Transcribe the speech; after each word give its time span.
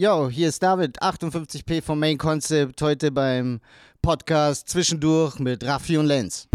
Yo, 0.00 0.28
hier 0.30 0.50
ist 0.50 0.62
David, 0.62 1.02
58p 1.02 1.82
vom 1.82 1.98
Main 1.98 2.18
Concept, 2.18 2.80
heute 2.82 3.10
beim 3.10 3.58
Podcast 4.00 4.68
Zwischendurch 4.68 5.40
mit 5.40 5.64
Raffi 5.64 5.96
und 5.96 6.06
Lenz. 6.06 6.46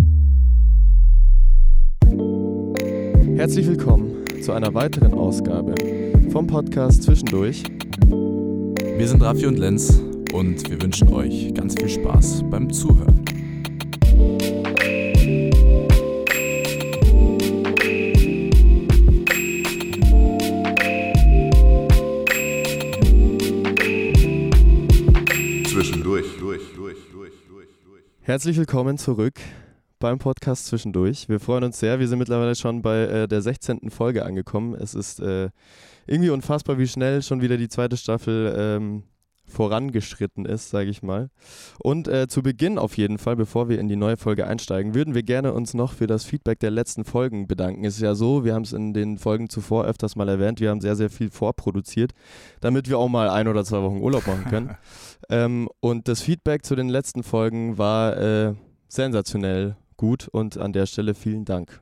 Herzlich 3.36 3.68
willkommen 3.68 4.24
zu 4.42 4.54
einer 4.54 4.74
weiteren 4.74 5.14
Ausgabe 5.14 5.76
vom 6.32 6.48
Podcast 6.48 7.04
Zwischendurch. 7.04 7.64
Wir 8.08 9.08
sind 9.10 9.22
Raffi 9.22 9.46
und 9.46 9.60
Lenz 9.60 10.02
und 10.32 10.70
wir 10.70 10.82
wünschen 10.82 11.10
euch 11.10 11.54
ganz 11.54 11.76
viel 11.76 11.90
Spaß 11.90 12.44
beim 12.50 12.72
Zuhören. 12.72 13.26
Herzlich 28.26 28.56
willkommen 28.56 28.98
zurück 28.98 29.34
beim 30.00 30.18
Podcast 30.18 30.68
Zwischendurch. 30.68 31.28
Wir 31.28 31.42
freuen 31.42 31.66
uns 31.66 31.80
sehr. 31.82 32.00
Wir 32.00 32.08
sind 32.08 32.20
mittlerweile 32.20 32.56
schon 32.56 32.82
bei 32.82 33.00
äh, 33.00 33.28
der 33.28 33.42
16. 33.42 33.90
Folge 33.90 34.24
angekommen. 34.24 34.76
Es 34.76 34.94
ist 34.96 35.20
äh, 35.20 35.50
irgendwie 36.08 36.30
unfassbar, 36.30 36.78
wie 36.78 36.88
schnell 36.88 37.22
schon 37.22 37.42
wieder 37.42 37.58
die 37.58 37.68
zweite 37.68 37.98
Staffel 37.98 38.56
ähm, 38.58 39.04
vorangeschritten 39.54 40.46
ist, 40.46 40.70
sage 40.70 40.90
ich 40.90 41.02
mal. 41.02 41.30
Und 41.80 42.08
äh, 42.08 42.28
zu 42.28 42.42
Beginn 42.44 42.78
auf 42.78 42.98
jeden 42.98 43.18
Fall, 43.18 43.36
bevor 43.36 43.70
wir 43.70 43.80
in 43.80 43.88
die 43.88 43.96
neue 43.96 44.18
Folge 44.18 44.48
einsteigen, 44.48 44.94
würden 44.96 45.14
wir 45.14 45.24
gerne 45.24 45.54
uns 45.54 45.74
noch 45.74 45.94
für 45.94 46.08
das 46.08 46.26
Feedback 46.26 46.60
der 46.60 46.72
letzten 46.72 47.06
Folgen 47.06 47.48
bedanken. 47.48 47.86
Es 47.86 47.96
ist 47.96 48.02
ja 48.02 48.16
so, 48.16 48.44
wir 48.44 48.54
haben 48.54 48.64
es 48.64 48.74
in 48.74 48.94
den 48.94 49.18
Folgen 49.18 49.50
zuvor 49.50 49.86
öfters 49.86 50.16
mal 50.16 50.28
erwähnt, 50.28 50.60
wir 50.60 50.70
haben 50.70 50.82
sehr, 50.82 50.96
sehr 50.96 51.10
viel 51.10 51.30
vorproduziert, 51.30 52.12
damit 52.60 52.90
wir 52.90 52.98
auch 52.98 53.10
mal 53.10 53.30
ein 53.30 53.48
oder 53.48 53.64
zwei 53.64 53.82
Wochen 53.82 54.02
Urlaub 54.02 54.28
machen 54.28 54.46
können. 54.46 54.78
ähm, 55.30 55.70
und 55.80 56.08
das 56.08 56.22
Feedback 56.22 56.66
zu 56.66 56.76
den 56.76 56.90
letzten 56.90 57.24
Folgen 57.24 57.78
war 57.78 58.18
äh, 58.18 58.54
sensationell 58.88 59.78
gut 59.98 60.28
und 60.28 60.58
an 60.58 60.74
der 60.74 60.86
Stelle 60.88 61.14
vielen 61.14 61.46
Dank. 61.46 61.80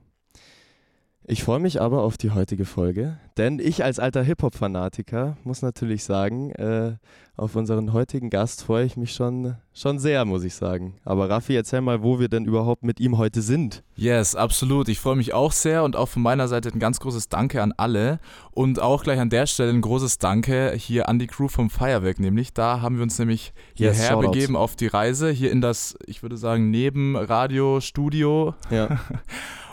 Ich 1.28 1.44
freue 1.44 1.60
mich 1.60 1.80
aber 1.80 2.02
auf 2.02 2.18
die 2.18 2.32
heutige 2.32 2.66
Folge, 2.66 3.18
denn 3.38 3.60
ich 3.60 3.84
als 3.84 4.00
alter 4.00 4.24
Hip-Hop-Fanatiker 4.24 5.38
muss 5.44 5.62
natürlich 5.62 6.04
sagen, 6.04 6.50
äh, 6.54 6.96
auf 7.38 7.56
unseren 7.56 7.94
heutigen 7.94 8.32
Gast 8.32 8.64
freue 8.64 8.86
ich 8.86 8.98
mich 8.98 9.14
schon, 9.14 9.56
schon 9.72 10.00
sehr, 10.00 10.26
muss 10.26 10.44
ich 10.44 10.56
sagen. 10.56 10.96
Aber 11.06 11.30
Raffi, 11.30 11.56
erzähl 11.56 11.82
mal, 11.82 12.02
wo 12.02 12.20
wir 12.20 12.28
denn 12.28 12.46
überhaupt 12.46 12.84
mit 12.84 13.00
ihm 13.00 13.20
heute 13.20 13.44
sind. 13.44 13.84
Yes, 13.96 14.36
absolut. 14.36 14.90
Ich 14.90 15.00
freue 15.00 15.16
mich 15.16 15.34
auch 15.34 15.52
sehr 15.52 15.84
und 15.84 15.96
auch 15.96 16.08
von 16.08 16.24
meiner 16.24 16.48
Seite 16.48 16.70
ein 16.70 16.80
ganz 16.80 17.00
großes 17.00 17.30
Danke 17.30 17.62
an 17.62 17.72
alle 17.78 18.20
und 18.50 18.82
auch 18.82 19.04
gleich 19.04 19.20
an 19.20 19.30
der 19.30 19.46
Stelle 19.46 19.70
ein 19.72 19.82
großes 19.82 20.18
Danke 20.18 20.74
hier 20.76 21.08
an 21.08 21.20
die 21.20 21.28
Crew 21.28 21.48
vom 21.48 21.70
Feuerwerk, 21.70 22.20
nämlich 22.20 22.54
da 22.54 22.82
haben 22.82 22.96
wir 22.98 23.04
uns 23.04 23.20
nämlich 23.20 23.54
Yes, 23.76 23.98
hierher 23.98 24.14
Shoutouts. 24.16 24.32
begeben 24.32 24.56
auf 24.56 24.76
die 24.76 24.88
Reise, 24.88 25.30
hier 25.30 25.52
in 25.52 25.62
das, 25.62 25.96
ich 26.08 26.24
würde 26.24 26.36
sagen, 26.38 26.72
Nebenradio-Studio 26.72 28.56
Ja. 28.72 29.00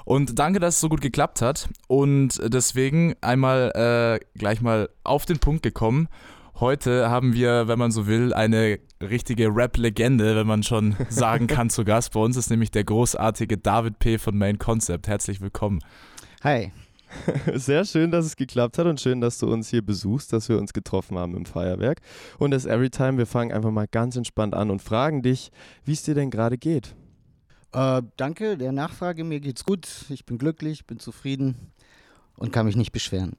Und 0.08 0.38
danke, 0.38 0.58
dass 0.58 0.76
es 0.76 0.80
so 0.80 0.88
gut 0.88 1.02
geklappt 1.02 1.42
hat. 1.42 1.68
Und 1.86 2.40
deswegen 2.42 3.14
einmal 3.20 3.72
äh, 3.74 4.38
gleich 4.38 4.62
mal 4.62 4.88
auf 5.04 5.26
den 5.26 5.38
Punkt 5.38 5.62
gekommen. 5.62 6.08
Heute 6.58 7.10
haben 7.10 7.34
wir, 7.34 7.68
wenn 7.68 7.78
man 7.78 7.90
so 7.90 8.06
will, 8.06 8.32
eine 8.32 8.78
richtige 9.02 9.54
Rap-Legende, 9.54 10.34
wenn 10.34 10.46
man 10.46 10.62
schon 10.62 10.96
sagen 11.10 11.46
kann, 11.46 11.68
zu 11.68 11.84
Gast. 11.84 12.14
Bei 12.14 12.20
uns 12.20 12.38
ist 12.38 12.48
nämlich 12.48 12.70
der 12.70 12.84
großartige 12.84 13.58
David 13.58 13.98
P. 13.98 14.16
von 14.16 14.38
Main 14.38 14.58
Concept. 14.58 15.08
Herzlich 15.08 15.42
willkommen. 15.42 15.80
Hi. 16.42 16.72
Sehr 17.54 17.84
schön, 17.84 18.10
dass 18.10 18.24
es 18.24 18.36
geklappt 18.36 18.78
hat 18.78 18.86
und 18.86 19.02
schön, 19.02 19.20
dass 19.20 19.36
du 19.36 19.52
uns 19.52 19.68
hier 19.68 19.82
besuchst, 19.82 20.32
dass 20.32 20.48
wir 20.48 20.56
uns 20.56 20.72
getroffen 20.72 21.18
haben 21.18 21.36
im 21.36 21.44
Feuerwerk. 21.44 22.00
Und 22.38 22.52
das 22.52 22.64
Everytime, 22.64 23.18
wir 23.18 23.26
fangen 23.26 23.52
einfach 23.52 23.70
mal 23.70 23.86
ganz 23.86 24.16
entspannt 24.16 24.54
an 24.54 24.70
und 24.70 24.80
fragen 24.80 25.20
dich, 25.20 25.50
wie 25.84 25.92
es 25.92 26.02
dir 26.02 26.14
denn 26.14 26.30
gerade 26.30 26.56
geht. 26.56 26.94
Äh, 27.72 28.02
danke 28.16 28.56
der 28.56 28.72
Nachfrage, 28.72 29.24
mir 29.24 29.40
geht's 29.40 29.64
gut. 29.64 29.86
Ich 30.08 30.24
bin 30.24 30.38
glücklich, 30.38 30.86
bin 30.86 30.98
zufrieden 30.98 31.54
und 32.36 32.52
kann 32.52 32.66
mich 32.66 32.76
nicht 32.76 32.92
beschweren. 32.92 33.32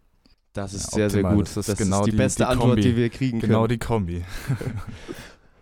Das 0.54 0.74
ist 0.74 0.92
Ja, 0.92 0.96
sehr, 0.96 1.10
sehr 1.10 1.20
optimal. 1.22 1.36
gut. 1.36 1.46
Das 1.48 1.58
ist 1.58 1.70
Das 1.70 1.78
genau 1.78 2.00
ist 2.02 2.06
die, 2.08 2.12
die- 2.12 2.18
beste 2.18 2.44
die 2.44 2.50
Antwort, 2.50 2.84
die 2.84 2.96
wir 2.96 3.10
kriegen 3.10 3.40
Genau 3.40 3.62
können. 3.62 3.70
die 3.70 3.78
Kombi. 3.80 4.24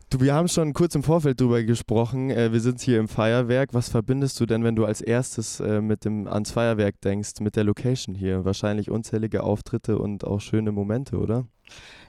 Du, 0.10 0.22
wir 0.22 0.34
haben 0.34 0.48
schon 0.48 0.72
kurz 0.72 0.96
im 0.96 1.04
Vorfeld 1.04 1.42
drüber 1.42 1.62
gesprochen. 1.64 2.30
Äh, 2.30 2.54
wir 2.54 2.62
sind 2.62 2.80
hier 2.80 2.98
im 2.98 3.10
Feuerwerk. 3.10 3.74
Was 3.74 3.90
verbindest 3.90 4.40
du 4.40 4.46
denn, 4.46 4.64
wenn 4.64 4.74
du 4.74 4.86
als 4.86 5.02
erstes 5.02 5.60
äh, 5.60 5.82
mit 5.82 6.06
dem 6.06 6.28
ans 6.30 6.52
Feuerwerk 6.52 7.02
denkst, 7.02 7.42
mit 7.42 7.58
der 7.58 7.66
Location 7.66 8.16
hier? 8.16 8.46
Wahrscheinlich 8.46 8.90
unzählige 8.90 9.44
Auftritte 9.44 9.98
und 10.00 10.24
auch 10.24 10.40
schöne 10.40 10.72
Momente, 10.72 11.18
oder? 11.18 11.46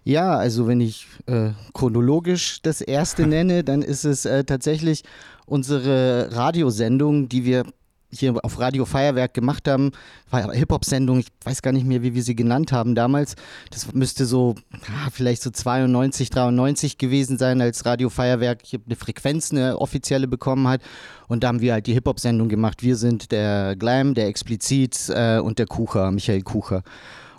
Ja, 0.04 0.36
also 0.36 0.68
wenn 0.68 0.80
ich 0.80 1.08
äh, 1.26 1.50
chronologisch 1.74 2.62
das 2.62 2.82
erste 2.82 3.26
nenne, 3.26 3.64
dann 3.64 3.82
ist 3.82 4.04
es 4.04 4.24
äh, 4.26 4.44
tatsächlich 4.44 5.02
unsere 5.48 6.28
Radiosendung, 6.32 7.28
die 7.28 7.44
wir 7.44 7.64
hier 8.10 8.34
auf 8.42 8.58
Radio 8.58 8.84
Feuerwerk 8.84 9.34
gemacht 9.34 9.68
haben. 9.68 9.92
War 10.30 10.52
Hip-Hop-Sendung, 10.52 11.18
ich 11.18 11.28
weiß 11.44 11.62
gar 11.62 11.72
nicht 11.72 11.86
mehr, 11.86 12.02
wie 12.02 12.14
wir 12.14 12.22
sie 12.22 12.34
genannt 12.34 12.72
haben 12.72 12.94
damals. 12.94 13.34
Das 13.70 13.92
müsste 13.92 14.24
so, 14.24 14.54
vielleicht 15.12 15.42
so 15.42 15.50
92, 15.50 16.30
93 16.30 16.98
gewesen 16.98 17.38
sein, 17.38 17.60
als 17.60 17.84
Radio 17.84 18.08
Feuerwerk 18.08 18.62
eine 18.86 18.96
Frequenz, 18.96 19.50
eine 19.50 19.78
offizielle 19.78 20.26
bekommen 20.26 20.68
hat. 20.68 20.80
Und 21.28 21.44
da 21.44 21.48
haben 21.48 21.60
wir 21.60 21.74
halt 21.74 21.86
die 21.86 21.92
Hip-Hop-Sendung 21.94 22.48
gemacht. 22.48 22.82
Wir 22.82 22.96
sind 22.96 23.30
der 23.30 23.76
Glam, 23.76 24.14
der 24.14 24.26
Explizit 24.28 25.10
äh, 25.10 25.38
und 25.38 25.58
der 25.58 25.66
Kucher, 25.66 26.10
Michael 26.10 26.42
Kucher. 26.42 26.82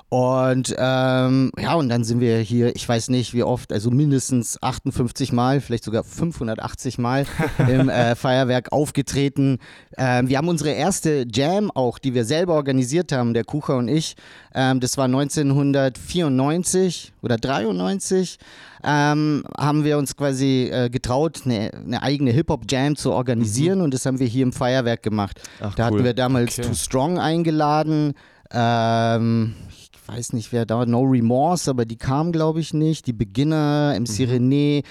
Und 0.10 0.74
ähm, 0.76 1.52
ja, 1.60 1.76
und 1.76 1.90
dann 1.90 2.04
sind 2.04 2.20
wir 2.20 2.40
hier, 2.40 2.76
ich 2.76 2.90
weiß 2.90 3.10
nicht 3.10 3.36
wie 3.36 3.44
oft, 3.44 3.72
also 3.72 3.92
mindestens 3.92 4.58
58 4.62 5.32
Mal, 5.32 5.62
vielleicht 5.62 5.84
sogar 5.84 6.04
580 6.04 6.98
Mal 6.98 7.28
im 7.68 7.90
äh, 7.90 8.16
Feuerwerk 8.16 8.72
aufgetreten. 8.72 9.60
Ähm, 9.98 10.28
wir 10.28 10.40
haben 10.40 10.48
unsere 10.48 10.72
erste 10.72 11.28
Jam 11.32 11.70
auch, 11.70 12.00
die 12.00 12.16
wir 12.16 12.26
selber 12.26 12.56
organisiert 12.56 13.12
haben, 13.12 13.36
der 13.36 13.44
Kucher 13.44 13.78
und 13.78 13.88
ich. 13.88 14.16
Ähm, 14.56 14.80
das 14.80 14.98
war 14.98 15.06
1994 15.06 17.14
oder 17.22 17.38
93. 17.38 18.40
Ähm, 18.84 19.44
haben 19.58 19.84
wir 19.84 19.98
uns 20.00 20.16
quasi 20.16 20.70
äh, 20.72 20.90
getraut, 20.90 21.42
eine, 21.46 21.70
eine 21.74 22.02
eigene 22.02 22.32
Hip-Hop-Jam 22.32 22.96
zu 22.96 23.12
organisieren 23.12 23.82
und 23.82 23.94
das 23.94 24.06
haben 24.08 24.18
wir 24.20 24.26
hier 24.28 24.42
im 24.44 24.54
Feuerwerk 24.54 25.04
gemacht. 25.04 25.40
Ach, 25.60 25.76
Da 25.76 25.84
cool. 25.84 25.92
hatten 25.98 26.04
wir 26.06 26.14
damals 26.16 26.58
Okay. 26.58 26.68
Too 26.68 26.74
Strong 26.74 27.20
eingeladen. 27.20 28.14
Ähm, 28.52 29.54
weiß 30.10 30.34
nicht, 30.34 30.52
wer 30.52 30.66
da, 30.66 30.86
No 30.86 31.02
Remorse, 31.04 31.70
aber 31.70 31.86
die 31.86 31.98
kam, 31.98 32.32
glaube 32.32 32.60
ich, 32.60 32.74
nicht. 32.74 33.08
Die 33.08 33.14
Beginner, 33.14 33.94
MC 34.00 34.26
René. 34.26 34.84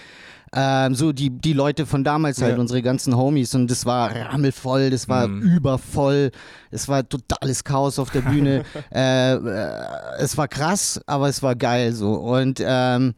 Ähm, 0.54 0.94
so 0.94 1.12
die, 1.12 1.28
die 1.28 1.52
Leute 1.52 1.84
von 1.84 2.04
damals 2.04 2.40
halt, 2.40 2.54
Ja. 2.54 2.60
unsere 2.60 2.80
ganzen 2.80 3.14
Homies. 3.16 3.54
Und 3.54 3.70
das 3.70 3.84
war 3.84 4.10
rammelvoll, 4.14 4.88
das 4.88 5.06
war 5.08 5.28
Mhm. 5.28 5.42
übervoll, 5.56 6.30
es 6.70 6.88
war 6.88 7.06
totales 7.06 7.64
Chaos 7.64 7.98
auf 7.98 8.10
der 8.10 8.22
Bühne. 8.22 8.62
äh, 8.94 9.34
äh, 9.34 9.72
es 10.20 10.38
war 10.38 10.48
krass, 10.48 11.00
aber 11.06 11.28
es 11.28 11.42
war 11.42 11.54
geil 11.54 11.92
so. 11.92 12.14
Und 12.14 12.62
ähm, 12.64 13.14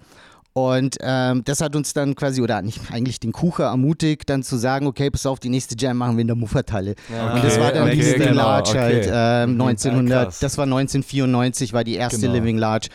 und 0.68 0.96
ähm, 1.00 1.42
das 1.44 1.60
hat 1.60 1.76
uns 1.76 1.92
dann 1.92 2.14
quasi, 2.14 2.40
oder 2.42 2.62
nicht 2.62 2.80
eigentlich 2.90 3.20
den 3.20 3.32
Kucher 3.32 3.64
ermutigt, 3.64 4.28
dann 4.28 4.42
zu 4.42 4.56
sagen, 4.56 4.86
okay, 4.86 5.10
pass 5.10 5.26
auf, 5.26 5.38
die 5.40 5.48
nächste 5.48 5.74
Jam 5.78 5.96
machen 5.96 6.16
wir 6.16 6.22
in 6.22 6.26
der 6.26 6.36
Muffertalle. 6.36 6.94
Ja, 7.12 7.34
Und 7.34 7.44
das 7.44 7.58
war 7.58 7.72
dann 7.72 7.90
die 7.90 7.98
okay, 7.98 8.12
Living 8.12 8.28
genau, 8.28 8.42
Large 8.42 8.70
okay. 8.70 8.78
halt, 8.78 9.10
ähm, 9.12 9.60
1900, 9.60 10.24
krass. 10.24 10.38
das 10.40 10.58
war 10.58 10.64
1994, 10.64 11.72
war 11.72 11.84
die 11.84 11.94
erste 11.94 12.20
Genau. 12.20 12.32
Living 12.34 12.58
Large. 12.58 12.88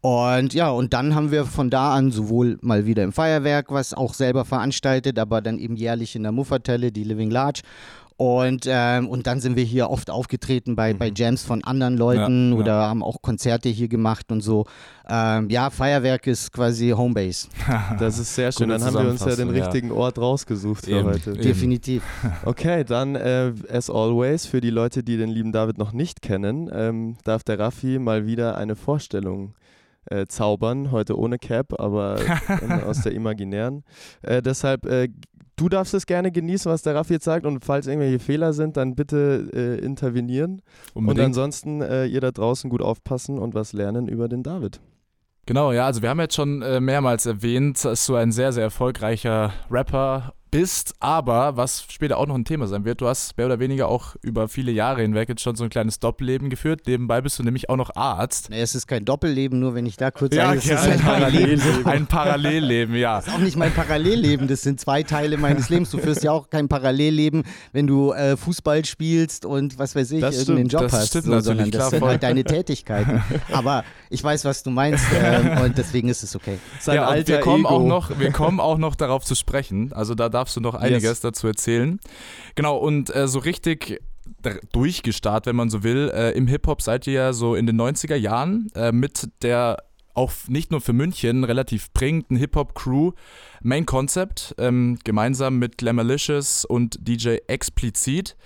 Und 0.00 0.54
ja, 0.54 0.70
und 0.70 0.92
dann 0.92 1.14
haben 1.14 1.32
wir 1.32 1.44
von 1.44 1.70
da 1.70 1.94
an 1.94 2.12
sowohl 2.12 2.58
mal 2.60 2.86
wieder 2.86 3.02
im 3.02 3.12
Feuerwerk, 3.12 3.72
was 3.72 3.94
auch 3.94 4.14
selber 4.14 4.44
veranstaltet, 4.44 5.18
aber 5.18 5.40
dann 5.40 5.58
eben 5.58 5.76
jährlich 5.76 6.14
in 6.14 6.22
der 6.22 6.32
Muffertelle, 6.32 6.92
die 6.92 7.02
Living 7.02 7.30
Large. 7.30 7.62
Und, 8.18 8.66
ähm, 8.68 9.08
und 9.08 9.28
dann 9.28 9.40
sind 9.40 9.54
wir 9.54 9.62
hier 9.62 9.90
oft 9.90 10.10
aufgetreten 10.10 10.74
bei, 10.74 10.92
bei 10.92 11.12
Jams 11.14 11.44
von 11.44 11.62
anderen 11.62 11.96
Leuten 11.96 12.50
Ja, 12.50 12.56
ja. 12.56 12.60
oder 12.60 12.72
haben 12.88 13.04
auch 13.04 13.22
Konzerte 13.22 13.68
hier 13.68 13.86
gemacht 13.86 14.32
und 14.32 14.40
so. 14.40 14.66
Ähm, 15.08 15.48
ja, 15.50 15.70
Feuerwerk 15.70 16.26
ist 16.26 16.52
quasi 16.52 16.90
Homebase. 16.90 17.46
Das 18.00 18.18
ist 18.18 18.34
sehr 18.34 18.50
schön. 18.50 18.70
Gute 18.70 18.80
Dann 18.80 18.88
haben 18.88 19.04
wir 19.04 19.10
uns 19.12 19.20
ja 19.20 19.26
den 19.26 19.34
Zusammenfassung, 19.36 19.56
ja. 19.56 19.64
richtigen 19.64 19.92
Ort 19.92 20.18
rausgesucht 20.18 20.86
für 20.86 20.98
Eben, 20.98 21.04
heute. 21.06 21.30
eben. 21.30 21.42
Definitiv. 21.42 22.02
Okay, 22.44 22.82
dann 22.82 23.14
äh, 23.14 23.52
as 23.70 23.88
always, 23.88 24.46
für 24.46 24.60
die 24.60 24.70
Leute, 24.70 25.04
die 25.04 25.16
den 25.16 25.28
lieben 25.28 25.52
David 25.52 25.78
noch 25.78 25.92
nicht 25.92 26.20
kennen, 26.20 26.68
ähm, 26.72 27.18
darf 27.22 27.44
der 27.44 27.60
Raffi 27.60 28.00
mal 28.00 28.26
wieder 28.26 28.58
eine 28.58 28.74
Vorstellung 28.74 29.54
äh, 30.06 30.26
zaubern. 30.26 30.90
Heute 30.90 31.16
ohne 31.16 31.38
Cap, 31.38 31.78
aber 31.78 32.18
aus 32.84 33.02
der 33.02 33.12
imaginären. 33.12 33.84
Äh, 34.22 34.42
deshalb, 34.42 34.86
äh, 34.86 35.08
du 35.58 35.68
darfst 35.68 35.94
es 35.94 36.06
gerne 36.06 36.32
genießen, 36.32 36.70
was 36.70 36.82
der 36.82 36.94
Raffi 36.94 37.14
jetzt 37.14 37.24
sagt. 37.24 37.44
Und 37.44 37.64
falls 37.64 37.86
irgendwelche 37.86 38.18
Fehler 38.18 38.52
sind, 38.52 38.76
dann 38.76 38.94
bitte 38.94 39.48
äh, 39.52 39.84
intervenieren. 39.84 40.62
Und 40.94 41.04
Unbedingt. 41.04 41.26
ansonsten 41.26 41.82
äh, 41.82 42.06
ihr 42.06 42.20
da 42.20 42.30
draußen 42.30 42.70
gut 42.70 42.82
aufpassen 42.82 43.38
und 43.38 43.54
was 43.54 43.72
lernen 43.72 44.08
über 44.08 44.28
den 44.28 44.42
David. 44.42 44.80
Genau, 45.46 45.72
ja, 45.72 45.86
also 45.86 46.02
wir 46.02 46.10
haben 46.10 46.20
jetzt 46.20 46.34
schon 46.34 46.60
äh, 46.60 46.78
mehrmals 46.78 47.24
erwähnt, 47.24 47.82
dass 47.82 48.04
du 48.04 48.16
ein 48.16 48.32
sehr, 48.32 48.52
sehr 48.52 48.64
erfolgreicher 48.64 49.52
Rapper 49.70 50.34
bist, 50.50 50.94
aber 51.00 51.56
was 51.56 51.84
später 51.90 52.16
auch 52.18 52.26
noch 52.26 52.34
ein 52.34 52.44
Thema 52.44 52.66
sein 52.66 52.84
wird, 52.84 53.00
du 53.00 53.06
hast 53.08 53.36
mehr 53.36 53.46
oder 53.46 53.58
weniger 53.58 53.88
auch 53.88 54.16
über 54.22 54.48
viele 54.48 54.72
Jahre 54.72 55.02
hinweg 55.02 55.28
jetzt 55.28 55.42
schon 55.42 55.56
so 55.56 55.64
ein 55.64 55.70
kleines 55.70 56.00
Doppelleben 56.00 56.50
geführt. 56.50 56.82
Nebenbei 56.86 57.20
bist 57.20 57.38
du 57.38 57.42
nämlich 57.42 57.68
auch 57.70 57.76
noch 57.76 57.94
Arzt. 57.96 58.50
Nee, 58.50 58.60
es 58.60 58.74
ist 58.74 58.86
kein 58.86 59.04
Doppelleben, 59.04 59.58
nur 59.60 59.74
wenn 59.74 59.86
ich 59.86 59.96
da 59.96 60.10
kurz 60.10 60.34
Ja, 60.34 60.46
sage, 60.46 60.58
es 60.58 60.64
ist 60.66 60.86
ein 60.88 61.00
Parallelleben. 61.00 61.86
Ein 61.86 62.06
Parallelleben, 62.06 62.94
ja. 62.94 63.16
Das 63.16 63.28
ist 63.28 63.34
auch 63.34 63.38
nicht 63.38 63.56
mein 63.56 63.72
Parallelleben, 63.72 64.48
das 64.48 64.62
sind 64.62 64.80
zwei 64.80 65.02
Teile 65.02 65.36
meines 65.36 65.68
Lebens. 65.68 65.90
Du 65.90 65.98
führst 65.98 66.22
ja 66.22 66.32
auch 66.32 66.50
kein 66.50 66.68
Parallelleben, 66.68 67.44
wenn 67.72 67.86
du 67.86 68.12
äh, 68.12 68.36
Fußball 68.36 68.84
spielst 68.84 69.44
und 69.44 69.78
was 69.78 69.94
weiß 69.94 70.10
ich, 70.12 70.20
Das 70.20 70.36
irgendeinen 70.38 70.68
stimmt, 70.68 70.72
Job 70.72 70.90
das 70.90 71.00
hast. 71.00 71.08
stimmt 71.08 71.24
so, 71.24 71.30
natürlich, 71.30 71.46
sondern 71.46 71.70
das 71.70 71.78
klar, 71.78 71.90
sind 71.90 71.98
voll. 72.00 72.08
halt 72.10 72.22
deine 72.22 72.44
Tätigkeiten. 72.44 73.22
Aber 73.52 73.84
ich 74.10 74.22
weiß, 74.22 74.44
was 74.44 74.62
du 74.62 74.70
meinst 74.70 75.04
ähm, 75.14 75.58
und 75.62 75.78
deswegen 75.78 76.08
ist 76.08 76.22
es 76.22 76.34
okay. 76.34 76.58
Sein 76.80 76.96
ja, 76.96 77.26
wir 77.26 77.40
kommen 77.40 77.64
Ego. 77.64 77.74
auch 77.74 77.84
noch, 77.86 78.18
wir 78.18 78.32
kommen 78.32 78.60
auch 78.60 78.78
noch 78.78 78.94
darauf 78.94 79.24
zu 79.24 79.34
sprechen. 79.34 79.92
Also 79.92 80.14
da 80.14 80.28
darfst 80.38 80.56
du 80.56 80.60
noch 80.60 80.74
einiges 80.74 81.02
Yes. 81.02 81.20
dazu 81.20 81.46
erzählen. 81.48 81.98
Genau, 82.54 82.76
und 82.76 83.14
äh, 83.14 83.26
so 83.28 83.40
richtig 83.40 84.00
durchgestartet, 84.72 85.46
wenn 85.46 85.56
man 85.56 85.68
so 85.70 85.82
will, 85.82 86.10
äh, 86.14 86.30
im 86.32 86.46
Hip-Hop 86.46 86.80
seid 86.82 87.06
ihr 87.06 87.12
ja 87.12 87.32
so 87.32 87.54
in 87.54 87.66
den 87.66 87.80
90er 87.80 88.14
Jahren 88.14 88.70
äh, 88.74 88.92
mit 88.92 89.28
der 89.42 89.82
auch 90.14 90.32
nicht 90.48 90.70
nur 90.72 90.80
für 90.80 90.92
München 90.92 91.44
relativ 91.44 91.92
prägenden 91.92 92.36
Hip-Hop-Crew 92.36 93.12
Main 93.62 93.86
Concept, 93.86 94.54
ähm, 94.58 94.98
gemeinsam 95.04 95.58
mit 95.58 95.78
Glamalicious 95.78 96.64
und 96.64 96.98
DJ 97.00 97.36
Explizit. 97.46 98.36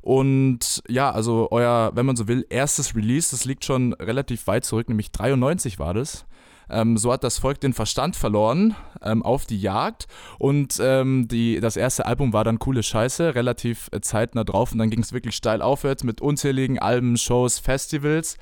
Und 0.00 0.82
ja, 0.88 1.10
also 1.10 1.48
euer, 1.50 1.90
wenn 1.94 2.06
man 2.06 2.14
so 2.14 2.28
will, 2.28 2.46
erstes 2.48 2.94
Release, 2.94 3.32
das 3.32 3.44
liegt 3.44 3.64
schon 3.64 3.92
relativ 3.94 4.46
weit 4.46 4.64
zurück, 4.64 4.88
nämlich 4.88 5.10
93 5.10 5.80
war 5.80 5.94
das. 5.94 6.26
Ähm, 6.68 6.96
so 6.96 7.12
hat 7.12 7.24
das 7.24 7.38
Volk 7.38 7.60
den 7.60 7.72
Verstand 7.72 8.16
verloren 8.16 8.74
ähm, 9.02 9.22
auf 9.22 9.46
die 9.46 9.60
Jagd 9.60 10.06
und 10.38 10.78
ähm, 10.80 11.28
die, 11.28 11.60
das 11.60 11.76
erste 11.76 12.06
Album 12.06 12.32
war 12.32 12.44
dann 12.44 12.58
coole 12.58 12.82
Scheiße, 12.82 13.34
relativ 13.34 13.88
äh, 13.92 14.00
zeitnah 14.00 14.44
drauf 14.44 14.72
und 14.72 14.78
dann 14.78 14.90
ging 14.90 15.00
es 15.00 15.12
wirklich 15.12 15.36
steil 15.36 15.62
aufwärts 15.62 16.04
mit 16.04 16.20
unzähligen 16.20 16.78
Alben, 16.78 17.16
Shows, 17.16 17.58
Festivals. 17.58 18.36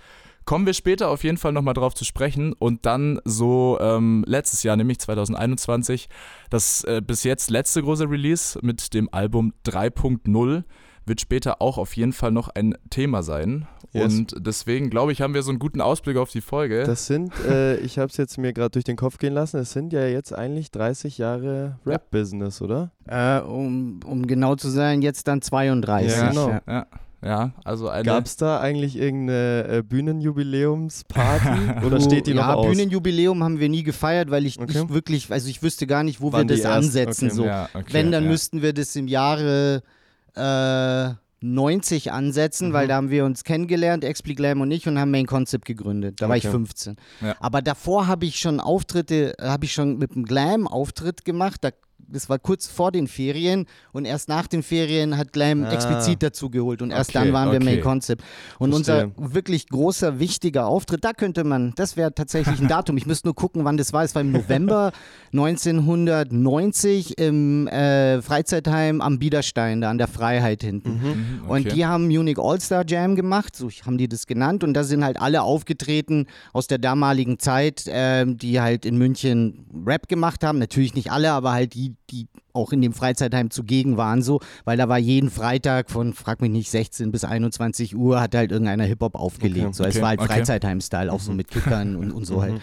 Kommen 0.44 0.66
wir 0.66 0.74
später 0.74 1.08
auf 1.08 1.24
jeden 1.24 1.38
Fall 1.38 1.52
nochmal 1.52 1.72
drauf 1.72 1.94
zu 1.94 2.04
sprechen 2.04 2.52
und 2.52 2.84
dann 2.84 3.18
so 3.24 3.78
ähm, 3.80 4.24
letztes 4.26 4.62
Jahr, 4.62 4.76
nämlich 4.76 4.98
2021, 4.98 6.08
das 6.50 6.84
äh, 6.84 7.00
bis 7.04 7.24
jetzt 7.24 7.50
letzte 7.50 7.82
große 7.82 8.10
Release 8.10 8.58
mit 8.60 8.92
dem 8.92 9.08
Album 9.12 9.54
3.0 9.66 10.64
wird 11.06 11.20
später 11.20 11.62
auch 11.62 11.78
auf 11.78 11.96
jeden 11.96 12.12
Fall 12.12 12.30
noch 12.30 12.48
ein 12.48 12.76
Thema 12.90 13.22
sein. 13.22 13.66
Yes. 13.94 14.12
Und 14.12 14.34
deswegen 14.44 14.90
glaube 14.90 15.12
ich, 15.12 15.20
haben 15.22 15.34
wir 15.34 15.42
so 15.42 15.50
einen 15.50 15.60
guten 15.60 15.80
Ausblick 15.80 16.16
auf 16.16 16.30
die 16.30 16.40
Folge. 16.40 16.82
Das 16.84 17.06
sind, 17.06 17.32
äh, 17.48 17.76
ich 17.76 17.98
habe 17.98 18.08
es 18.10 18.16
jetzt 18.16 18.38
mir 18.38 18.52
gerade 18.52 18.70
durch 18.70 18.84
den 18.84 18.96
Kopf 18.96 19.18
gehen 19.18 19.32
lassen, 19.32 19.58
es 19.58 19.72
sind 19.72 19.92
ja 19.92 20.04
jetzt 20.06 20.32
eigentlich 20.34 20.70
30 20.72 21.16
Jahre 21.18 21.78
Rap-Business, 21.86 22.60
oder? 22.60 22.90
Äh, 23.06 23.38
um, 23.40 24.00
um 24.04 24.26
genau 24.26 24.56
zu 24.56 24.68
sein, 24.68 25.00
jetzt 25.00 25.28
dann 25.28 25.40
32. 25.42 26.10
Ja, 26.12 26.28
genau. 26.28 26.48
Ja. 26.50 26.62
ja, 26.66 26.86
ja, 27.22 27.52
also. 27.64 27.86
Gab 28.02 28.26
es 28.26 28.36
da 28.36 28.60
eigentlich 28.60 28.96
irgendeine 28.98 29.78
äh, 29.78 29.82
Bühnenjubiläumsparty 29.82 31.80
oder 31.86 32.00
steht 32.00 32.26
die 32.26 32.32
ja, 32.32 32.46
noch 32.48 32.54
aus? 32.56 32.66
Bühnenjubiläum 32.66 33.42
haben 33.42 33.58
wir 33.60 33.68
nie 33.68 33.82
gefeiert, 33.82 34.30
weil 34.30 34.46
ich 34.46 34.58
Okay. 34.60 34.80
nicht 34.80 34.92
wirklich, 34.92 35.32
also 35.32 35.48
ich 35.48 35.62
wüsste 35.62 35.86
gar 35.86 36.02
nicht, 36.02 36.20
wo 36.20 36.32
Wann 36.32 36.48
wir 36.48 36.56
das 36.56 36.64
erst- 36.64 36.76
ansetzen. 36.76 37.26
okay. 37.28 37.34
So. 37.36 37.44
Ja, 37.44 37.68
okay, 37.74 37.86
Wenn, 37.92 38.12
dann 38.12 38.24
ja. 38.24 38.30
müssten 38.30 38.62
wir 38.62 38.72
das 38.72 38.94
im 38.96 39.08
Jahre 39.08 39.82
äh, 40.34 41.14
90 41.44 42.10
ansetzen, 42.12 42.68
Mhm. 42.68 42.72
weil 42.72 42.88
da 42.88 42.96
haben 42.96 43.10
wir 43.10 43.24
uns 43.24 43.44
kennengelernt, 43.44 44.02
Expli 44.04 44.34
Glam 44.34 44.60
und 44.62 44.70
ich, 44.70 44.88
und 44.88 44.98
haben 44.98 45.10
Main 45.10 45.26
Concept 45.26 45.64
gegründet. 45.66 46.20
Da 46.22 46.28
war 46.28 46.36
ich 46.36 46.44
Okay. 46.44 46.52
15. 46.52 46.96
Ja. 47.20 47.36
Aber 47.40 47.60
davor 47.60 48.06
habe 48.06 48.24
ich 48.24 48.38
schon 48.38 48.60
Auftritte, 48.60 49.34
habe 49.40 49.66
ich 49.66 49.72
schon 49.72 49.98
mit 49.98 50.14
dem 50.14 50.24
Glam 50.24 50.66
Auftritt 50.66 51.24
gemacht. 51.24 51.58
Da, 51.62 51.70
das 52.08 52.28
war 52.28 52.38
kurz 52.38 52.66
vor 52.66 52.92
den 52.92 53.06
Ferien 53.08 53.66
und 53.92 54.04
erst 54.04 54.28
nach 54.28 54.46
den 54.46 54.62
Ferien 54.62 55.16
hat 55.16 55.32
Glam 55.32 55.64
Ah. 55.64 55.72
explizit 55.72 56.22
dazu 56.22 56.50
geholt 56.50 56.82
und 56.82 56.90
erst 56.90 57.10
Okay, 57.10 57.24
dann 57.24 57.32
waren 57.32 57.50
wir 57.50 57.56
okay. 57.56 57.64
Main 57.76 57.80
Concept. 57.80 58.22
Und 58.58 58.72
Verstehe. 58.72 59.10
unser 59.14 59.32
wirklich 59.34 59.68
großer, 59.68 60.18
wichtiger 60.18 60.66
Auftritt, 60.66 61.04
da 61.04 61.12
könnte 61.12 61.44
man, 61.44 61.72
das 61.76 61.96
wäre 61.96 62.14
tatsächlich 62.14 62.60
ein 62.60 62.68
Datum. 62.68 62.96
Ich 62.96 63.06
müsste 63.06 63.26
nur 63.28 63.34
gucken, 63.34 63.64
wann 63.64 63.76
das 63.76 63.92
war. 63.92 64.04
Es 64.04 64.14
war 64.14 64.22
im 64.22 64.32
November 64.32 64.92
1990 65.32 67.18
im 67.18 67.66
äh, 67.68 68.20
Freizeitheim 68.22 69.00
am 69.00 69.18
Biederstein, 69.18 69.80
da 69.80 69.90
an 69.90 69.98
der 69.98 70.08
Freiheit 70.08 70.62
hinten. 70.62 71.40
Mhm, 71.42 71.48
Und 71.48 71.66
okay. 71.66 71.74
die 71.74 71.86
haben 71.86 72.06
Munich 72.06 72.38
All-Star 72.38 72.84
Jam 72.86 73.16
gemacht, 73.16 73.56
so 73.56 73.68
haben 73.86 73.98
die 73.98 74.08
das 74.08 74.26
genannt. 74.26 74.64
Und 74.64 74.74
da 74.74 74.84
sind 74.84 75.04
halt 75.04 75.20
alle 75.20 75.42
aufgetreten 75.42 76.26
aus 76.52 76.66
der 76.66 76.78
damaligen 76.78 77.38
Zeit, 77.38 77.84
ähm, 77.88 78.36
die 78.38 78.60
halt 78.60 78.84
in 78.84 78.96
München 78.98 79.66
Rap 79.86 80.08
gemacht 80.08 80.44
haben. 80.44 80.58
Natürlich 80.58 80.94
nicht 80.94 81.10
alle, 81.10 81.32
aber 81.32 81.52
halt 81.52 81.74
die, 81.74 81.93
die 82.10 82.28
auch 82.52 82.72
in 82.72 82.80
dem 82.80 82.92
Freizeitheim 82.92 83.50
zugegen 83.50 83.96
waren, 83.96 84.22
so, 84.22 84.40
weil 84.64 84.76
da 84.76 84.88
war 84.88 84.98
jeden 84.98 85.30
Freitag 85.30 85.90
von, 85.90 86.12
frag 86.12 86.40
mich 86.40 86.50
nicht, 86.50 86.70
16 86.70 87.10
bis 87.10 87.24
21 87.24 87.96
Uhr, 87.96 88.20
hat 88.20 88.34
halt 88.34 88.52
irgendeiner 88.52 88.84
Hip-Hop 88.84 89.16
aufgelegt. 89.16 89.66
Okay, 89.66 89.74
so, 89.74 89.84
es 89.84 89.96
okay, 89.96 90.02
war 90.02 90.08
halt 90.10 90.20
okay. 90.20 90.32
Freizeitheim-Style, 90.34 91.12
auch 91.12 91.20
so 91.20 91.32
mit 91.32 91.48
Kickern 91.48 91.96
und, 91.96 92.12
und 92.12 92.26
so 92.26 92.42
halt. 92.42 92.54
Mhm. 92.54 92.60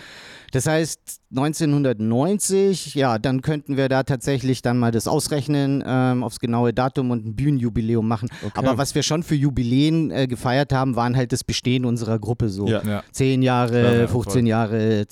Das 0.52 0.68
heißt, 0.68 1.22
1990, 1.32 2.94
ja, 2.96 3.18
dann 3.20 3.42
könnten 3.42 3.78
wir 3.78 3.88
da 3.88 4.04
tatsächlich 4.04 4.62
dann 4.62 4.78
mal 4.78 4.92
das 4.92 5.08
ausrechnen, 5.08 5.82
ähm, 5.86 6.24
aufs 6.24 6.40
genaue 6.40 6.74
Datum 6.74 7.12
und 7.12 7.26
ein 7.26 7.36
Bühnenjubiläum 7.36 8.06
machen. 8.06 8.28
Okay. 8.44 8.52
Aber 8.56 8.78
was 8.78 8.94
wir 8.94 9.02
schon 9.02 9.24
für 9.24 9.36
Jubiläen 9.36 10.12
äh, 10.12 10.28
gefeiert 10.28 10.74
haben, 10.74 10.98
waren 10.98 11.16
halt 11.16 11.32
das 11.32 11.46
Bestehen 11.46 11.86
unserer 11.86 12.20
Gruppe 12.20 12.50
so. 12.50 12.68
Ja. 12.68 12.84
Ja. 12.84 13.04
10 13.14 13.44
Jahre, 13.44 14.02
ja, 14.02 14.08
15 14.08 14.42
voll. 14.42 14.48
Jahre, 14.48 15.06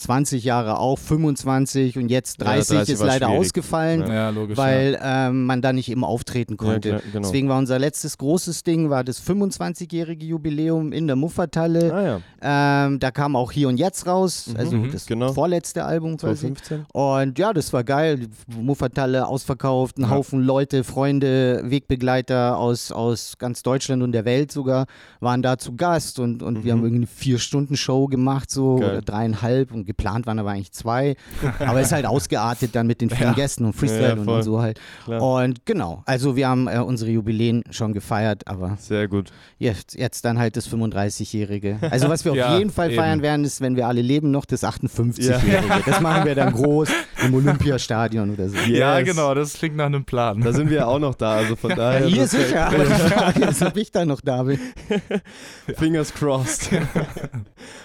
20 0.00 0.42
Jahre 0.44 0.78
auch, 0.78 0.98
25 0.98 1.98
und 1.98 2.08
jetzt 2.08 2.40
Ja, 2.40 2.46
30, 2.46 2.76
30 2.78 2.94
ist 2.94 3.00
leider 3.02 3.26
schwierig. 3.26 3.40
ausgefallen, 3.40 4.00
Ja. 4.02 4.14
ja, 4.14 4.30
logisch. 4.30 4.56
weil 4.56 4.98
ähm, 5.02 5.46
man 5.46 5.60
da 5.62 5.72
nicht 5.72 5.90
eben 5.90 6.04
auftreten 6.04 6.52
Ja, 6.54 6.56
konnte. 6.56 6.88
klar, 6.88 7.00
genau. 7.12 7.26
Deswegen 7.28 7.48
war 7.48 7.58
unser 7.58 7.78
letztes 7.78 8.16
großes 8.18 8.62
Ding, 8.62 8.88
war 8.90 9.04
das 9.04 9.20
25-jährige 9.20 10.24
Jubiläum 10.26 10.92
in 10.92 11.06
der 11.06 11.16
Muffertalle. 11.16 11.92
Ah 11.92 12.02
ja, 12.02 12.86
Ähm, 12.86 12.98
da 12.98 13.10
kam 13.10 13.36
auch 13.36 13.52
Hier 13.52 13.68
und 13.68 13.76
Jetzt 13.76 14.06
raus, 14.06 14.48
also 14.56 14.76
Mhm, 14.76 14.90
das 14.92 15.06
genau. 15.06 15.32
vorletzte 15.32 15.84
Album 15.84 16.16
quasi. 16.16 16.46
2015. 16.54 16.86
Und 16.92 17.38
ja, 17.38 17.52
das 17.52 17.72
war 17.72 17.84
geil. 17.84 18.28
Muffertalle 18.48 19.26
ausverkauft, 19.26 19.98
ein 19.98 20.02
Ja. 20.04 20.10
Haufen 20.10 20.40
Leute, 20.42 20.82
Freunde, 20.84 21.62
Wegbegleiter 21.64 22.56
aus, 22.56 22.92
aus 22.92 23.34
ganz 23.38 23.62
Deutschland 23.62 24.02
und 24.02 24.12
der 24.12 24.24
Welt 24.24 24.52
sogar 24.52 24.86
waren 25.20 25.42
da 25.42 25.58
zu 25.58 25.76
Gast 25.76 26.18
und, 26.18 26.42
und 26.42 26.64
wir 26.64 26.74
Mhm. 26.74 26.78
haben 26.78 26.84
irgendwie 26.86 26.96
eine 27.04 27.06
Vier-Stunden-Show 27.06 28.06
gemacht, 28.06 28.50
so 28.50 28.76
Geil. 28.76 28.90
oder 28.92 29.02
dreieinhalb 29.02 29.72
und 29.72 29.84
geplant 29.90 30.26
waren 30.26 30.38
aber 30.38 30.50
eigentlich 30.50 30.72
zwei. 30.72 31.16
Aber 31.58 31.80
es 31.80 31.88
ist 31.88 31.92
halt 31.92 32.06
ausgeartet 32.06 32.74
dann 32.74 32.86
mit 32.86 33.00
den 33.00 33.10
vielen 33.10 33.30
Ja. 33.30 33.34
Gästen 33.34 33.64
und 33.64 33.72
Freestyle 33.74 34.02
Ja, 34.02 34.14
ja, 34.14 34.20
und, 34.20 34.28
und 34.28 34.42
so 34.42 34.60
halt. 34.62 34.80
Klar. 35.04 35.20
Und 35.44 35.66
genau, 35.66 36.02
also 36.06 36.36
wir 36.36 36.48
haben 36.48 36.68
äh, 36.68 36.78
unsere 36.78 37.10
Jubiläen 37.10 37.64
schon 37.70 37.92
gefeiert, 37.92 38.46
aber 38.46 38.76
Sehr 38.80 39.08
gut. 39.08 39.30
Jetzt, 39.58 39.94
jetzt 39.96 40.24
dann 40.24 40.38
halt 40.38 40.56
das 40.56 40.68
35-Jährige. 40.72 41.78
Also 41.90 42.08
was 42.08 42.24
wir 42.24 42.32
auf 42.32 42.38
Ja, 42.38 42.56
jeden 42.58 42.70
Fall 42.70 42.90
feiern 42.92 43.14
eben. 43.18 43.22
werden, 43.22 43.44
ist, 43.44 43.60
wenn 43.60 43.76
wir 43.76 43.86
alle 43.88 44.02
leben, 44.02 44.30
noch 44.30 44.44
das 44.44 44.62
58-Jährige. 44.64 45.82
Das 45.86 46.00
machen 46.00 46.24
wir 46.26 46.34
dann 46.34 46.52
groß 46.52 46.88
im 47.26 47.34
Olympiastadion 47.34 48.30
oder 48.30 48.48
so. 48.48 48.56
Ja, 48.68 48.98
Yes. 48.98 49.08
genau, 49.08 49.34
das 49.34 49.54
klingt 49.54 49.76
nach 49.76 49.86
einem 49.86 50.04
Plan. 50.04 50.40
Da 50.40 50.52
sind 50.52 50.70
wir 50.70 50.86
auch 50.88 50.98
noch 50.98 51.14
da, 51.14 51.32
also 51.32 51.56
von 51.56 51.70
Ja, 51.70 51.76
daher. 51.76 52.06
hier 52.06 52.26
sicher, 52.26 52.66
aber 52.66 52.84
die 52.84 52.84
Frage 53.10 53.44
ist, 53.46 53.62
ob 53.62 53.76
ich 53.76 53.90
da 53.90 54.04
noch 54.04 54.20
da 54.20 54.42
bin. 54.44 54.58
Fingers 55.76 56.12
crossed. 56.14 56.70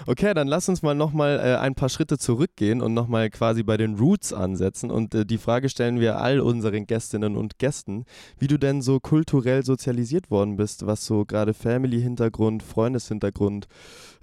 okay, 0.05 0.33
dann 0.33 0.47
lass 0.47 0.69
uns 0.69 0.81
mal 0.81 0.95
nochmal 0.95 1.39
äh, 1.43 1.55
ein 1.57 1.75
paar 1.75 1.89
Schritte 1.95 2.17
zurückgehen 2.17 2.81
und 2.81 2.93
nochmal 2.93 3.29
quasi 3.29 3.63
bei 3.63 3.77
den 3.77 3.95
Roots 3.95 4.33
ansetzen. 4.33 4.91
Und 4.91 5.15
äh, 5.15 5.25
die 5.25 5.37
Frage 5.37 5.69
stellen 5.69 5.99
wir 5.99 6.19
all 6.19 6.39
unseren 6.41 6.85
Gästinnen 6.85 7.37
und 7.37 7.57
Gästen, 7.57 8.05
wie 8.37 8.47
du 8.47 8.59
denn 8.59 8.81
so 8.81 8.99
kulturell 8.99 9.63
sozialisiert 9.63 10.29
worden 10.29 10.57
bist, 10.57 10.85
was 10.85 11.05
so 11.05 11.25
gerade 11.25 11.53
Family-Hintergrund, 11.53 12.63
Freundeshintergrund 12.63 13.67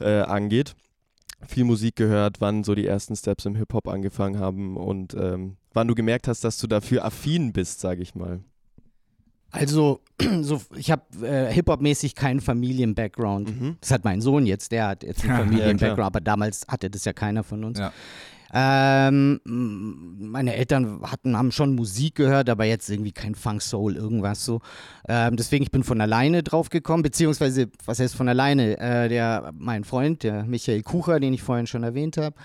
äh, 0.01 0.21
angeht. 0.21 0.75
Viel 1.47 1.65
Musik 1.65 1.97
gehört, 1.97 2.41
wann 2.41 2.63
so 2.63 2.75
die 2.75 2.87
ersten 2.87 3.17
Steps 3.17 3.47
im 3.47 3.57
Hip-Hop 3.57 3.89
angefangen 3.89 4.39
haben 4.39 4.77
und 4.77 5.15
ähm, 5.15 5.57
wann 5.73 5.89
du 5.89 5.95
gemerkt 5.95 6.29
hast, 6.29 6.45
dass 6.45 6.59
du 6.59 6.67
dafür 6.67 7.05
affin 7.05 7.53
bist, 7.53 7.81
sage 7.81 8.03
ich 8.03 8.15
mal. 8.15 8.41
Also, 9.53 10.01
so, 10.41 10.61
ich 10.75 10.91
habe 10.91 11.03
äh, 11.27 11.53
Hip-Hop-mäßig 11.53 12.15
keinen 12.15 12.41
Familien-Background. 12.41 13.61
Mhm. 13.61 13.77
Das 13.81 13.91
hat 13.91 14.05
mein 14.05 14.21
Sohn 14.21 14.47
jetzt, 14.47 14.73
der 14.73 14.89
hat 14.89 15.03
jetzt 15.05 15.23
einen 15.23 15.31
Ja, 15.33 15.39
Familien-Background, 15.39 15.95
klar. 15.97 16.07
aber 16.07 16.21
damals 16.21 16.67
hatte 16.69 16.91
das 16.91 17.05
ja 17.05 17.13
keiner 17.13 17.45
von 17.45 17.63
uns. 17.65 17.79
Ja. 17.79 17.93
Ähm, 18.55 19.41
meine 20.19 20.55
Eltern 20.55 21.01
hatten, 21.11 21.37
haben 21.39 21.53
schon 21.53 21.75
Musik 21.75 22.17
gehört, 22.17 22.51
aber 22.51 22.67
jetzt 22.67 22.91
irgendwie 22.91 23.13
kein 23.13 23.35
Funk, 23.35 23.63
Soul, 23.63 23.97
irgendwas 23.97 24.45
so. 24.45 24.61
Ähm, 25.09 25.37
deswegen, 25.37 25.63
ich 25.63 25.71
bin 25.71 25.85
von 25.85 26.01
alleine 26.03 26.43
drauf 26.43 26.69
gekommen, 26.69 27.03
beziehungsweise, 27.03 27.69
was 27.87 27.99
heißt 27.99 28.15
von 28.15 28.29
alleine? 28.29 28.79
Äh, 28.79 29.09
der, 29.09 29.53
mein 29.57 29.85
Freund, 29.85 30.23
der 30.23 30.45
Michael 30.45 30.83
Kucher, 30.83 31.19
den 31.19 31.33
ich 31.33 31.43
vorhin 31.43 31.67
schon 31.67 31.83
erwähnt 31.83 32.19
habe, 32.19 32.37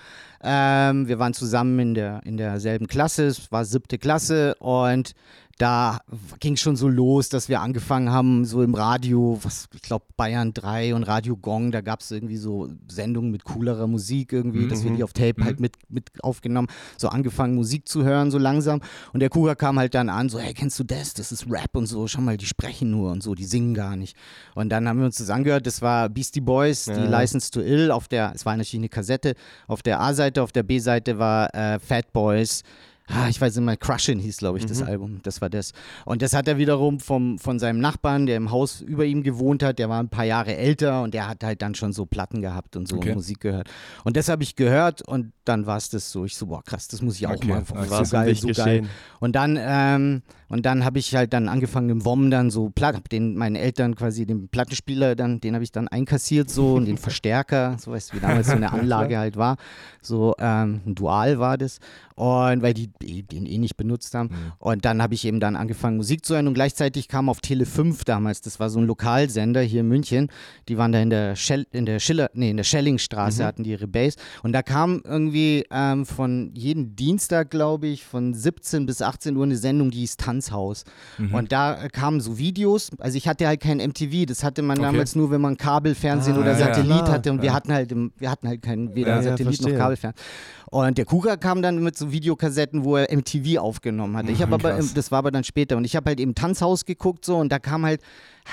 ähm, 0.41 1.09
wir 1.09 1.19
waren 1.19 1.33
zusammen 1.33 1.77
in, 1.79 1.93
der, 1.93 2.21
in 2.23 2.37
derselben 2.37 2.87
Klasse, 2.87 3.25
es 3.25 3.51
war 3.51 3.65
siebte 3.65 3.97
Klasse 3.97 4.55
und 4.59 5.13
da 5.57 5.99
ging 6.39 6.55
schon 6.55 6.75
so 6.75 6.87
los, 6.87 7.29
dass 7.29 7.49
wir 7.49 7.61
angefangen 7.61 8.11
haben, 8.11 8.45
so 8.45 8.61
im 8.61 8.75
Radio, 8.75 9.39
was 9.41 9.67
ich 9.73 9.81
glaube 9.81 10.05
Bayern 10.15 10.53
3 10.53 10.93
und 10.93 11.03
Radio 11.03 11.35
Gong, 11.35 11.71
da 11.71 11.81
gab 11.81 12.01
es 12.01 12.11
irgendwie 12.11 12.37
so 12.37 12.69
Sendungen 12.87 13.31
mit 13.31 13.43
coolerer 13.43 13.87
Musik 13.87 14.33
irgendwie, 14.33 14.59
mhm. 14.59 14.69
dass 14.69 14.83
wir 14.83 14.91
die 14.91 15.03
auf 15.03 15.13
Tape 15.13 15.43
halt 15.43 15.57
mhm. 15.57 15.63
mit, 15.63 15.75
mit 15.89 16.23
aufgenommen, 16.23 16.67
so 16.97 17.09
angefangen 17.09 17.55
Musik 17.55 17.87
zu 17.87 18.03
hören, 18.03 18.29
so 18.29 18.37
langsam. 18.37 18.81
Und 19.13 19.21
der 19.21 19.29
Kuga 19.29 19.55
kam 19.55 19.79
halt 19.79 19.95
dann 19.95 20.09
an, 20.09 20.29
so, 20.29 20.37
hey, 20.37 20.53
kennst 20.53 20.77
du 20.77 20.83
das? 20.83 21.15
Das 21.15 21.31
ist 21.31 21.49
Rap 21.49 21.75
und 21.75 21.87
so, 21.87 22.07
schau 22.07 22.21
mal, 22.21 22.37
die 22.37 22.45
sprechen 22.45 22.91
nur 22.91 23.11
und 23.11 23.23
so, 23.23 23.33
die 23.33 23.45
singen 23.45 23.73
gar 23.73 23.95
nicht. 23.95 24.15
Und 24.53 24.69
dann 24.69 24.87
haben 24.87 24.99
wir 24.99 25.05
uns 25.05 25.17
das 25.17 25.31
angehört, 25.31 25.65
das 25.65 25.81
war 25.81 26.07
Beastie 26.09 26.41
Boys, 26.41 26.85
die 26.85 26.91
ja. 26.91 27.05
License 27.05 27.49
to 27.49 27.61
Ill, 27.61 27.89
auf 27.89 28.07
der, 28.07 28.31
es 28.35 28.45
war 28.45 28.55
natürlich 28.55 28.81
eine 28.81 28.89
Kassette, 28.89 29.33
auf 29.67 29.81
der 29.81 29.99
A-Seite, 29.99 30.43
auf 30.43 30.51
der 30.51 30.63
B-Seite 30.63 31.17
war 31.17 31.53
äh, 31.55 31.79
Fat 31.79 32.13
Boys, 32.13 32.63
ah, 33.07 33.27
ich 33.29 33.39
weiß 33.39 33.55
nicht 33.55 33.65
mehr, 33.65 33.77
Crushin' 33.77 34.19
hieß, 34.19 34.37
glaube 34.37 34.57
ich, 34.57 34.65
das 34.65 34.81
mhm. 34.81 34.87
Album. 34.87 35.19
Das 35.23 35.41
war 35.41 35.49
das. 35.49 35.73
Und 36.05 36.21
das 36.21 36.33
hat 36.33 36.47
er 36.47 36.57
wiederum 36.57 36.99
vom, 36.99 37.39
von 37.39 37.59
seinem 37.59 37.79
Nachbarn, 37.79 38.25
der 38.25 38.37
im 38.37 38.51
Haus 38.51 38.81
über 38.81 39.05
ihm 39.05 39.23
gewohnt 39.23 39.63
hat, 39.63 39.79
der 39.79 39.89
war 39.89 40.01
ein 40.01 40.09
paar 40.09 40.25
Jahre 40.25 40.55
älter 40.55 41.03
und 41.03 41.13
der 41.13 41.27
hat 41.27 41.43
halt 41.43 41.61
dann 41.61 41.75
schon 41.75 41.93
so 41.93 42.05
Platten 42.05 42.41
gehabt 42.41 42.75
und 42.75 42.87
so 42.87 42.97
okay. 42.97 43.13
Musik 43.13 43.39
gehört. 43.39 43.69
Und 44.03 44.17
das 44.17 44.29
habe 44.29 44.43
ich 44.43 44.55
gehört 44.55 45.01
und 45.01 45.31
dann 45.45 45.65
war 45.65 45.77
es 45.77 45.89
das 45.89 46.11
so. 46.11 46.25
Ich 46.25 46.35
so, 46.35 46.47
boah, 46.47 46.63
krass, 46.63 46.87
das 46.87 47.01
muss 47.01 47.15
ich 47.15 47.27
auch 47.27 47.35
okay. 47.35 47.47
mal. 47.47 47.63
Okay. 47.69 48.05
So 48.05 48.11
geil, 48.11 48.35
so 48.35 48.47
geil. 48.49 48.83
Und 49.19 49.35
dann, 49.35 49.57
ähm, 49.59 50.21
und 50.49 50.65
dann 50.65 50.85
habe 50.85 50.99
ich 50.99 51.15
halt 51.15 51.33
dann 51.33 51.49
angefangen 51.49 51.89
im 51.89 52.05
WOM 52.05 52.31
dann 52.31 52.49
so 52.49 52.69
Platt, 52.69 52.95
hab 52.95 53.09
den 53.09 53.35
meinen 53.35 53.55
Eltern 53.55 53.95
quasi 53.95 54.25
den 54.25 54.47
Plattenspieler 54.47 55.15
dann, 55.15 55.41
den 55.41 55.53
habe 55.53 55.63
ich 55.63 55.71
dann 55.71 55.87
einkassiert 55.87 56.49
so 56.49 56.75
und 56.75 56.85
den 56.85 56.97
Verstärker, 56.97 57.75
so 57.79 57.91
weißt 57.91 58.11
du, 58.11 58.17
wie 58.17 58.21
damals 58.21 58.47
so 58.47 58.53
eine 58.53 58.71
Anlage 58.87 59.17
halt 59.17 59.35
war. 59.35 59.57
So 60.01 60.35
ähm, 60.39 60.81
ein 60.85 60.95
Dual 60.95 61.39
war 61.39 61.57
das. 61.57 61.79
Und 62.15 62.63
weil 62.63 62.73
die 62.73 62.87
den 62.89 63.45
eh 63.45 63.59
nicht 63.59 63.77
benutzt 63.77 64.15
haben. 64.15 64.29
Mhm. 64.29 64.51
Und 64.57 64.85
dann 64.85 65.03
habe 65.03 65.13
ich 65.13 65.23
eben 65.25 65.39
dann 65.39 65.55
angefangen, 65.55 65.97
Musik 65.97 66.25
zu 66.25 66.33
hören. 66.33 66.47
Und 66.47 66.55
gleichzeitig 66.55 67.07
kam 67.07 67.29
auf 67.29 67.41
Tele 67.41 67.67
5 67.67 68.05
damals, 68.05 68.41
das 68.41 68.59
war 68.59 68.71
so 68.71 68.79
ein 68.79 68.87
Lokalsender 68.87 69.61
hier 69.61 69.81
in 69.81 69.87
München. 69.87 70.29
Die 70.67 70.79
waren 70.79 70.91
da 70.91 70.99
in 70.99 71.11
der, 71.11 71.35
Schell, 71.35 71.67
in 71.71 71.85
der 71.85 71.99
Schiller, 71.99 72.31
nee, 72.33 72.49
in 72.49 72.57
der 72.57 72.63
Schellingstraße, 72.63 73.43
mhm. 73.43 73.45
hatten 73.45 73.63
die 73.63 73.71
ihre 73.71 73.87
Base. 73.87 74.17
Und 74.41 74.53
da 74.53 74.63
kam 74.63 75.03
irgendwie 75.05 75.65
ähm, 75.69 76.07
von 76.07 76.51
jeden 76.55 76.95
Dienstag, 76.95 77.51
glaube 77.51 77.85
ich, 77.85 78.03
von 78.03 78.33
17 78.33 78.87
bis 78.87 79.03
18 79.03 79.35
Uhr 79.35 79.43
eine 79.43 79.57
Sendung, 79.57 79.91
die 79.91 79.99
hieß 79.99 80.17
Tanzhaus. 80.37 80.83
Mhm. 81.17 81.33
Und 81.33 81.51
da 81.51 81.87
kamen 81.91 82.21
so 82.21 82.37
Videos. 82.37 82.91
Also 82.99 83.17
ich 83.17 83.27
hatte 83.27 83.47
halt 83.47 83.59
kein 83.61 83.77
MTV, 83.77 84.25
das 84.27 84.43
hatte 84.43 84.61
man 84.61 84.77
okay. 84.77 84.87
damals 84.87 85.15
nur, 85.15 85.31
wenn 85.31 85.41
man 85.41 85.57
Kabelfernsehen 85.57 86.37
ah, 86.37 86.41
oder 86.41 86.55
Satellit 86.55 86.89
ja, 86.89 87.07
hatte. 87.09 87.31
Und 87.31 87.37
ja. 87.37 87.43
wir 87.43 87.53
hatten 87.53 87.73
halt, 87.73 87.93
wir 88.17 88.31
hatten 88.31 88.47
halt 88.47 88.61
kein 88.61 88.95
weder 88.95 89.21
Satellit 89.21 89.61
noch 89.61 89.75
Kabelfernsehen. 89.75 90.25
Und 90.69 90.97
der 90.97 91.05
Kuga 91.05 91.37
kam 91.37 91.61
dann 91.61 91.81
mit 91.81 91.97
so 91.97 92.11
Videokassetten, 92.11 92.83
wo 92.83 92.97
er 92.97 93.15
MTV 93.15 93.59
aufgenommen 93.59 94.17
hatte. 94.17 94.31
Ich 94.31 94.41
habe 94.41 94.55
aber, 94.55 94.73
das 94.73 95.11
war 95.11 95.19
aber 95.19 95.31
dann 95.31 95.45
später. 95.45 95.77
Und 95.77 95.85
ich 95.85 95.95
habe 95.95 96.09
halt 96.09 96.19
eben 96.19 96.35
Tanzhaus 96.35 96.83
geguckt 96.83 97.23
so 97.23 97.37
und 97.37 97.51
da 97.51 97.59
kam 97.59 97.85
halt, 97.85 98.01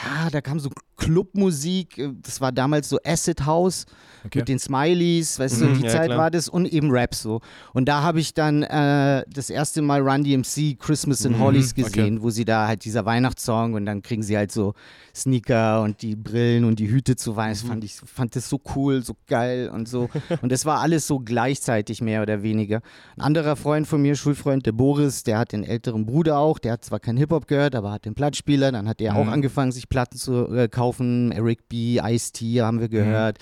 ah, 0.04 0.30
da 0.30 0.40
kam 0.40 0.60
so 0.60 0.70
Clubmusik. 0.96 2.00
Das 2.22 2.40
war 2.40 2.52
damals 2.52 2.88
so 2.88 2.98
Acid 3.04 3.46
House 3.46 3.86
okay. 4.24 4.38
mit 4.38 4.48
den 4.48 4.58
Smileys, 4.58 5.38
weißt 5.38 5.60
mhm, 5.60 5.66
du, 5.66 5.72
die 5.74 5.84
ja, 5.84 5.90
Zeit 5.90 6.06
klar. 6.06 6.18
war 6.18 6.30
das 6.30 6.48
und 6.48 6.66
eben 6.66 6.90
Rap 6.90 7.14
so. 7.14 7.40
Und 7.72 7.86
da 7.86 8.02
habe 8.02 8.20
ich 8.20 8.34
dann 8.34 8.62
äh, 8.62 9.24
das 9.28 9.50
erste 9.50 9.82
Mal 9.82 10.00
Run 10.00 10.24
DMC 10.24 10.78
Christmas 10.78 11.24
in 11.24 11.32
mhm, 11.32 11.40
Hollies 11.40 11.74
gesehen, 11.74 12.16
okay. 12.16 12.22
wo 12.22 12.30
sie 12.30 12.44
da 12.44 12.66
halt 12.66 12.84
dieser 12.84 13.04
Weihnachtssong 13.04 13.74
und 13.74 13.86
dann 13.86 14.02
kriegen 14.02 14.22
sie 14.22 14.36
halt 14.36 14.52
so 14.52 14.74
Sneaker 15.14 15.82
und 15.82 16.02
die 16.02 16.16
Brillen 16.16 16.64
und 16.64 16.78
die 16.78 16.88
Hüte 16.88 17.16
zu 17.16 17.36
Weihnachten. 17.36 17.66
Mhm. 17.66 17.70
Fand 17.70 17.84
ich 17.84 17.94
fand 17.94 18.36
das 18.36 18.48
so 18.48 18.60
cool, 18.74 19.02
so 19.02 19.14
geil 19.26 19.68
und 19.68 19.88
so. 19.88 20.08
und 20.42 20.50
das 20.50 20.64
war 20.64 20.80
alles 20.80 21.06
so 21.06 21.18
gleichzeitig 21.18 22.00
mehr 22.04 22.22
oder 22.22 22.42
weniger. 22.42 22.80
Ein 23.16 23.22
anderer 23.22 23.56
Freund 23.56 23.86
von 23.86 24.00
mir, 24.00 24.14
Schulfreund, 24.14 24.66
der 24.66 24.72
Boris, 24.72 25.24
der 25.24 25.38
hat 25.38 25.52
den 25.52 25.64
älteren 25.64 26.06
Bruder 26.06 26.38
auch, 26.38 26.58
der 26.58 26.72
hat 26.72 26.84
zwar 26.84 27.00
kein 27.00 27.16
Hip-Hop 27.16 27.48
gehört, 27.48 27.74
aber 27.74 27.90
hat 27.90 28.04
den 28.04 28.14
Plattspieler, 28.14 28.70
dann 28.70 28.88
hat 28.88 29.00
er 29.00 29.12
mhm. 29.12 29.18
auch 29.18 29.26
angefangen, 29.28 29.72
sich 29.72 29.88
Platten 29.88 30.16
zu 30.16 30.54
äh, 30.54 30.68
kaufen. 30.68 31.32
Eric 31.32 31.68
B., 31.68 31.98
Ice-T 31.98 32.60
haben 32.60 32.80
wir 32.80 32.88
gehört, 32.88 33.38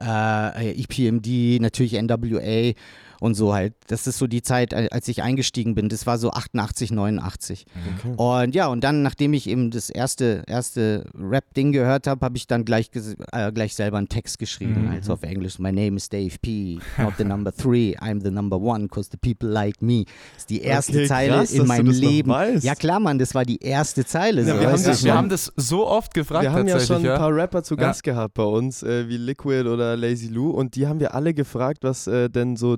mhm. 0.00 0.06
äh, 0.06 0.72
EPMD, 0.72 1.60
natürlich 1.60 1.92
NWA 2.00 2.72
und 3.20 3.34
so 3.34 3.54
halt. 3.54 3.74
Das 3.88 4.06
ist 4.06 4.18
so 4.18 4.26
die 4.26 4.42
Zeit, 4.42 4.74
als 4.74 5.08
ich 5.08 5.22
eingestiegen 5.22 5.74
bin. 5.74 5.88
Das 5.88 6.06
war 6.06 6.18
so 6.18 6.30
88, 6.30 6.90
89. 6.90 7.66
Okay. 7.98 8.14
Und 8.16 8.54
ja, 8.54 8.66
und 8.68 8.82
dann, 8.82 9.02
nachdem 9.02 9.34
ich 9.34 9.48
eben 9.48 9.70
das 9.70 9.90
erste, 9.90 10.42
erste 10.46 11.06
Rap-Ding 11.18 11.72
gehört 11.72 12.06
habe, 12.06 12.24
habe 12.24 12.36
ich 12.36 12.46
dann 12.46 12.64
gleich, 12.64 12.90
äh, 13.32 13.52
gleich 13.52 13.74
selber 13.74 13.98
einen 13.98 14.08
Text 14.08 14.38
geschrieben, 14.38 14.86
mhm. 14.86 14.90
also 14.90 15.14
auf 15.14 15.22
Englisch. 15.22 15.58
My 15.58 15.72
name 15.72 15.96
is 15.96 16.08
Dave 16.08 16.36
P., 16.40 16.78
not 16.98 17.14
the 17.18 17.24
number 17.24 17.52
three, 17.52 17.96
I'm 17.98 18.22
the 18.22 18.30
number 18.30 18.58
one, 18.58 18.88
cause 18.88 19.10
the 19.10 19.16
people 19.16 19.48
like 19.48 19.80
me. 19.82 20.04
Das 20.34 20.42
ist 20.42 20.50
die 20.50 20.60
erste 20.60 20.92
okay, 20.92 21.06
Zeile 21.06 21.32
krass, 21.34 21.52
in 21.52 21.66
meinem 21.66 21.90
Leben. 21.90 22.32
Ja 22.60 22.74
klar, 22.74 23.00
Mann, 23.00 23.18
das 23.18 23.34
war 23.34 23.44
die 23.44 23.62
erste 23.62 24.04
Zeile. 24.04 24.42
Ja, 24.42 24.54
so. 24.54 24.60
wir, 24.60 24.70
haben 24.70 24.84
das, 24.84 25.04
wir 25.04 25.14
haben 25.14 25.28
das 25.28 25.52
so 25.56 25.86
oft 25.86 26.14
gefragt. 26.14 26.42
Wir 26.42 26.52
haben 26.52 26.68
ja 26.68 26.80
schon 26.80 27.06
ein 27.06 27.18
paar 27.18 27.34
Rapper 27.34 27.62
zu 27.62 27.76
Gast 27.76 28.06
ja. 28.06 28.12
gehabt 28.12 28.34
bei 28.34 28.44
uns, 28.44 28.82
äh, 28.82 29.08
wie 29.08 29.16
Liquid 29.16 29.68
oder 29.68 29.96
Lazy 29.96 30.28
Lou, 30.28 30.50
und 30.50 30.74
die 30.76 30.86
haben 30.86 31.00
wir 31.00 31.14
alle 31.14 31.34
gefragt, 31.34 31.78
was 31.82 32.06
äh, 32.06 32.28
denn 32.28 32.56
so, 32.56 32.76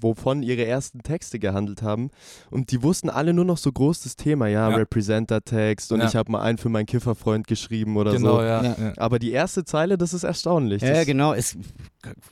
wovon 0.00 0.42
ihre 0.42 0.64
ersten 0.64 1.02
Texte 1.02 1.38
gehandelt 1.38 1.82
haben. 1.82 2.10
Und 2.50 2.70
die 2.72 2.82
wussten 2.82 3.08
alle 3.08 3.32
nur 3.32 3.44
noch 3.44 3.58
so 3.58 3.70
groß 3.70 4.02
das 4.02 4.16
Thema, 4.16 4.46
ja, 4.46 4.70
ja. 4.70 4.76
Representer-Text 4.76 5.92
und 5.92 6.00
ja. 6.00 6.06
ich 6.06 6.16
habe 6.16 6.30
mal 6.32 6.42
einen 6.42 6.58
für 6.58 6.68
meinen 6.68 6.86
Kifferfreund 6.86 7.46
geschrieben 7.46 7.96
oder 7.96 8.12
genau, 8.12 8.36
so. 8.36 8.42
Ja. 8.42 8.74
Aber 8.96 9.18
die 9.18 9.32
erste 9.32 9.64
Zeile, 9.64 9.98
das 9.98 10.14
ist 10.14 10.24
erstaunlich. 10.24 10.82
Ja, 10.82 11.04
genau. 11.04 11.32
Es, 11.32 11.56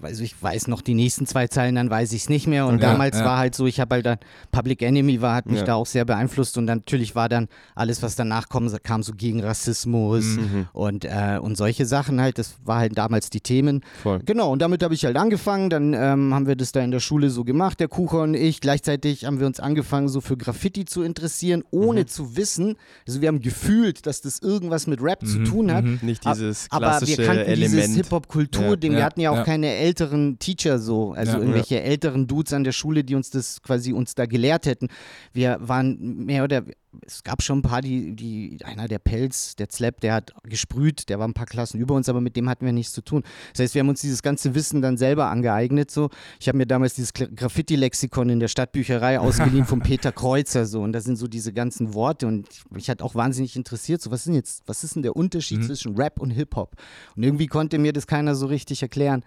also 0.03 0.23
ich 0.25 0.41
weiß 0.41 0.69
noch 0.69 0.83
die 0.83 0.95
nächsten 0.95 1.27
zwei 1.27 1.47
Zeilen, 1.47 1.75
dann 1.77 1.91
weiß 1.91 2.13
ich 2.13 2.23
es 2.23 2.29
nicht 2.29 2.47
mehr. 2.47 2.67
Und 2.67 2.77
okay. 2.77 2.85
damals 2.85 3.19
war 3.19 3.39
halt 3.39 3.55
so, 3.55 3.67
ich 3.67 3.81
habe 3.81 3.97
halt 3.97 4.07
dann, 4.07 4.19
Public 4.51 4.83
Enemy 4.83 5.21
war, 5.23 5.35
hat 5.35 5.47
mich 5.47 5.63
da 5.63 5.75
auch 5.75 5.87
sehr 5.87 6.05
beeinflusst 6.05 6.59
und 6.59 6.65
natürlich 6.65 7.15
war 7.15 7.29
dann 7.29 7.49
alles, 7.75 8.03
was 8.03 8.17
danach 8.17 8.49
kam, 8.49 8.71
kam 8.83 9.03
so 9.03 9.13
gegen 9.13 9.43
Rassismus 9.43 10.25
mhm. 10.25 10.69
und, 10.73 11.05
äh, 11.05 11.39
und 11.41 11.57
solche 11.57 11.87
Sachen 11.87 12.21
halt. 12.21 12.39
Das 12.39 12.57
war 12.65 12.79
halt 12.79 12.97
damals 12.97 13.31
die 13.31 13.41
Themen. 13.41 13.83
Voll. 14.03 14.21
Genau, 14.25 14.53
und 14.53 14.61
damit 14.61 14.83
habe 14.83 14.95
ich 14.95 15.05
halt 15.05 15.17
angefangen. 15.17 15.71
Dann 15.71 15.95
ähm, 15.95 16.35
haben 16.35 16.47
wir 16.47 16.57
das 16.57 16.73
da 16.73 16.81
in 16.81 16.91
der 16.91 17.01
Schule 17.01 17.31
so 17.31 17.45
gemacht, 17.45 17.81
der 17.81 17.89
Kucher 17.89 18.23
und 18.23 18.35
ich. 18.35 18.61
Gleichzeitig 18.61 19.25
haben 19.25 19.41
wir 19.41 19.47
uns 19.47 19.61
angefangen, 19.61 20.09
so 20.09 20.21
für 20.21 20.37
Graffiti 20.37 20.85
zu 20.85 21.03
interessieren, 21.03 21.63
ohne 21.71 22.01
mhm. 22.01 22.07
zu 22.09 22.37
wissen. 22.37 22.77
Also 23.07 23.21
wir 23.21 23.29
haben 23.29 23.41
gefühlt, 23.41 24.07
dass 24.07 24.21
das 24.21 24.41
irgendwas 24.41 24.87
mit 24.87 25.03
Rap 25.03 25.23
mhm. 25.23 25.27
zu 25.27 25.45
tun 25.45 25.73
hat. 25.73 25.85
Mhm. 25.85 25.99
Nicht 26.03 26.25
dieses 26.25 26.69
klassische 26.69 26.71
Aber 26.71 27.07
wir 27.07 27.27
kannten 27.27 27.51
Element. 27.51 27.73
dieses 27.73 27.97
Hip-Hop-Kultur-Ding. 27.97 28.93
Ja. 28.93 28.99
Wir 28.99 29.05
hatten 29.05 29.21
ja 29.21 29.31
auch 29.31 29.37
ja. 29.37 29.45
Keine 29.61 29.75
älteren 29.75 30.39
Teacher 30.39 30.79
so, 30.79 31.13
also 31.13 31.33
ja. 31.33 31.39
irgendwelche 31.39 31.83
älteren 31.83 32.27
Dudes 32.27 32.53
an 32.53 32.65
der 32.65 32.73
Schule, 32.73 33.05
die 33.05 33.15
uns 33.15 33.31
das 33.31 33.61
quasi 33.63 33.93
uns 33.93 34.15
da 34.15 34.25
gelehrt 34.25 34.65
hätten. 34.67 34.89
Wir 35.33 35.59
waren 35.61 36.25
mehr 36.25 36.45
oder 36.45 36.63
es 37.07 37.23
gab 37.23 37.43
schon 37.43 37.59
ein 37.59 37.63
paar, 37.63 37.81
die, 37.81 38.15
die, 38.15 38.59
einer 38.65 38.89
der 38.89 38.99
Pelz, 38.99 39.55
der 39.57 39.69
Zlepp, 39.69 40.01
der 40.01 40.15
hat 40.15 40.33
gesprüht, 40.43 41.09
der 41.09 41.19
war 41.19 41.29
ein 41.29 41.35
paar 41.35 41.47
Klassen 41.47 41.79
über 41.79 41.95
uns, 41.95 42.09
aber 42.09 42.21
mit 42.21 42.37
dem 42.37 42.49
hatten 42.49 42.65
wir 42.65 42.73
nichts 42.73 42.93
zu 42.93 43.03
tun. 43.03 43.23
Das 43.53 43.61
heißt, 43.61 43.75
wir 43.75 43.81
haben 43.81 43.89
uns 43.89 44.01
dieses 44.01 44.23
ganze 44.23 44.55
Wissen 44.55 44.83
dann 44.83 44.97
selber 44.97 45.27
angeeignet. 45.27 45.91
So. 45.91 46.11
Ich 46.41 46.49
habe 46.49 46.59
mir 46.59 46.67
damals 46.67 46.95
dieses 46.95 47.13
Graffiti-Lexikon 47.13 48.29
in 48.31 48.41
der 48.41 48.49
Stadtbücherei 48.49 49.19
ausgeliehen 49.21 49.65
von 49.67 49.81
Peter 49.81 50.13
Kreuzer 50.13 50.67
so 50.67 50.83
und 50.83 50.93
da 50.93 51.01
sind 51.01 51.17
so 51.17 51.29
diese 51.29 51.53
ganzen 51.53 51.95
Worte 51.95 52.27
und 52.27 52.49
mich 52.71 52.91
hat 52.91 53.03
auch 53.03 53.15
wahnsinnig 53.15 53.57
interessiert, 53.57 54.03
so 54.03 54.11
was 54.11 54.21
ist 54.21 54.27
denn 54.27 54.35
jetzt, 54.35 54.63
was 54.67 54.85
ist 54.85 54.97
denn 54.97 55.03
der 55.03 55.17
Unterschied 55.17 55.59
mhm. 55.59 55.65
zwischen 55.65 55.97
Rap 55.97 56.21
und 56.21 56.31
Hip-Hop? 56.31 56.77
Und 57.17 57.23
irgendwie 57.23 57.47
konnte 57.47 57.79
mir 57.79 57.93
das 57.93 58.07
keiner 58.07 58.35
so 58.35 58.47
richtig 58.47 58.83
erklären. 58.83 59.25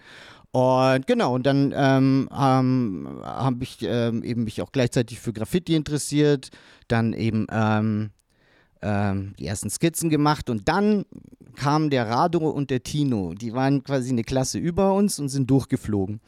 Und 0.54 1.08
genau, 1.08 1.34
und 1.34 1.48
dann 1.48 1.74
ähm, 1.76 2.30
ähm, 2.32 3.22
habe 3.24 3.64
ich 3.64 3.80
ähm, 3.82 4.24
eben 4.24 4.44
mich 4.44 4.62
auch 4.62 4.72
gleichzeitig 4.72 5.20
für 5.20 5.34
Graffiti 5.34 5.74
interessiert, 5.76 6.52
dann 6.88 7.14
eben 7.14 7.48
ähm, 7.52 8.12
ähm, 8.84 9.34
die 9.40 9.48
ersten 9.48 9.72
Skizzen 9.72 10.12
gemacht 10.12 10.52
und 10.52 10.70
dann 10.70 11.06
kamen 11.56 11.90
der 11.90 12.08
Rado 12.08 12.50
und 12.50 12.70
der 12.70 12.84
Tino. 12.84 13.34
Die 13.34 13.54
waren 13.54 13.84
quasi 13.84 14.12
eine 14.12 14.24
Klasse 14.24 14.60
über 14.60 14.94
uns 14.94 15.18
und 15.20 15.30
sind 15.30 15.50
durchgeflogen. 15.50 16.22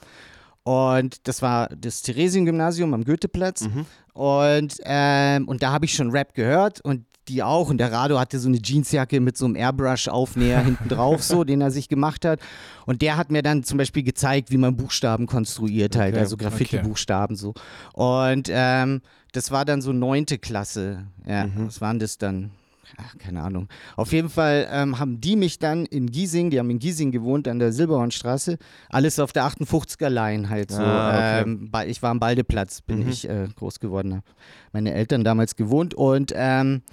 Und 0.63 1.27
das 1.27 1.44
war 1.44 1.70
das 1.70 2.01
Theresien-Gymnasium 2.01 2.96
am 2.96 3.03
Goetheplatz. 3.03 3.67
Mhm. 3.67 3.86
Und, 4.13 4.77
ähm, 4.86 5.48
und 5.48 5.62
da 5.62 5.72
habe 5.72 5.86
ich 5.86 5.94
schon 5.94 6.10
Rap 6.10 6.34
gehört 6.34 6.82
und 6.82 7.05
die 7.29 7.44
auch. 7.44 7.70
Und 7.70 7.77
der 7.77 7.91
Rado 7.91 8.20
hatte 8.20 8.39
so 8.39 8.48
eine 8.48 8.60
Jeansjacke 8.62 9.20
mit 9.20 9.38
so 9.38 9.46
einem 9.46 9.55
Airbrush-Aufnäher 9.55 10.63
hinten 10.63 10.89
drauf, 10.89 11.24
so, 11.24 11.44
den 11.46 11.62
er 11.62 11.72
sich 11.72 11.89
gemacht 11.89 12.25
hat. 12.25 12.39
Und 12.86 13.01
der 13.01 13.17
hat 13.17 13.32
mir 13.32 13.41
dann 13.41 13.63
zum 13.63 13.77
Beispiel 13.77 14.03
gezeigt, 14.03 14.51
wie 14.51 14.58
man 14.58 14.75
Buchstaben 14.75 15.27
konstruiert 15.27 15.96
halt, 15.96 16.13
okay, 16.13 16.22
also 16.22 16.38
Graffiti-Buchstaben 16.38 17.36
so. 17.36 17.53
Und 17.94 18.50
ähm, 18.51 19.01
das 19.32 19.51
war 19.51 19.65
dann 19.65 19.82
so 19.82 19.91
neunte 19.91 20.38
Klasse. 20.38 21.08
Ja, 21.27 21.48
mhm. 21.48 21.67
was 21.67 21.82
waren 21.82 22.00
das 22.00 22.17
dann? 22.17 22.51
Ach, 22.98 23.17
keine 23.17 23.41
Ahnung. 23.41 23.67
Auf 23.96 24.13
jeden 24.13 24.29
Fall 24.29 24.67
ähm, 24.72 25.00
haben 25.00 25.20
die 25.20 25.36
mich 25.36 25.60
dann 25.60 25.86
in 25.86 26.10
Giesing, 26.12 26.50
die 26.50 26.60
haben 26.60 26.70
in 26.70 26.79
Giesing 26.79 27.12
gewohnt, 27.12 27.48
an 27.48 27.60
der 27.60 27.72
Silberhornstraße, 27.72 28.58
alles 28.89 29.20
auf 29.20 29.34
der 29.34 29.44
58er 29.44 30.10
Line 30.10 30.50
halt 30.50 30.72
so. 30.72 30.82
Ah, 30.82 31.39
okay. 31.39 31.50
ähm, 31.50 31.72
ich 31.88 32.01
war 32.01 32.12
am 32.12 32.20
Baldeplatz, 32.20 32.82
bin 32.82 33.03
mhm. 33.03 33.10
ich 33.10 33.27
äh, 33.27 33.48
groß 33.55 33.79
geworden, 33.79 34.15
habe 34.15 34.24
meine 34.72 34.94
Eltern 34.94 35.24
damals 35.24 35.55
gewohnt 35.55 35.94
und 35.94 36.32
ähm, 36.36 36.84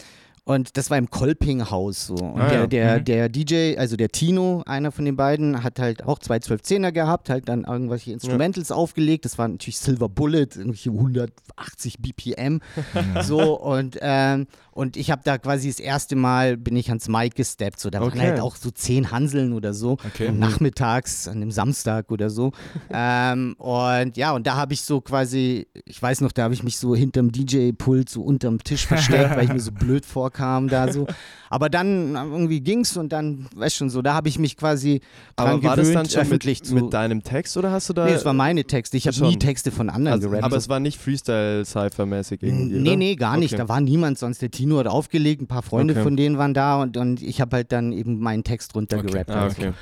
Und 0.44 0.76
das 0.76 0.90
war 0.90 0.99
im 0.99 1.08
Kolpinghaus 1.08 2.06
so. 2.08 2.14
Und 2.14 2.40
Ah, 2.40 2.49
der, 2.49 2.58
ja. 2.61 2.66
der, 2.66 2.99
Mhm. 2.99 3.04
der 3.04 3.28
DJ, 3.28 3.76
also 3.78 3.94
der 3.96 4.08
Tino, 4.08 4.64
einer 4.66 4.90
von 4.90 5.04
den 5.04 5.14
beiden, 5.16 5.62
hat 5.62 5.78
halt 5.78 6.02
auch 6.04 6.18
zwei 6.18 6.38
12-10er 6.38 6.90
gehabt, 6.90 7.30
halt 7.30 7.49
dann 7.49 7.62
irgendwelche 7.62 8.12
Instrumentals 8.12 8.72
aufgelegt. 8.72 9.25
Das 9.25 9.38
war 9.38 9.46
natürlich 9.46 9.78
Silver 9.78 10.08
Bullet, 10.08 10.49
irgendwelche 10.56 10.90
180 10.90 11.99
BPM. 12.00 12.61
so 13.22 13.61
und, 13.61 13.99
ähm, 14.00 14.49
und 14.72 14.96
ich 14.96 15.12
habe 15.12 15.22
da 15.25 15.38
quasi 15.38 15.68
das 15.68 15.78
erste 15.78 16.16
Mal 16.16 16.56
bin 16.56 16.75
ich 16.75 16.88
ans 16.88 17.06
Mic 17.06 17.37
gesteppt. 17.37 17.78
So, 17.78 17.88
da 17.90 18.00
waren 18.00 18.08
Okay. 18.08 18.20
halt 18.30 18.40
auch 18.40 18.56
so 18.56 18.72
zehn 18.72 19.12
Hanseln 19.12 19.52
oder 19.52 19.72
so. 19.72 19.92
Okay. 19.92 20.32
Nachmittags, 20.32 21.28
an 21.28 21.37
einem 21.37 21.52
Samstag 21.52 22.11
oder 22.11 22.30
so. 22.30 22.50
ähm, 22.92 23.54
und 23.58 24.16
ja, 24.16 24.32
und 24.32 24.49
da 24.49 24.56
habe 24.56 24.72
ich 24.75 24.82
so 24.82 25.00
quasi, 25.00 25.68
ich 25.84 26.02
weiß 26.02 26.20
noch, 26.20 26.32
da 26.32 26.42
habe 26.42 26.54
ich 26.54 26.64
mich 26.64 26.78
so 26.78 26.96
hinterm 26.96 27.30
DJ-Pult 27.30 28.08
so 28.08 28.22
unterm 28.22 28.58
Tisch 28.58 28.87
versteckt, 28.88 29.37
weil 29.37 29.44
ich 29.44 29.52
mir 29.52 29.61
so 29.61 29.70
blöd 29.78 30.04
vorkam 30.04 30.31
da 30.32 30.92
so. 30.92 31.06
Aber 31.50 31.68
dann 31.68 32.14
irgendwie 32.14 32.60
ging's 32.60 32.96
und 32.96 33.12
dann, 33.12 33.46
weißt 33.54 33.76
schon 33.76 33.90
so, 33.90 34.00
da 34.00 34.14
habe 34.14 34.28
ich 34.28 34.38
mich 34.38 34.56
quasi 34.56 35.00
dran 35.36 35.48
Aber 35.48 35.62
war 35.62 35.76
gewöhnt, 35.76 35.78
das 35.78 35.92
dann 35.92 36.08
schon 36.08 36.20
öffentlich 36.22 36.60
mit, 36.60 36.66
zu. 36.66 36.74
mit 36.74 36.92
deinem 36.94 37.22
Text 37.22 37.56
oder 37.58 37.70
hast 37.70 37.90
du 37.90 37.92
da. 37.92 38.06
nee, 38.06 38.12
es 38.12 38.24
war 38.24 38.32
meine 38.32 38.64
Texte. 38.64 38.96
Ich 38.96 39.06
habe 39.06 39.20
nie 39.20 39.36
Texte 39.36 39.70
von 39.70 39.90
anderen 39.90 40.14
also, 40.14 40.30
gerappt. 40.30 40.44
aber 40.44 40.56
es 40.56 40.70
war 40.70 40.80
nicht 40.80 40.98
Freestyle-Cypher-mäßig 40.98 42.42
irgendwie. 42.42 42.78
Nee, 42.78 42.88
oder? 42.88 42.96
nee, 42.96 43.16
gar 43.16 43.36
nicht. 43.36 43.52
Okay. 43.52 43.62
Da 43.62 43.68
war 43.68 43.80
niemand 43.82 44.18
sonst. 44.18 44.40
Der 44.40 44.50
Tino 44.50 44.78
hat 44.78 44.86
aufgelegt, 44.86 45.42
ein 45.42 45.46
paar 45.46 45.62
Freunde 45.62 45.92
Okay. 45.92 46.02
von 46.02 46.16
denen 46.16 46.38
waren 46.38 46.54
da 46.54 46.80
und, 46.80 46.96
und 46.96 47.22
ich 47.22 47.40
habe 47.42 47.56
halt 47.56 47.70
dann 47.72 47.92
eben 47.92 48.18
meinen 48.18 48.44
Text 48.44 48.74
runtergerappt. 48.74 49.30
Ah, 49.30 49.40
halt. 49.40 49.58
okay. 49.58 49.72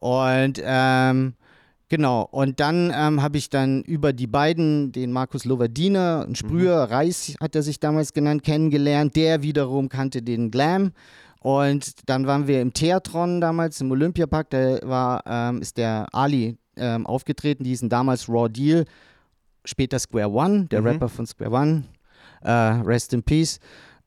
Und 0.00 0.62
ähm, 0.64 1.34
genau, 1.88 2.22
und 2.30 2.60
dann 2.60 2.92
ähm, 2.94 3.22
habe 3.22 3.38
ich 3.38 3.50
dann 3.50 3.82
über 3.82 4.12
die 4.12 4.26
beiden, 4.26 4.92
den 4.92 5.12
Markus 5.12 5.44
Lovardiner, 5.44 6.24
ein 6.28 6.34
Sprüher, 6.34 6.86
Mhm. 6.86 6.92
Reis 6.92 7.34
hat 7.40 7.54
er 7.54 7.62
sich 7.62 7.80
damals 7.80 8.12
genannt, 8.12 8.42
kennengelernt. 8.42 9.16
Der 9.16 9.42
wiederum 9.42 9.88
kannte 9.88 10.22
den 10.22 10.50
Glam. 10.50 10.92
Und 11.40 12.08
dann 12.08 12.26
waren 12.26 12.46
wir 12.48 12.60
im 12.60 12.72
Theatron 12.72 13.40
damals 13.40 13.80
im 13.80 13.90
Olympiapark. 13.92 14.50
Da 14.50 14.78
war, 14.82 15.22
ähm, 15.26 15.62
ist 15.62 15.76
der 15.76 16.06
Ali 16.12 16.56
ähm, 16.76 17.06
aufgetreten, 17.06 17.62
die 17.64 17.70
hießen 17.70 17.88
damals 17.88 18.28
Raw 18.28 18.48
Deal, 18.48 18.84
später 19.64 19.98
Square 19.98 20.30
One, 20.30 20.66
der 20.66 20.80
Mhm. 20.80 20.86
Rapper 20.88 21.08
von 21.08 21.26
Square 21.26 21.50
One. 21.52 21.84
Äh, 22.42 22.50
rest 22.50 23.12
in 23.12 23.22
Peace. 23.22 23.58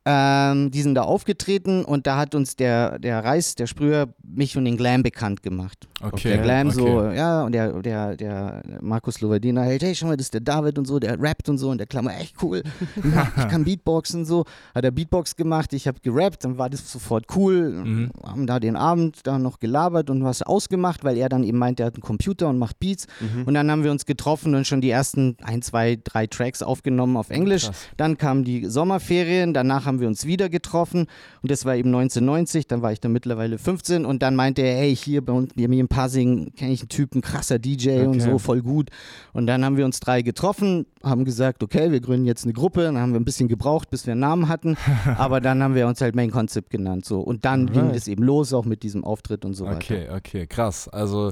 Ähm, 0.03 0.71
die 0.71 0.81
sind 0.81 0.95
da 0.95 1.03
aufgetreten 1.03 1.85
und 1.85 2.07
da 2.07 2.17
hat 2.17 2.33
uns 2.33 2.55
der, 2.55 2.97
der 2.97 3.23
Reis, 3.23 3.53
der 3.53 3.67
Sprüher, 3.67 4.07
mich 4.23 4.57
und 4.57 4.65
den 4.65 4.75
Glam 4.75 5.03
bekannt 5.03 5.43
gemacht. 5.43 5.87
Okay. 6.01 6.29
Der 6.29 6.37
Glam 6.39 6.69
okay. 6.69 6.75
so, 6.75 7.03
ja, 7.11 7.43
und 7.43 7.51
der, 7.51 7.81
der, 7.83 8.17
der 8.17 8.63
Markus 8.81 9.21
Lovardina 9.21 9.61
hält, 9.61 9.83
hey, 9.83 9.93
schau 9.93 10.07
mal, 10.07 10.17
das 10.17 10.27
ist 10.27 10.33
der 10.33 10.41
David 10.41 10.79
und 10.79 10.85
so, 10.85 10.97
der 10.97 11.21
rappt 11.21 11.49
und 11.49 11.59
so 11.59 11.69
und 11.69 11.77
der 11.77 11.85
Klammer, 11.85 12.17
echt 12.19 12.41
cool. 12.41 12.63
ich 12.95 13.47
kann 13.47 13.63
Beatboxen 13.63 14.21
und 14.21 14.25
so. 14.25 14.45
Hat 14.73 14.83
er 14.83 14.89
Beatbox 14.89 15.35
gemacht, 15.35 15.71
ich 15.73 15.87
habe 15.87 15.99
gerappt, 16.01 16.45
dann 16.45 16.57
war 16.57 16.71
das 16.71 16.91
sofort 16.91 17.25
cool. 17.35 17.71
Mhm. 17.71 18.11
Haben 18.23 18.47
da 18.47 18.59
den 18.59 18.75
Abend 18.75 19.19
da 19.27 19.37
noch 19.37 19.59
gelabert 19.59 20.09
und 20.09 20.23
was 20.23 20.41
ausgemacht, 20.41 21.03
weil 21.03 21.17
er 21.17 21.29
dann 21.29 21.43
eben 21.43 21.59
meint, 21.59 21.79
er 21.79 21.85
hat 21.85 21.93
einen 21.93 22.01
Computer 22.01 22.49
und 22.49 22.57
macht 22.57 22.79
Beats. 22.79 23.05
Mhm. 23.19 23.43
Und 23.43 23.53
dann 23.53 23.69
haben 23.69 23.83
wir 23.83 23.91
uns 23.91 24.07
getroffen 24.07 24.55
und 24.55 24.65
schon 24.65 24.81
die 24.81 24.89
ersten 24.89 25.37
ein, 25.43 25.61
zwei, 25.61 25.99
drei 26.03 26.25
Tracks 26.25 26.63
aufgenommen 26.63 27.17
auf 27.17 27.29
Englisch. 27.29 27.65
Krass. 27.65 27.87
Dann 27.97 28.17
kamen 28.17 28.43
die 28.43 28.65
Sommerferien, 28.65 29.53
danach 29.53 29.85
haben 29.85 29.90
wir 29.99 30.07
uns 30.07 30.25
wieder 30.25 30.49
getroffen 30.49 31.07
und 31.41 31.51
das 31.51 31.65
war 31.65 31.75
eben 31.75 31.89
1990, 31.89 32.67
dann 32.67 32.81
war 32.81 32.91
ich 32.91 32.99
dann 32.99 33.11
mittlerweile 33.11 33.57
15 33.57 34.05
und 34.05 34.21
dann 34.21 34.35
meinte 34.35 34.61
er, 34.61 34.77
hey, 34.77 34.95
hier 34.95 35.23
bei 35.25 35.33
uns, 35.33 35.53
bei 35.55 35.67
mir 35.67 35.79
in 35.81 35.87
Passing 35.87 36.53
kenne 36.55 36.71
ich 36.71 36.81
einen 36.81 36.89
Typen, 36.89 37.21
krasser 37.21 37.59
DJ 37.59 38.01
und 38.05 38.11
Okay. 38.11 38.19
so, 38.31 38.37
voll 38.37 38.61
gut. 38.61 38.89
Und 39.33 39.47
dann 39.47 39.63
haben 39.65 39.77
wir 39.77 39.85
uns 39.85 39.99
drei 39.99 40.21
getroffen, 40.21 40.85
haben 41.03 41.25
gesagt, 41.25 41.63
okay, 41.63 41.91
wir 41.91 41.99
gründen 42.01 42.25
jetzt 42.25 42.43
eine 42.43 42.53
Gruppe, 42.53 42.83
dann 42.83 42.97
haben 42.97 43.13
wir 43.13 43.19
ein 43.19 43.25
bisschen 43.25 43.47
gebraucht, 43.47 43.89
bis 43.89 44.05
wir 44.05 44.11
einen 44.11 44.21
Namen 44.21 44.47
hatten, 44.47 44.77
aber 45.17 45.41
dann 45.41 45.61
haben 45.63 45.75
wir 45.75 45.87
uns 45.87 45.99
halt 46.01 46.15
Main 46.15 46.31
Concept 46.31 46.69
genannt 46.69 47.05
so 47.05 47.19
und 47.21 47.45
dann 47.45 47.67
ging 47.67 47.81
Alright. 47.81 47.95
das 47.95 48.07
eben 48.07 48.23
los, 48.23 48.53
auch 48.53 48.65
mit 48.65 48.83
diesem 48.83 49.03
Auftritt 49.03 49.45
und 49.45 49.53
so 49.53 49.65
weiter. 49.65 49.77
Okay, 49.77 50.07
okay, 50.15 50.47
krass. 50.47 50.87
Also 50.87 51.31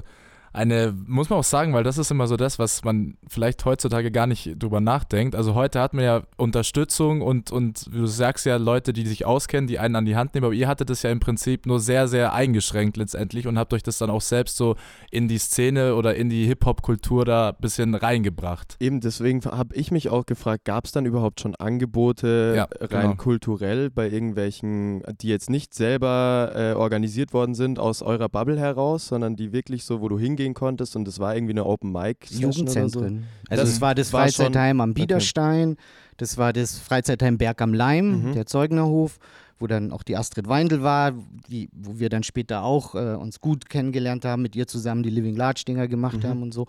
eine, 0.52 0.94
muss 1.06 1.30
man 1.30 1.38
auch 1.38 1.44
sagen, 1.44 1.72
weil 1.72 1.84
das 1.84 1.96
ist 1.98 2.10
immer 2.10 2.26
so 2.26 2.36
das, 2.36 2.58
was 2.58 2.82
man 2.82 3.16
vielleicht 3.28 3.64
heutzutage 3.64 4.10
gar 4.10 4.26
nicht 4.26 4.56
drüber 4.58 4.80
nachdenkt. 4.80 5.36
Also 5.36 5.54
heute 5.54 5.80
hat 5.80 5.94
man 5.94 6.04
ja 6.04 6.22
Unterstützung 6.36 7.22
und, 7.22 7.52
und 7.52 7.86
du 7.94 8.06
sagst 8.06 8.46
ja 8.46 8.56
Leute, 8.56 8.92
die 8.92 9.06
sich 9.06 9.24
auskennen, 9.24 9.68
die 9.68 9.78
einen 9.78 9.94
an 9.94 10.04
die 10.04 10.16
Hand 10.16 10.34
nehmen, 10.34 10.46
aber 10.46 10.54
ihr 10.54 10.66
hattet 10.66 10.90
das 10.90 11.02
ja 11.02 11.10
im 11.10 11.20
Prinzip 11.20 11.66
nur 11.66 11.78
sehr, 11.78 12.08
sehr 12.08 12.32
eingeschränkt 12.32 12.96
letztendlich 12.96 13.46
und 13.46 13.58
habt 13.58 13.72
euch 13.72 13.84
das 13.84 13.98
dann 13.98 14.10
auch 14.10 14.20
selbst 14.20 14.56
so 14.56 14.74
in 15.10 15.28
die 15.28 15.38
Szene 15.38 15.94
oder 15.94 16.16
in 16.16 16.28
die 16.28 16.46
Hip-Hop-Kultur 16.46 17.24
da 17.24 17.50
ein 17.50 17.56
bisschen 17.60 17.94
reingebracht. 17.94 18.76
Eben 18.80 19.00
deswegen 19.00 19.44
habe 19.44 19.74
ich 19.76 19.92
mich 19.92 20.08
auch 20.08 20.26
gefragt, 20.26 20.64
gab 20.64 20.86
es 20.86 20.92
dann 20.92 21.06
überhaupt 21.06 21.40
schon 21.40 21.54
Angebote 21.54 22.54
Ja, 22.56 22.68
rein 22.80 23.02
genau. 23.02 23.14
kulturell 23.14 23.90
bei 23.90 24.10
irgendwelchen, 24.10 25.02
die 25.20 25.28
jetzt 25.28 25.48
nicht 25.48 25.74
selber 25.74 26.52
äh, 26.54 26.72
organisiert 26.72 27.32
worden 27.32 27.54
sind 27.54 27.78
aus 27.78 28.02
eurer 28.02 28.28
Bubble 28.28 28.58
heraus, 28.58 29.06
sondern 29.06 29.36
die 29.36 29.52
wirklich 29.52 29.84
so, 29.84 30.00
wo 30.00 30.08
du 30.08 30.18
hingehen 30.40 30.54
konntest 30.54 30.96
und 30.96 31.06
es 31.08 31.18
war 31.18 31.34
irgendwie 31.34 31.52
eine 31.52 31.64
Open 31.66 31.92
Mic 31.92 32.26
oder 32.38 32.52
so? 32.52 32.64
Also 33.00 33.00
Das 33.48 33.68
es 33.68 33.80
war 33.80 33.94
das 33.94 34.12
war 34.12 34.26
schon- 34.28 34.46
Freizeitheim 34.46 34.80
am 34.80 34.94
Biederstein, 34.94 35.76
das 36.16 36.38
war 36.38 36.52
das 36.52 36.78
Freizeitheim 36.78 37.38
Berg 37.38 37.60
am 37.62 37.74
Leim, 37.74 38.30
Mhm. 38.30 38.32
der 38.32 38.46
Zeugnerhof, 38.46 39.18
wo 39.58 39.66
dann 39.66 39.92
auch 39.92 40.02
die 40.02 40.16
Astrid 40.16 40.48
Weindl 40.48 40.82
war, 40.82 41.12
die, 41.48 41.68
wo 41.72 41.98
wir 41.98 42.08
dann 42.08 42.22
später 42.22 42.62
auch 42.62 42.94
äh, 42.94 43.14
uns 43.14 43.40
gut 43.40 43.68
kennengelarnt 43.68 44.24
haben, 44.24 44.40
mit 44.42 44.56
ihr 44.56 44.66
zusammen 44.66 45.02
die 45.02 45.10
Living 45.10 45.36
Large 45.36 45.64
Dinger 45.68 45.86
gemacht 45.86 46.22
Mhm. 46.22 46.28
haben 46.28 46.42
und 46.42 46.54
so. 46.54 46.66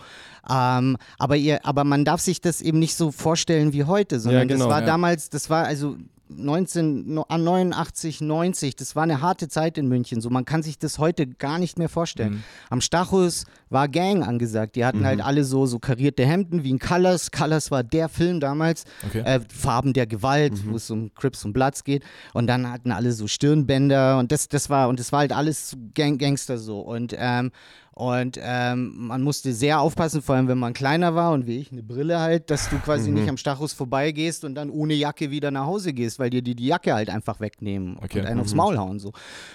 Ähm, 0.49 0.97
aber 1.17 1.37
ihr, 1.37 1.65
aber 1.65 1.83
man 1.85 2.03
darf 2.03 2.19
sich 2.19 2.41
das 2.41 2.61
eben 2.61 2.79
nicht 2.79 2.95
so 2.95 3.11
vorstellen 3.11 3.71
wie 3.73 3.85
heute, 3.85 4.19
sondern 4.19 4.47
genau, 4.49 4.65
das 4.65 4.69
war 4.73 4.79
ja. 4.81 4.85
damals, 4.85 5.29
das 5.29 5.49
war 5.49 5.65
also 5.65 5.95
1989, 6.37 8.21
90, 8.21 8.75
das 8.75 8.95
war 8.95 9.03
eine 9.03 9.21
harte 9.21 9.47
Zeit 9.47 9.77
in 9.77 9.87
München. 9.87 10.21
So, 10.21 10.29
man 10.29 10.45
kann 10.45 10.63
sich 10.63 10.77
das 10.77 10.99
heute 10.99 11.27
gar 11.27 11.59
nicht 11.59 11.77
mehr 11.77 11.89
vorstellen. 11.89 12.33
Mhm. 12.33 12.43
Am 12.69 12.81
Stachus 12.81 13.45
war 13.69 13.87
Gang 13.87 14.27
angesagt. 14.27 14.75
Die 14.75 14.85
hatten 14.85 15.05
halt 15.05 15.21
alle 15.21 15.43
so, 15.43 15.65
so 15.65 15.79
karierte 15.79 16.25
Hemden 16.25 16.63
wie 16.63 16.69
in 16.69 16.79
Colors. 16.79 17.31
Colors 17.31 17.71
war 17.71 17.83
der 17.83 18.09
Film 18.09 18.39
damals. 18.39 18.85
Okay. 19.05 19.21
Äh, 19.21 19.39
Farben 19.53 19.93
der 19.93 20.07
Gewalt, 20.07 20.53
wo 20.65 20.75
es 20.75 20.89
um 20.89 21.13
Crips 21.13 21.45
und 21.45 21.53
Bloods 21.53 21.83
geht. 21.83 22.03
Und 22.33 22.47
dann 22.47 22.69
hatten 22.71 22.91
alle 22.91 23.11
so 23.11 23.27
Stirnbänder 23.27 24.19
und 24.19 24.31
das, 24.31 24.47
das 24.47 24.69
war, 24.69 24.89
und 24.89 24.99
das 24.99 25.11
war 25.11 25.19
halt 25.19 25.31
alles 25.31 25.77
Gang 25.93 26.19
Gangster 26.19 26.57
so. 26.57 26.79
Und, 26.79 27.15
ähm, 27.17 27.51
und 27.93 28.39
ähm, 28.41 28.93
man 29.07 29.21
musste 29.21 29.51
sehr 29.51 29.81
aufpassen, 29.81 30.21
vor 30.21 30.35
allem 30.35 30.47
wenn 30.47 30.57
man 30.57 30.73
kleiner 30.73 31.13
war 31.13 31.33
und 31.33 31.45
wie 31.45 31.57
ich, 31.57 31.71
eine 31.73 31.83
Brille 31.83 32.19
halt, 32.19 32.49
dass 32.49 32.69
du 32.69 32.77
quasi 32.77 33.11
nicht 33.11 33.27
am 33.27 33.35
Stachus 33.37 33.73
vorbeigehst 33.73 34.45
und 34.45 34.55
dann 34.55 34.69
ohne 34.69 34.93
Jacke 34.93 35.29
wieder 35.29 35.51
nach 35.51 35.65
Hause 35.65 35.91
gehst, 35.93 36.17
weil 36.17 36.29
dir 36.29 36.41
die 36.41 36.55
die 36.55 36.67
Jacke 36.67 36.93
halt 36.93 37.09
einfach 37.09 37.39
wegnehmen 37.41 37.97
Okay. 38.01 38.19
und 38.21 38.25
einen 38.27 38.39
aufs 38.39 38.55
Maul 38.55 38.77
hauen 38.77 38.99
so. 38.99 39.11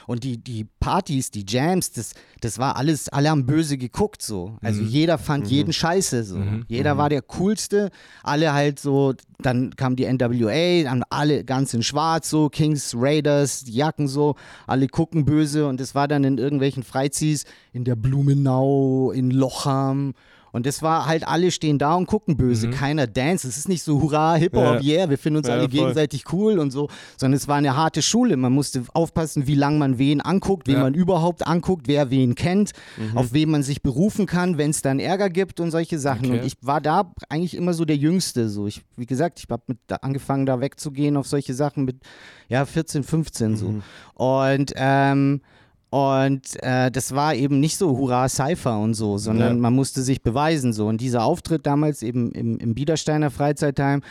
Und 0.06 0.22
die, 0.22 0.36
die 0.36 0.64
Partys, 0.80 1.30
die 1.30 1.44
Jams, 1.48 1.92
das, 1.92 2.12
das 2.40 2.58
war 2.58 2.76
alles, 2.76 3.08
alle 3.08 3.30
haben 3.30 3.46
böse 3.46 3.78
geguckt 3.78 4.20
so. 4.22 4.58
Also 4.62 4.82
jeder 4.82 5.16
fand 5.18 5.48
jeden 5.48 5.72
scheiße 5.72 6.22
so. 6.24 6.36
Jeder 6.68 6.98
war 6.98 7.08
der 7.08 7.22
coolste, 7.22 7.90
alle 8.22 8.52
halt 8.52 8.78
so, 8.78 9.14
dann 9.38 9.74
kam 9.76 9.96
die 9.96 10.04
NWA, 10.04 10.82
dann 10.84 11.02
alle 11.08 11.42
ganz 11.44 11.72
in 11.74 11.82
schwarz 11.82 12.28
so, 12.30 12.48
Kings, 12.50 12.94
Raiders, 12.96 13.64
die 13.64 13.72
Jacken 13.72 14.08
so, 14.08 14.34
alle 14.66 14.88
gucken 14.88 15.24
böse 15.24 15.66
und 15.66 15.80
das 15.80 15.94
war 15.94 16.06
dann 16.06 16.22
in 16.24 16.38
irgendwelchen 16.38 16.82
Freizis 16.82 17.44
in 17.72 17.84
der 17.84 17.96
Blumenau, 18.36 19.10
in 19.12 19.30
Lochham. 19.30 20.14
Und 20.52 20.64
das 20.64 20.80
war 20.80 21.04
halt, 21.04 21.28
alle 21.28 21.50
stehen 21.50 21.78
da 21.78 21.96
und 21.96 22.06
gucken 22.06 22.38
böse. 22.38 22.70
Keiner 22.70 23.06
dance. 23.06 23.46
Es 23.46 23.58
ist 23.58 23.68
nicht 23.68 23.82
so, 23.82 24.00
hurra, 24.00 24.36
Hip-Hop, 24.36 24.80
Ja. 24.80 25.00
yeah, 25.00 25.10
wir 25.10 25.18
finden 25.18 25.38
uns 25.38 25.48
Ja, 25.48 25.54
alle 25.54 25.64
voll. 25.64 25.70
gegenseitig 25.80 26.32
cool 26.32 26.58
und 26.58 26.70
so. 26.70 26.88
Sondern 27.18 27.36
es 27.36 27.46
war 27.46 27.56
eine 27.56 27.76
harte 27.76 28.00
Schule. 28.00 28.38
Man 28.38 28.54
musste 28.54 28.84
aufpassen, 28.94 29.46
wie 29.46 29.54
lange 29.54 29.78
man 29.78 29.98
wen 29.98 30.22
anguckt, 30.22 30.66
wen 30.66 30.76
Ja. 30.76 30.80
man 30.80 30.94
überhaupt 30.94 31.46
anguckt, 31.46 31.88
wer 31.88 32.08
wen 32.10 32.34
kennt, 32.36 32.70
Mhm. 32.96 33.18
auf 33.18 33.34
wen 33.34 33.50
man 33.50 33.62
sich 33.62 33.82
berufen 33.82 34.24
kann, 34.24 34.56
wenn 34.56 34.70
es 34.70 34.80
dann 34.80 34.98
Ärger 34.98 35.28
gibt 35.28 35.60
und 35.60 35.72
solche 35.72 35.98
Sachen. 35.98 36.26
Okay. 36.28 36.38
Und 36.40 36.46
ich 36.46 36.54
war 36.62 36.80
da 36.80 37.12
eigentlich 37.28 37.54
immer 37.54 37.74
so 37.74 37.84
der 37.84 37.96
Jüngste. 37.96 38.48
So. 38.48 38.66
Ich, 38.66 38.80
wie 38.96 39.06
gesagt, 39.06 39.38
ich 39.40 39.46
habe 39.50 39.62
angefangen, 40.00 40.46
da 40.46 40.62
wegzugehen 40.62 41.18
auf 41.18 41.26
solche 41.26 41.52
Sachen 41.52 41.84
mit 41.84 41.96
ja, 42.48 42.64
14, 42.64 43.02
15 43.02 43.56
so. 43.58 43.68
Mhm. 43.68 43.82
Und 44.14 44.72
ähm, 44.76 45.42
und 45.90 46.62
äh, 46.62 46.90
das 46.90 47.14
war 47.14 47.34
eben 47.34 47.60
nicht 47.60 47.76
so 47.76 47.96
Hurra 47.96 48.28
Cypher 48.28 48.78
und 48.78 48.94
so, 48.94 49.18
sondern 49.18 49.56
Ja. 49.56 49.60
man 49.62 49.72
musste 49.74 50.02
sich 50.02 50.22
beweisen 50.22 50.72
so. 50.72 50.86
Und 50.88 51.00
dieser 51.00 51.24
Auftritt 51.24 51.64
damals 51.66 52.02
eben 52.02 52.32
im, 52.32 52.58
im 52.58 52.74
Biedersteiner 52.74 53.30
Freizeitheim, 53.30 54.02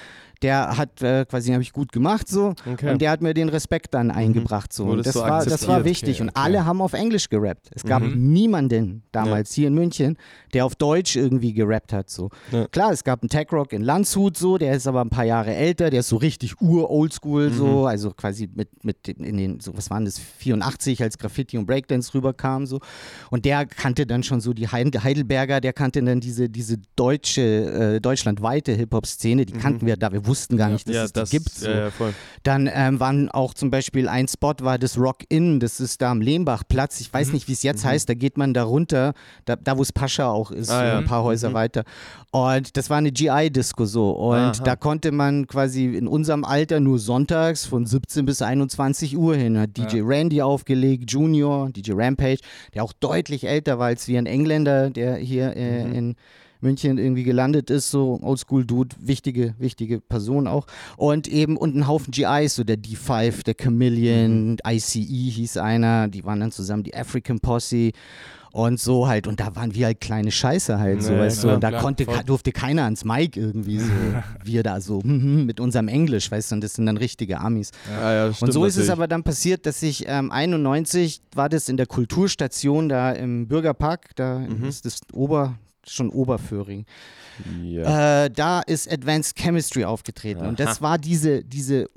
der 0.46 0.78
hat 0.78 1.02
äh, 1.02 1.26
quasi 1.30 1.52
habe 1.52 1.64
ich 1.64 1.74
gut 1.74 1.92
gemacht 1.92 2.28
so 2.28 2.54
Okay. 2.74 2.92
und 2.92 3.02
der 3.02 3.10
hat 3.12 3.22
mir 3.22 3.34
den 3.34 3.50
Respekt 3.50 3.94
dann 3.94 4.12
eingebracht 4.12 4.72
so. 4.72 4.86
Und 4.86 5.06
das 5.06 5.14
so 5.16 5.22
war 5.22 5.44
das 5.44 5.68
war 5.68 5.84
wichtig 5.86 6.16
Okay, 6.18 6.24
und 6.24 6.30
okay. 6.30 6.40
alle 6.44 6.66
haben 6.66 6.82
auf 6.82 6.94
Englisch 6.94 7.30
gerappt. 7.30 7.70
Es 7.74 7.84
gab 7.84 8.02
Mhm. 8.04 8.32
niemanden 8.34 9.04
damals 9.12 9.54
hier 9.54 9.68
in 9.68 9.74
München, 9.74 10.18
der 10.54 10.66
auf 10.66 10.76
Deutsch 10.76 11.16
irgendwie 11.16 11.54
gerappt 11.54 11.92
hat 11.94 12.10
so. 12.10 12.30
Ja. 12.52 12.68
Klar, 12.68 12.92
es 12.92 13.04
gab 13.04 13.22
einen 13.24 13.30
Tech 13.30 13.48
Rock 13.52 13.74
in 13.74 13.82
Landshut 13.82 14.38
so, 14.38 14.58
der 14.58 14.74
ist 14.76 14.88
aber 14.88 15.02
ein 15.02 15.10
paar 15.10 15.26
Jahre 15.26 15.54
älter, 15.56 15.90
der 15.90 16.02
ist 16.02 16.10
so 16.10 16.18
richtig 16.18 16.62
ur 16.62 16.90
Oldschool 16.92 17.50
Mhm. 17.50 17.54
so, 17.58 17.86
also 17.88 18.12
quasi 18.12 18.48
mit 18.54 18.70
mit 18.84 19.08
in 19.08 19.38
den 19.38 19.60
so 19.60 19.76
was 19.78 19.90
waren 19.90 20.06
das 20.06 20.20
84 20.20 21.02
als 21.02 21.18
Graffiti 21.18 21.58
und 21.58 21.66
Breakdance 21.66 22.14
rüberkam 22.14 22.66
so 22.68 22.80
und 23.32 23.46
der 23.46 23.66
kannte 23.66 24.06
dann 24.06 24.22
schon 24.24 24.42
so 24.42 24.54
die 24.54 24.68
Heid- 24.68 25.04
Heidelberger, 25.04 25.60
der 25.62 25.74
kannte 25.74 26.04
dann 26.04 26.20
diese 26.20 26.50
diese 26.50 26.78
deutsche 26.96 27.42
äh, 27.96 28.00
deutschlandweite 28.02 28.74
Hip 28.74 28.94
Hop 28.94 29.06
Szene, 29.08 29.46
die 29.46 29.54
kannten 29.54 29.86
wir 29.88 29.96
da, 29.98 30.12
wir 30.12 30.26
wussten 30.28 30.35
wussten 30.36 30.58
gar 30.58 30.70
nicht, 30.70 30.88
dass 30.88 30.96
ja, 30.96 31.04
es 31.06 31.14
das 31.14 31.30
die 31.30 31.38
gibt. 31.38 31.50
So. 31.50 31.70
Ja, 31.70 31.78
ja, 31.78 31.92
voll. 31.92 32.14
Dann 32.44 32.70
ähm, 32.72 33.00
waren 33.00 33.30
auch 33.30 33.54
zum 33.54 33.70
Beispiel 33.70 34.08
ein 34.08 34.28
Spot 34.28 34.54
war 34.62 34.78
das 34.78 34.98
Rock 34.98 35.20
Inn, 35.30 35.60
das 35.60 35.80
ist 35.80 36.02
da 36.02 36.12
am 36.12 36.22
Lehmbachplatz. 36.22 37.00
Ich 37.00 37.14
weiß 37.14 37.32
nicht, 37.32 37.48
wie 37.48 37.54
es 37.54 37.64
jetzt 37.64 37.86
heißt. 37.86 38.10
Da 38.10 38.14
geht 38.14 38.38
man 38.38 38.54
da 38.54 38.64
runter, 38.64 39.14
da, 39.46 39.56
da 39.56 39.78
wo 39.78 39.82
es 39.82 39.94
Pascha 39.94 40.30
auch 40.30 40.52
ist, 40.52 40.70
Ah, 40.70 41.00
ein 41.00 41.06
paar 41.06 41.24
Häuser 41.24 41.54
weiter. 41.54 41.84
Und 42.32 42.76
das 42.76 42.90
war 42.90 42.98
eine 42.98 43.12
GI-Disco 43.12 43.86
so. 43.86 44.12
Und 44.12 44.36
Aha. 44.36 44.64
da 44.64 44.76
konnte 44.76 45.12
man 45.12 45.48
quasi 45.48 45.86
in 45.96 46.08
unserem 46.08 46.44
Alter 46.44 46.80
nur 46.80 47.00
sonntags 47.00 47.66
von 47.66 47.86
17 47.86 48.26
bis 48.26 48.42
21 48.42 49.18
Uhr 49.18 49.36
hin. 49.36 49.58
Hat 49.58 49.78
DJ 49.78 50.02
Randy 50.02 50.42
aufgelegt, 50.42 51.12
Junior, 51.12 51.70
DJ 51.70 51.94
Rampage, 51.96 52.40
der 52.74 52.84
auch 52.84 52.94
deutlich 52.94 53.48
älter 53.48 53.80
war 53.80 53.88
als 53.88 54.08
wir, 54.08 54.20
ein 54.20 54.26
Engländer, 54.26 54.90
der 54.90 55.16
hier 55.16 55.56
äh, 55.56 55.82
in 55.82 56.16
München 56.62 56.98
irgendwie 56.98 57.24
gelandet 57.24 57.70
ist, 57.70 57.92
so 57.92 58.20
Oldschool-Dude, 58.22 58.96
wichtige, 59.00 59.56
wichtige 59.60 60.00
Person 60.02 60.48
auch. 60.48 60.68
Und 60.98 61.28
eben, 61.28 61.58
und 61.58 61.76
ein 61.76 61.88
Haufen 61.88 62.12
GIs, 62.12 62.56
so 62.56 62.64
der 62.64 62.78
D5, 62.78 63.44
der 63.44 63.56
Chameleon, 63.56 64.58
ICE 64.66 65.30
hieß 65.30 65.58
einer, 65.58 66.08
die 66.08 66.24
waren 66.26 66.40
dann 66.40 66.52
zusammen 66.52 66.84
die 66.84 66.96
African 66.96 67.40
Posse. 67.40 67.92
Und 68.52 68.80
so 68.80 69.06
halt, 69.06 69.28
und 69.28 69.42
da 69.42 69.54
waren 69.58 69.76
wir 69.76 69.88
halt 69.88 70.00
kleine 70.00 70.32
Scheiße 70.32 70.80
halt, 70.80 71.04
so, 71.04 71.12
Ja, 71.12 71.20
weißt 71.20 71.44
du, 71.44 71.54
und 71.56 71.62
da 71.62 71.72
konnte, 71.82 72.06
voll. 72.06 72.24
durfte 72.26 72.54
keiner 72.54 72.86
ans 72.86 73.04
Mic 73.04 73.36
irgendwie 73.36 73.80
so, 73.80 73.92
wir 74.46 74.64
da 74.64 74.80
so, 74.80 75.02
mit 75.04 75.60
unserem 75.60 75.90
Englisch, 75.90 76.32
weißt 76.32 76.52
du, 76.52 76.56
und 76.56 76.64
das 76.64 76.76
sind 76.76 76.86
dann 76.86 76.96
richtige 76.96 77.42
Amis. 77.42 77.72
Ah, 78.02 78.14
ja, 78.14 78.26
Und 78.40 78.54
so 78.54 78.64
ist 78.64 78.78
es 78.78 78.90
aber 78.90 79.10
dann 79.10 79.24
passiert, 79.24 79.66
dass 79.66 79.84
ich 79.84 80.06
ähm, 80.08 80.32
91 80.32 81.22
war 81.36 81.50
das 81.50 81.68
in 81.68 81.76
der 81.76 81.86
Kulturstation 81.86 82.88
da 82.88 83.12
im 83.12 83.50
Bürgerpark, 83.50 84.16
da 84.16 84.40
Mhm. 84.40 84.64
ist 84.64 84.86
das 84.86 85.02
Ober, 85.12 85.56
schon 85.90 86.10
Oberföhring. 86.10 86.86
Ja. 87.64 88.26
Äh, 88.26 88.30
da 88.32 88.62
ist 88.62 88.92
Advanced 88.92 89.36
Chemistry 89.38 89.84
aufgetreten 89.86 90.42
und 90.46 90.60
Aha. 90.62 90.68
das 90.68 90.82
war 90.82 90.98
diese, 90.98 91.44
diese, 91.44 91.88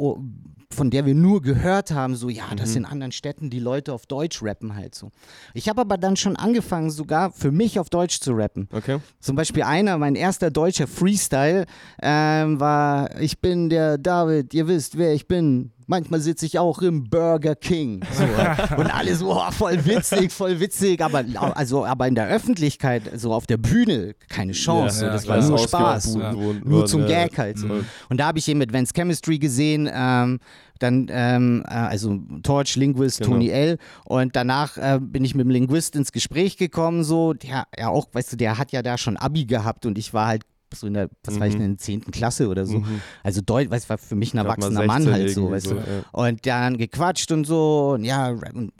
von 0.70 0.90
der 0.90 1.06
wir 1.06 1.14
nur 1.14 1.40
gehört 1.42 1.92
haben, 1.92 2.16
so 2.16 2.28
ja, 2.28 2.44
Mhm. 2.52 2.56
dass 2.56 2.74
in 2.76 2.84
anderen 2.84 3.12
Städten 3.12 3.48
die 3.48 3.60
Leute 3.60 3.92
auf 3.92 4.06
Deutsch 4.06 4.42
rappen 4.42 4.74
halt 4.74 4.94
so. 4.94 5.10
Ich 5.54 5.68
habe 5.68 5.80
aber 5.80 5.96
dann 5.96 6.16
schon 6.16 6.36
angefangen, 6.36 6.90
sogar 6.90 7.30
für 7.30 7.52
mich 7.52 7.78
auf 7.78 7.88
Deutsch 7.88 8.20
zu 8.20 8.32
rappen. 8.32 8.68
Okay. 8.72 8.98
Zum 9.20 9.36
Beispiel 9.36 9.62
einer, 9.62 9.96
mein 9.96 10.14
erster 10.16 10.50
deutscher 10.50 10.86
Freestyle 10.88 11.66
ähm, 12.02 12.58
war, 12.60 13.20
ich 13.20 13.40
bin 13.40 13.70
der 13.70 13.96
David, 13.96 14.52
ihr 14.54 14.66
wisst, 14.68 14.98
wer 14.98 15.14
ich 15.14 15.28
bin. 15.28 15.70
Manchmal 15.90 16.20
sitze 16.20 16.44
ich 16.44 16.58
auch 16.58 16.82
im 16.82 17.08
Burger 17.08 17.54
King. 17.54 18.02
So, 18.12 18.24
und 18.76 18.94
alle 18.94 19.14
so, 19.14 19.32
oh, 19.32 19.50
voll 19.52 19.86
witzig, 19.86 20.30
voll 20.30 20.60
witzig. 20.60 21.00
Aber, 21.00 21.24
also, 21.54 21.86
aber 21.86 22.06
in 22.06 22.14
der 22.14 22.28
Öffentlichkeit, 22.28 23.04
so 23.16 23.32
auf 23.32 23.46
der 23.46 23.56
Bühne, 23.56 24.14
keine 24.28 24.52
Chance. 24.52 25.06
Ja, 25.06 25.10
so, 25.10 25.12
das 25.14 25.24
klar. 25.24 25.38
war 25.40 25.48
nur 25.48 25.58
Spaß. 25.58 26.14
Worden, 26.14 26.62
Nur 26.66 26.84
zum 26.84 27.02
ja. 27.02 27.24
Gag 27.24 27.38
halt. 27.38 27.58
So. 27.58 27.68
Und 28.10 28.20
da 28.20 28.26
habe 28.26 28.38
ich 28.38 28.46
eben 28.48 28.60
Advanced 28.60 28.94
Chemistry 28.94 29.38
gesehen. 29.38 29.88
Ähm, 29.90 30.40
dann, 30.78 31.06
ähm, 31.10 31.64
äh, 31.66 31.72
also 31.72 32.20
Torch, 32.42 32.76
Linguist, 32.76 33.20
Genau. 33.20 33.30
Tony 33.32 33.48
L. 33.48 33.78
Und 34.04 34.36
danach 34.36 34.76
äh, 34.76 34.98
bin 35.00 35.24
ich 35.24 35.34
mit 35.34 35.46
dem 35.46 35.50
Linguist 35.50 35.96
ins 35.96 36.12
Gespräch 36.12 36.58
gekommen. 36.58 37.02
So, 37.02 37.32
der 37.32 37.66
ja 37.78 37.88
auch, 37.88 38.08
weißt 38.12 38.34
du, 38.34 38.36
der 38.36 38.58
hat 38.58 38.72
ja 38.72 38.82
da 38.82 38.98
schon 38.98 39.16
Abi 39.16 39.46
gehabt 39.46 39.86
und 39.86 39.96
ich 39.96 40.12
war 40.12 40.26
halt 40.26 40.42
so 40.74 40.86
in 40.86 40.94
der, 40.94 41.08
was 41.24 41.38
war 41.40 41.46
ich 41.46 41.54
Mhm. 41.54 41.58
denn, 41.58 41.66
in 41.70 41.76
der 41.76 41.78
10. 41.78 42.00
Klasse 42.10 42.48
oder 42.48 42.66
so. 42.66 42.82
Also 43.22 43.40
Deutsch, 43.40 43.70
weißt 43.70 43.86
du, 43.86 43.88
war 43.90 43.98
für 43.98 44.14
mich 44.16 44.34
ein 44.34 44.38
erwachsener 44.38 44.84
Mann 44.84 45.02
16 45.02 45.12
halt 45.12 45.30
so, 45.34 45.50
weißt 45.50 45.66
so, 45.66 45.74
du. 45.74 45.80
ja. 45.80 45.84
Und 46.12 46.46
dann 46.46 46.76
gequatscht 46.78 47.30
und 47.32 47.44
so, 47.46 47.92
und 47.94 48.04
ja, 48.04 48.28
Rap, 48.28 48.54
und, 48.54 48.72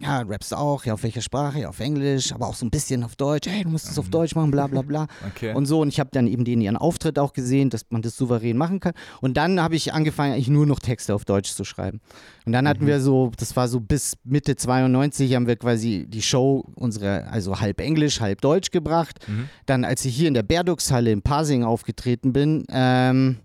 ja, 0.00 0.20
rappst 0.20 0.54
auch, 0.54 0.84
ja, 0.84 0.94
auf 0.94 1.02
welcher 1.02 1.20
Sprache, 1.22 1.60
ja, 1.60 1.68
auf 1.68 1.80
Englisch, 1.80 2.32
aber 2.32 2.46
auch 2.46 2.54
so 2.54 2.66
ein 2.66 2.70
bisschen 2.70 3.02
auf 3.04 3.16
Deutsch, 3.16 3.48
hey, 3.48 3.64
du 3.64 3.70
musst 3.70 3.88
es 3.88 3.98
auf 3.98 4.08
Deutsch 4.08 4.34
machen, 4.34 4.50
bla 4.50 4.66
bla 4.66 4.82
bla. 4.82 5.06
Okay. 5.30 5.54
Und 5.54 5.66
so, 5.66 5.80
und 5.80 5.88
ich 5.88 6.00
habe 6.00 6.10
dann 6.12 6.26
eben 6.26 6.44
den 6.44 6.60
ihren 6.60 6.76
Auftritt 6.76 7.18
auch 7.18 7.32
gesehen, 7.32 7.70
dass 7.70 7.82
man 7.90 8.02
das 8.02 8.16
souverän 8.16 8.56
machen 8.56 8.80
kann. 8.80 8.92
Und 9.20 9.36
dann 9.36 9.60
habe 9.60 9.76
ich 9.76 9.92
angefangen, 9.92 10.32
eigentlich 10.34 10.48
nur 10.48 10.66
noch 10.66 10.78
Texte 10.80 11.14
auf 11.14 11.24
Deutsch 11.24 11.52
zu 11.52 11.64
schreiben. 11.64 12.00
Und 12.46 12.52
dann 12.52 12.66
hatten 12.66 12.86
wir 12.86 13.00
so, 13.00 13.30
das 13.36 13.54
war 13.56 13.68
so 13.68 13.80
bis 13.80 14.14
Mitte 14.24 14.56
92, 14.56 15.34
haben 15.34 15.46
wir 15.46 15.56
quasi 15.56 16.06
die 16.08 16.22
Show, 16.22 16.64
unsere, 16.74 17.26
also 17.28 17.60
halb 17.60 17.80
Englisch, 17.80 18.20
halb 18.20 18.40
Deutsch 18.40 18.70
gebracht. 18.70 19.18
Dann, 19.66 19.84
als 19.84 20.04
ich 20.04 20.16
hier 20.16 20.28
in 20.28 20.34
der 20.34 20.42
Berdux-Halle 20.42 21.12
in 21.12 21.22
Pasing 21.30 21.62
aufgetreten 21.62 22.32
bin, 22.32 22.64
ähm, 22.72 23.38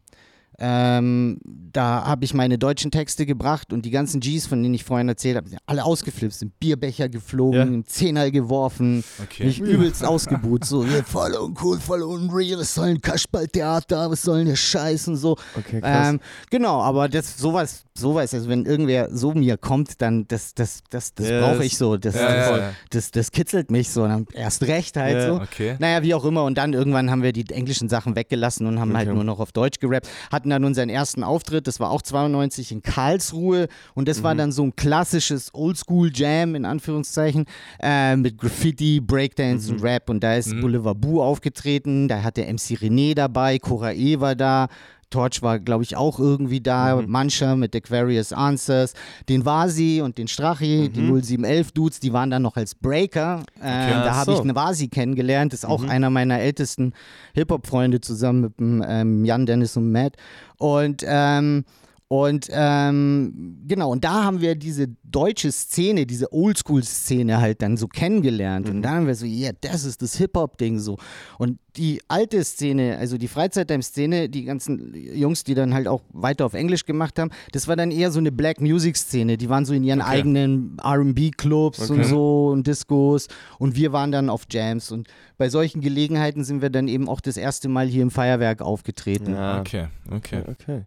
ähm, 0.60 1.38
da 1.74 2.06
habe 2.06 2.24
ich 2.26 2.34
meine 2.34 2.58
deutschen 2.58 2.92
Texte 2.92 3.26
gebracht 3.26 3.74
und 3.74 3.86
die 3.86 3.92
ganzen 3.92 4.20
Gs, 4.22 4.48
von 4.48 4.62
denen 4.64 4.74
ich 4.74 4.84
vorhin 4.84 5.10
erzählt 5.10 5.36
habe, 5.38 5.50
sind 5.50 5.60
alle 5.66 5.84
ausgeflippt, 5.84 6.34
sind 6.34 6.60
Bierbecher 6.60 7.10
geflogen, 7.10 7.58
Ja. 7.60 7.64
einen 7.66 7.86
Zehner 7.86 8.32
geworfen, 8.32 9.04
Okay. 9.22 9.46
mich 9.46 9.60
übelst 9.60 10.04
ausgebuht, 10.06 10.64
so 10.66 10.84
ja, 10.86 11.04
voll 11.04 11.34
uncool, 11.34 11.80
voll 11.80 12.02
unreal, 12.04 12.60
was 12.60 12.74
soll 12.76 12.88
ein 12.88 13.02
Kasperltheater, 13.02 14.10
was 14.12 14.22
soll 14.22 14.40
denn 14.40 14.48
der 14.48 14.56
Scheiß 14.56 15.08
und 15.10 15.18
so. 15.18 15.36
Okay. 15.58 15.82
Ähm, 15.84 16.20
genau, 16.50 16.82
aber 16.82 17.10
das 17.10 17.38
sowas, 17.38 17.84
sowas, 17.98 18.34
also 18.34 18.48
wenn 18.50 18.66
irgendwer 18.66 19.10
so 19.12 19.34
mir 19.34 19.58
kommt, 19.58 20.02
dann 20.02 20.28
das, 20.28 20.54
das, 20.54 20.80
das, 20.90 21.14
das 21.14 21.30
Ja, 21.30 21.40
brauche 21.42 21.66
ich 21.66 21.78
so, 21.78 21.98
das, 21.98 22.16
Ja, 22.16 22.34
das, 22.34 22.50
ja, 22.60 22.72
das, 22.90 23.12
das 23.12 23.32
kitzelt 23.32 23.72
mich 23.72 23.90
so, 23.90 24.04
dann 24.08 24.26
erst 24.34 24.64
recht 24.64 24.98
halt 24.98 25.16
Ja, 25.22 25.28
so. 25.28 25.42
Okay. 25.42 25.76
Naja, 25.80 26.02
wie 26.04 26.14
auch 26.14 26.26
immer. 26.26 26.44
Und 26.44 26.58
dann 26.58 26.74
irgendwann 26.74 27.12
haben 27.12 27.24
wir 27.24 27.34
die 27.34 27.46
englischen 27.54 27.90
Sachen 27.90 28.16
weggelassen 28.16 28.66
und 28.68 28.80
haben 28.80 28.96
halt 28.96 29.08
Okay. 29.08 29.16
nur 29.16 29.24
noch 29.24 29.40
auf 29.40 29.52
Deutsch 29.52 29.80
gerappt. 29.80 30.08
Hatten 30.46 30.52
dann 30.52 30.64
unseren 30.66 30.90
ersten 30.90 31.24
Auftritt, 31.24 31.66
das 31.66 31.80
war 31.80 31.90
auch 31.90 32.04
92 32.04 32.72
in 32.72 32.84
Karlsruhe. 32.84 33.68
Und 33.96 34.08
das 34.08 34.20
Mhm. 34.20 34.24
war 34.24 34.36
dann 34.36 34.52
so 34.52 34.62
ein 34.62 34.76
klassisches 34.76 35.52
Oldschool-Jam, 35.56 36.54
in 36.54 36.66
Anführungszeichen, 36.66 37.46
äh, 37.82 38.16
mit 38.16 38.38
Graffiti, 38.38 39.00
Breakdance 39.00 39.68
Mhm. 39.72 39.78
und 39.78 39.84
Rap. 39.84 40.08
Und 40.08 40.24
da 40.24 40.36
ist 40.36 40.52
Boulevard 40.62 41.02
Boo 41.02 41.20
aufgetreten, 41.24 42.08
da 42.08 42.22
hatte 42.22 42.46
MC 42.46 42.76
René 42.76 43.16
dabei, 43.16 43.58
Cora 43.58 43.92
E 43.94 44.20
war 44.20 44.36
da. 44.36 44.68
Torch 45.10 45.42
war, 45.42 45.60
glaube 45.60 45.84
ich, 45.84 45.96
auch 45.96 46.20
irgendwie 46.20 46.62
da. 46.62 46.96
Mhm. 46.96 47.10
Mancher 47.10 47.56
mit 47.56 47.76
Aquarius 47.76 48.34
Answers. 48.34 48.94
Den 49.30 49.46
Vasi 49.46 50.02
und 50.04 50.18
den 50.18 50.28
Strachi, 50.28 50.90
die 50.90 51.02
0711-Dudes, 51.02 52.00
die 52.00 52.14
waren 52.14 52.30
dann 52.30 52.42
noch 52.42 52.58
als 52.58 52.76
Breaker. 52.76 53.44
Ähm, 53.62 53.94
Ach 53.96 54.04
da 54.06 54.16
habe 54.16 54.32
so. 54.32 54.38
ich 54.38 54.42
einen 54.42 54.56
Vasi 54.56 54.88
kennengelernt. 54.88 55.54
Ist 55.54 55.66
auch 55.66 55.84
einer 55.84 56.10
meiner 56.10 56.40
ältesten 56.40 56.94
Hip-Hop-Freunde 57.34 58.02
zusammen 58.02 58.42
mit 58.42 58.60
dem 58.60 58.84
ähm, 58.88 59.26
Jan, 59.26 59.46
Dennis 59.46 59.78
und 59.78 59.92
Matt. 59.92 60.16
Und 60.58 61.04
ähm, 61.06 61.66
und 62.08 62.48
ähm, 62.52 63.64
genau, 63.68 63.90
und 63.92 64.04
da 64.04 64.24
haben 64.26 64.40
wir 64.40 64.56
diese 64.56 64.88
deutsche 65.04 65.52
Szene, 65.52 66.06
diese 66.06 66.32
Oldschool-Szene 66.32 67.40
halt 67.42 67.64
dann 67.64 67.78
so 67.78 67.88
kennengelernt. 67.88 68.70
Und 68.70 68.84
dann 68.84 68.94
haben 68.94 69.08
wir 69.08 69.16
so, 69.16 69.26
ja, 69.26 69.52
das 69.62 69.86
ist 69.86 70.02
das 70.04 70.16
Hip-Hop-Ding 70.18 70.78
so. 70.78 70.98
Und 71.40 71.58
die 71.78 72.02
alte 72.08 72.44
Szene, 72.44 72.98
also 72.98 73.18
die 73.18 73.28
Freizeit-Time-Szene, 73.28 74.30
die 74.30 74.44
ganzen 74.44 74.94
Jungs, 74.94 75.44
die 75.46 75.56
dann 75.56 75.74
halt 75.74 75.88
auch 75.88 76.02
weiter 76.14 76.46
auf 76.46 76.54
Englisch 76.54 76.86
gemacht 76.86 77.18
haben, 77.18 77.32
das 77.54 77.68
war 77.68 77.76
dann 77.76 77.90
eher 77.90 78.12
so 78.12 78.20
eine 78.20 78.32
Black 78.32 78.62
Music-Szene. 78.62 79.38
Die 79.38 79.50
waren 79.50 79.66
so 79.66 79.74
in 79.74 79.84
ihren 79.84 80.02
Okay. 80.02 80.10
eigenen 80.20 80.78
RB-Clubs 80.84 81.90
und 81.90 82.00
Okay. 82.02 82.10
so 82.10 82.50
und 82.50 82.68
Discos. 82.68 83.28
Und 83.58 83.76
wir 83.76 83.94
waren 83.94 84.12
dann 84.12 84.30
auf 84.30 84.44
Jams. 84.50 84.92
Und 84.92 85.08
bei 85.38 85.50
solchen 85.50 85.82
Gelegenheiten 85.82 86.44
sind 86.44 86.62
wir 86.62 86.70
dann 86.70 86.88
eben 86.88 87.10
auch 87.10 87.20
das 87.22 87.36
erste 87.38 87.68
Mal 87.68 87.88
hier 87.88 88.04
im 88.04 88.12
Feuerwerk 88.12 88.62
aufgetreten. 88.62 89.34
ja. 89.34 89.60
Okay, 89.60 89.88
okay. 90.12 90.44
Okay. 90.48 90.84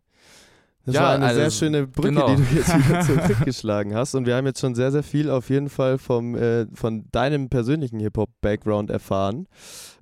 Das 0.88 0.94
Ja, 0.94 1.03
war 1.03 1.14
eine 1.16 1.27
also, 1.27 1.40
sehr 1.40 1.51
schöne 1.51 1.87
Brücke, 1.87 2.09
genau. 2.09 2.35
die 2.35 2.37
du 2.37 2.57
jetzt 2.57 2.74
wieder 2.74 3.01
zurückgeschlagen 3.27 3.94
hast. 3.94 4.14
Und 4.14 4.24
wir 4.24 4.35
haben 4.37 4.46
jetzt 4.46 4.59
schon 4.59 4.74
sehr, 4.74 4.90
sehr 4.90 5.03
viel 5.03 5.31
auf 5.31 5.51
jeden 5.51 5.68
Fall 5.68 5.98
vom, 5.98 6.35
äh, 6.35 6.64
von 6.72 7.05
deinem 7.12 7.51
persönlichen 7.51 8.01
Hip-Hop-Background 8.01 8.88
erfahren. 8.88 9.48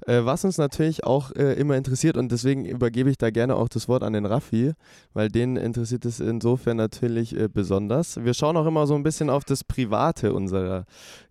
Äh, 0.06 0.24
was 0.24 0.44
uns 0.44 0.56
natürlich 0.56 1.04
auch 1.04 1.32
äh, 1.32 1.54
immer 1.54 1.76
interessiert 1.76 2.16
und 2.16 2.30
deswegen 2.30 2.64
übergebe 2.64 3.10
ich 3.10 3.18
da 3.18 3.30
gerne 3.30 3.56
auch 3.56 3.68
das 3.68 3.88
Wort 3.88 4.02
an 4.02 4.12
den 4.12 4.24
Raffi, 4.24 4.72
weil 5.12 5.28
den 5.28 5.56
interessiert 5.56 6.04
es 6.04 6.20
insofern 6.20 6.76
natürlich 6.76 7.36
äh, 7.36 7.48
besonders. 7.48 8.22
Wir 8.24 8.34
schauen 8.34 8.56
auch 8.56 8.66
immer 8.66 8.86
so 8.86 8.94
ein 8.94 9.02
bisschen 9.02 9.30
auf 9.30 9.44
das 9.44 9.64
Private 9.64 10.32
unserer 10.32 10.84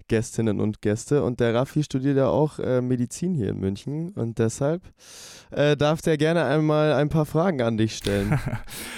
Gästinnen 0.07 0.59
und 0.59 0.81
Gäste 0.81 1.23
und 1.23 1.39
der 1.39 1.53
Raffi 1.55 1.83
studiert 1.83 2.17
ja 2.17 2.27
auch 2.27 2.59
äh, 2.59 2.81
Medizin 2.81 3.33
hier 3.33 3.49
in 3.49 3.59
München 3.59 4.09
und 4.09 4.37
deshalb 4.37 4.83
äh, 5.51 5.75
darf 5.75 6.01
der 6.01 6.17
gerne 6.17 6.45
einmal 6.45 6.93
ein 6.93 7.09
paar 7.09 7.25
Fragen 7.25 7.61
an 7.61 7.77
dich 7.77 7.95
stellen. 7.95 8.39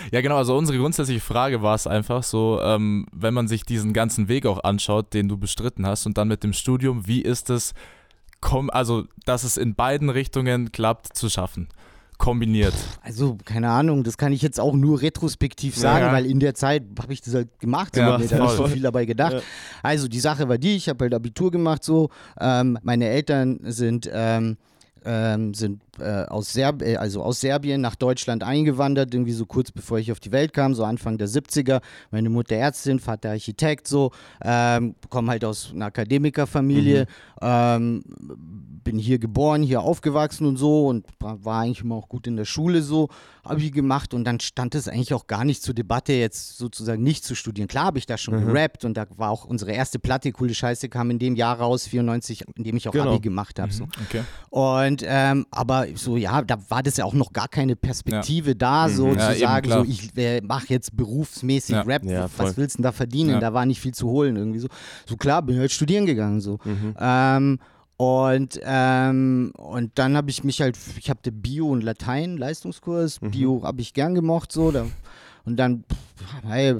Ja, 0.09 0.21
genau. 0.21 0.37
Also 0.37 0.55
unsere 0.55 0.77
grundsätzliche 0.77 1.19
Frage 1.19 1.61
war 1.61 1.75
es 1.75 1.85
einfach 1.85 2.23
so, 2.23 2.61
ähm, 2.61 3.07
wenn 3.11 3.33
man 3.33 3.49
sich 3.49 3.65
diesen 3.65 3.91
ganzen 3.91 4.29
Weg 4.29 4.45
auch 4.45 4.63
anschaut, 4.63 5.13
den 5.13 5.27
du 5.27 5.37
bestritten 5.37 5.85
hast 5.85 6.05
und 6.05 6.17
dann 6.17 6.29
mit 6.29 6.45
dem 6.45 6.53
Studium, 6.53 7.07
wie 7.07 7.21
ist 7.21 7.49
es, 7.49 7.73
komm, 8.41 8.69
also 8.69 9.05
dass 9.25 9.43
es 9.43 9.57
in 9.57 9.75
beiden 9.75 10.09
Richtungen 10.09 10.71
klappt 10.71 11.15
zu 11.17 11.29
schaffen, 11.29 11.67
kombiniert. 12.17 12.73
Also, 13.03 13.37
keine 13.45 13.69
Ahnung, 13.69 14.03
das 14.03 14.17
kann 14.17 14.31
ich 14.33 14.41
jetzt 14.41 14.59
auch 14.59 14.73
nur 14.73 15.01
retrospektiv 15.01 15.75
sagen, 15.77 16.05
Ja. 16.05 16.11
weil 16.13 16.25
in 16.25 16.39
der 16.39 16.55
Zeit 16.55 16.83
habe 16.99 17.13
ich 17.13 17.21
das 17.21 17.33
halt 17.35 17.59
gemacht 17.59 17.95
Ja, 17.95 18.15
und 18.15 18.21
mir 18.21 18.27
da 18.27 18.43
nicht 18.43 18.55
so 18.55 18.67
viel 18.67 18.81
dabei 18.81 19.05
gedacht. 19.05 19.33
Ja. 19.33 19.41
Also, 19.83 20.07
die 20.07 20.19
Sache 20.19 20.47
war 20.49 20.57
die, 20.57 20.75
ich 20.75 20.89
habe 20.89 21.05
halt 21.05 21.13
Abitur 21.13 21.51
gemacht 21.51 21.83
so. 21.83 22.09
Ähm, 22.39 22.77
meine 22.81 23.07
Eltern 23.07 23.59
sind, 23.63 24.09
ähm, 24.11 24.57
ähm, 25.05 25.53
sind 25.53 25.81
äh, 25.99 26.25
aus, 26.27 26.53
Serb 26.53 26.81
äh, 26.81 26.95
also 26.95 27.23
aus 27.23 27.41
Serbien 27.41 27.81
nach 27.81 27.95
Deutschland 27.95 28.43
eingewandert, 28.43 29.13
irgendwie 29.13 29.33
so 29.33 29.45
kurz 29.45 29.71
bevor 29.71 29.99
ich 29.99 30.11
auf 30.11 30.19
die 30.19 30.31
Welt 30.31 30.53
kam, 30.53 30.73
so 30.73 30.83
Anfang 30.83 31.17
der 31.17 31.27
70er. 31.27 31.81
Meine 32.11 32.29
Mutter 32.29 32.55
Ärztin, 32.55 32.99
Vater 32.99 33.31
Architekt, 33.31 33.87
so. 33.87 34.11
Ähm, 34.43 34.95
komme 35.09 35.31
halt 35.31 35.45
aus 35.45 35.71
einer 35.73 35.85
Akademikerfamilie. 35.85 37.01
Mhm. 37.01 37.07
Ähm, 37.41 38.03
bin 38.87 38.97
hier 38.97 39.19
geboren, 39.19 39.63
hier 39.63 39.81
aufgewachsen 39.81 40.47
und 40.47 40.55
so 40.55 40.87
und 40.87 41.05
war 41.19 41.59
eigentlich 41.59 41.81
immer 41.81 41.95
auch 41.95 42.07
gut 42.07 42.25
in 42.25 42.37
der 42.37 42.45
Schule 42.45 42.81
so, 42.81 43.09
habe 43.43 43.59
ich 43.59 43.73
gemacht 43.73 44.13
und 44.13 44.23
dann 44.23 44.39
stand 44.39 44.75
es 44.75 44.87
eigentlich 44.87 45.13
auch 45.13 45.27
gar 45.27 45.43
nicht 45.43 45.61
zur 45.61 45.73
Debatte, 45.73 46.13
jetzt 46.13 46.57
sozusagen 46.57 47.03
nicht 47.03 47.25
zu 47.25 47.35
studieren. 47.35 47.67
Klar 47.67 47.87
habe 47.87 47.97
ich 47.97 48.05
da 48.05 48.17
schon 48.17 48.39
mhm. 48.39 48.45
gerappt 48.45 48.85
und 48.85 48.95
da 48.95 49.05
war 49.17 49.29
auch 49.29 49.43
unsere 49.43 49.73
erste 49.73 49.99
Platte, 49.99 50.31
coole 50.31 50.53
Scheiße, 50.53 50.87
kam 50.87 51.11
in 51.11 51.19
dem 51.19 51.35
Jahr 51.35 51.59
raus, 51.59 51.85
94, 51.85 52.45
in 52.55 52.63
dem 52.63 52.77
ich 52.77 52.87
auch 52.87 52.93
genau. 52.93 53.11
Abi 53.11 53.19
gemacht 53.19 53.59
habe. 53.59 53.73
Mhm. 53.73 53.75
So. 53.75 53.83
Okay. 54.05 54.23
Und 54.51 55.03
ähm, 55.05 55.45
aber 55.51 55.86
so, 55.95 56.17
ja, 56.17 56.41
da 56.41 56.57
war 56.69 56.83
das 56.83 56.97
ja 56.97 57.05
auch 57.05 57.13
noch 57.13 57.33
gar 57.33 57.47
keine 57.47 57.75
Perspektive 57.75 58.49
ja. 58.49 58.55
da, 58.55 58.89
so 58.89 59.07
mhm. 59.07 59.19
zu 59.19 59.33
ja, 59.33 59.35
sagen, 59.35 59.69
so 59.69 59.83
ich 59.83 60.15
äh, 60.17 60.41
mache 60.41 60.67
jetzt 60.69 60.95
berufsmäßig 60.95 61.75
ja. 61.75 61.81
Rap, 61.81 62.03
was 62.37 62.57
willst 62.57 62.75
du 62.75 62.77
denn 62.77 62.83
da 62.83 62.91
verdienen? 62.91 63.39
Da 63.39 63.53
war 63.53 63.65
nicht 63.65 63.79
viel 63.79 63.93
zu 63.93 64.07
holen 64.07 64.35
irgendwie 64.35 64.59
so. 64.59 64.67
So 65.05 65.17
klar, 65.17 65.41
bin 65.41 65.57
halt 65.57 65.71
studieren 65.71 66.05
gegangen 66.05 66.41
so. 66.41 66.59
Mhm. 66.63 66.95
Ähm, 66.99 67.59
und, 67.97 68.59
ähm, 68.63 69.51
und 69.57 69.91
dann 69.95 70.15
habe 70.15 70.29
ich 70.29 70.43
mich 70.43 70.61
halt, 70.61 70.77
ich 70.99 71.09
habe 71.09 71.31
Bio- 71.31 71.69
und 71.69 71.83
Latein-Leistungskurs, 71.83 73.21
mhm. 73.21 73.31
Bio 73.31 73.63
habe 73.63 73.81
ich 73.81 73.93
gern 73.93 74.13
gemocht, 74.13 74.51
so. 74.51 74.71
Da, 74.71 74.85
und 75.45 75.57
dann, 75.57 75.83
hey, 76.45 76.75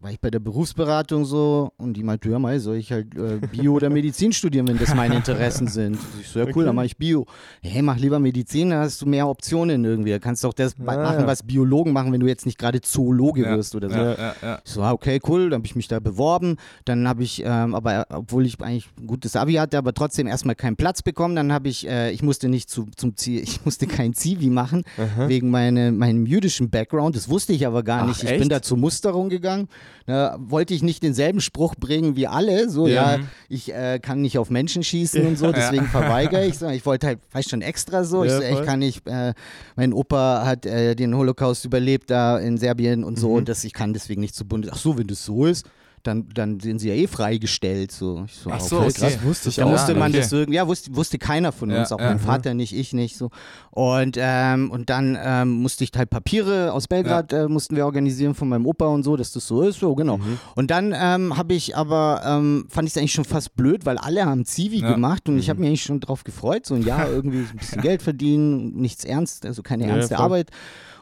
war 0.00 0.10
ich 0.10 0.20
bei 0.20 0.30
der 0.30 0.38
Berufsberatung 0.38 1.24
so 1.24 1.72
und 1.76 1.94
die 1.94 2.02
meinte, 2.02 2.28
ja 2.28 2.38
mal, 2.38 2.58
soll 2.60 2.76
ich 2.76 2.92
halt 2.92 3.14
äh, 3.14 3.38
Bio 3.50 3.74
oder 3.74 3.90
Medizin 3.90 4.32
studieren, 4.32 4.68
wenn 4.68 4.78
das 4.78 4.94
meine 4.94 5.14
Interessen 5.16 5.66
sind. 5.68 5.98
Ich 6.20 6.28
so, 6.28 6.38
ja 6.38 6.44
cool, 6.46 6.52
okay. 6.52 6.64
dann 6.64 6.74
mache 6.74 6.86
ich 6.86 6.96
Bio. 6.96 7.26
Hey, 7.62 7.82
mach 7.82 7.96
lieber 7.96 8.18
Medizin, 8.18 8.70
dann 8.70 8.80
hast 8.80 9.00
du 9.02 9.06
mehr 9.06 9.28
Optionen 9.28 9.84
irgendwie. 9.84 10.10
Da 10.10 10.18
kannst 10.18 10.44
du 10.44 10.48
auch 10.48 10.54
das 10.54 10.74
ja, 10.78 10.84
machen, 10.84 11.20
ja. 11.20 11.26
was 11.26 11.42
Biologen 11.42 11.92
machen, 11.92 12.12
wenn 12.12 12.20
du 12.20 12.26
jetzt 12.26 12.46
nicht 12.46 12.58
gerade 12.58 12.80
Zoologe 12.80 13.42
ja. 13.42 13.56
wirst 13.56 13.74
oder 13.74 13.90
so. 13.90 14.22
Ich 14.64 14.72
so, 14.72 14.82
ah, 14.82 14.92
okay, 14.92 15.20
cool, 15.26 15.50
dann 15.50 15.58
habe 15.58 15.66
ich 15.66 15.76
mich 15.76 15.88
da 15.88 16.00
beworben. 16.00 16.56
Dann 16.84 17.08
habe 17.08 17.22
ich, 17.22 17.42
ähm, 17.44 17.74
aber 17.74 18.06
obwohl 18.10 18.46
ich 18.46 18.60
eigentlich 18.60 18.88
ein 18.98 19.06
gutes 19.06 19.36
Abi 19.36 19.54
hatte, 19.54 19.78
aber 19.78 19.94
trotzdem 19.94 20.26
erstmal 20.26 20.54
keinen 20.54 20.76
Platz 20.76 21.02
bekommen. 21.02 21.36
Dann 21.36 21.52
habe 21.52 21.68
ich, 21.68 21.88
äh, 21.88 22.10
ich 22.10 22.22
musste 22.22 22.48
nicht 22.48 22.70
zu, 22.70 22.86
zum 22.96 23.16
Ziel, 23.16 23.40
ich 23.42 23.64
musste 23.64 23.86
kein 23.86 24.14
Zivi 24.14 24.50
machen, 24.50 24.84
Aha. 24.98 25.28
wegen 25.28 25.50
meine, 25.50 25.92
meinem 25.92 26.26
jüdischen 26.26 26.70
Background. 26.70 27.16
Das 27.16 27.28
wusste 27.28 27.52
ich 27.52 27.66
aber 27.66 27.82
gar 27.82 28.02
Ach, 28.02 28.08
nicht. 28.08 28.22
Ich 28.22 28.30
echt? 28.30 28.40
bin 28.40 28.48
da 28.48 28.62
zur 28.62 28.78
Musterung 28.78 29.28
gegangen 29.28 29.63
da 30.06 30.36
wollte 30.38 30.74
ich 30.74 30.82
nicht 30.82 31.02
denselben 31.02 31.40
Spruch 31.40 31.74
bringen 31.74 32.16
wie 32.16 32.26
alle, 32.26 32.68
so 32.68 32.86
ja, 32.86 33.16
ja 33.16 33.24
ich 33.48 33.72
äh, 33.72 33.98
kann 33.98 34.20
nicht 34.20 34.38
auf 34.38 34.50
Menschen 34.50 34.82
schießen 34.82 35.26
und 35.26 35.38
so, 35.38 35.52
deswegen 35.52 35.84
ja. 35.84 35.90
verweigere 35.90 36.46
ich, 36.46 36.60
ich 36.60 36.86
wollte 36.86 37.06
halt, 37.06 37.20
weißt 37.32 37.50
schon 37.50 37.62
extra 37.62 38.04
so, 38.04 38.24
ich, 38.24 38.32
so, 38.32 38.40
ich 38.40 38.62
kann 38.64 38.78
nicht, 38.78 39.06
äh, 39.06 39.34
mein 39.76 39.92
Opa 39.92 40.44
hat 40.44 40.66
äh, 40.66 40.94
den 40.94 41.16
Holocaust 41.16 41.64
überlebt 41.64 42.10
da 42.10 42.38
in 42.38 42.58
Serbien 42.58 43.04
und 43.04 43.18
so, 43.18 43.30
mhm. 43.30 43.36
und 43.36 43.48
das, 43.48 43.64
ich 43.64 43.72
kann 43.72 43.92
deswegen 43.92 44.20
nicht 44.20 44.34
zu 44.34 44.44
Bundes, 44.44 44.70
ach 44.72 44.78
so, 44.78 44.98
wenn 44.98 45.06
das 45.06 45.24
so 45.24 45.46
ist, 45.46 45.66
dann, 46.06 46.28
dann 46.34 46.60
sind 46.60 46.78
sie 46.78 46.88
ja 46.88 46.94
eh 46.94 47.06
freigestellt. 47.06 47.90
So. 47.90 48.26
so 48.28 48.50
Ach 48.50 48.60
so, 48.60 48.80
okay. 48.80 48.92
krass, 48.92 49.22
wusste 49.22 49.48
ich 49.48 49.56
Da 49.56 49.64
auch. 49.64 49.70
musste 49.70 49.94
man 49.94 50.10
okay. 50.10 50.20
das 50.20 50.32
irgendwie, 50.32 50.56
ja, 50.56 50.66
wusste, 50.66 50.94
wusste 50.94 51.18
keiner 51.18 51.52
von 51.52 51.70
uns, 51.70 51.90
ja, 51.90 51.96
auch 51.96 52.00
ja, 52.00 52.08
mein 52.08 52.20
Vater 52.20 52.54
nicht, 52.54 52.74
ich 52.74 52.92
nicht. 52.92 53.16
So. 53.16 53.30
Und, 53.70 54.16
ähm, 54.18 54.70
und 54.70 54.90
dann 54.90 55.18
ähm, 55.20 55.50
musste 55.50 55.84
ich 55.84 55.90
halt 55.96 56.10
Papiere 56.10 56.72
aus 56.72 56.86
Belgrad 56.86 57.32
äh, 57.32 57.48
mussten 57.48 57.76
wir 57.76 57.84
organisieren 57.84 58.34
von 58.34 58.48
meinem 58.48 58.66
Opa 58.66 58.86
und 58.86 59.02
so, 59.02 59.16
dass 59.16 59.32
das 59.32 59.46
so 59.46 59.62
ist. 59.62 59.80
So, 59.80 59.94
genau. 59.94 60.18
Mhm. 60.18 60.38
Und 60.54 60.70
dann 60.70 60.94
ähm, 60.96 61.36
habe 61.36 61.54
ich 61.54 61.76
aber, 61.76 62.22
ähm, 62.24 62.66
fand 62.68 62.86
ich 62.86 62.94
es 62.94 62.98
eigentlich 62.98 63.12
schon 63.12 63.24
fast 63.24 63.56
blöd, 63.56 63.86
weil 63.86 63.98
alle 63.98 64.26
haben 64.26 64.44
Zivi 64.44 64.80
gemacht 64.80 65.28
und 65.28 65.34
mhm. 65.34 65.40
ich 65.40 65.50
habe 65.50 65.60
mich 65.60 65.68
eigentlich 65.68 65.82
schon 65.82 66.00
drauf 66.00 66.24
gefreut, 66.24 66.66
so 66.66 66.74
ein 66.74 66.82
Jahr 66.82 67.08
irgendwie 67.10 67.38
ein 67.38 67.56
bisschen 67.58 67.82
Geld 67.82 68.02
verdienen, 68.02 68.74
nichts 68.74 69.04
ernst, 69.04 69.46
also 69.46 69.62
keine 69.62 69.86
ernste 69.86 70.18
Arbeit 70.18 70.50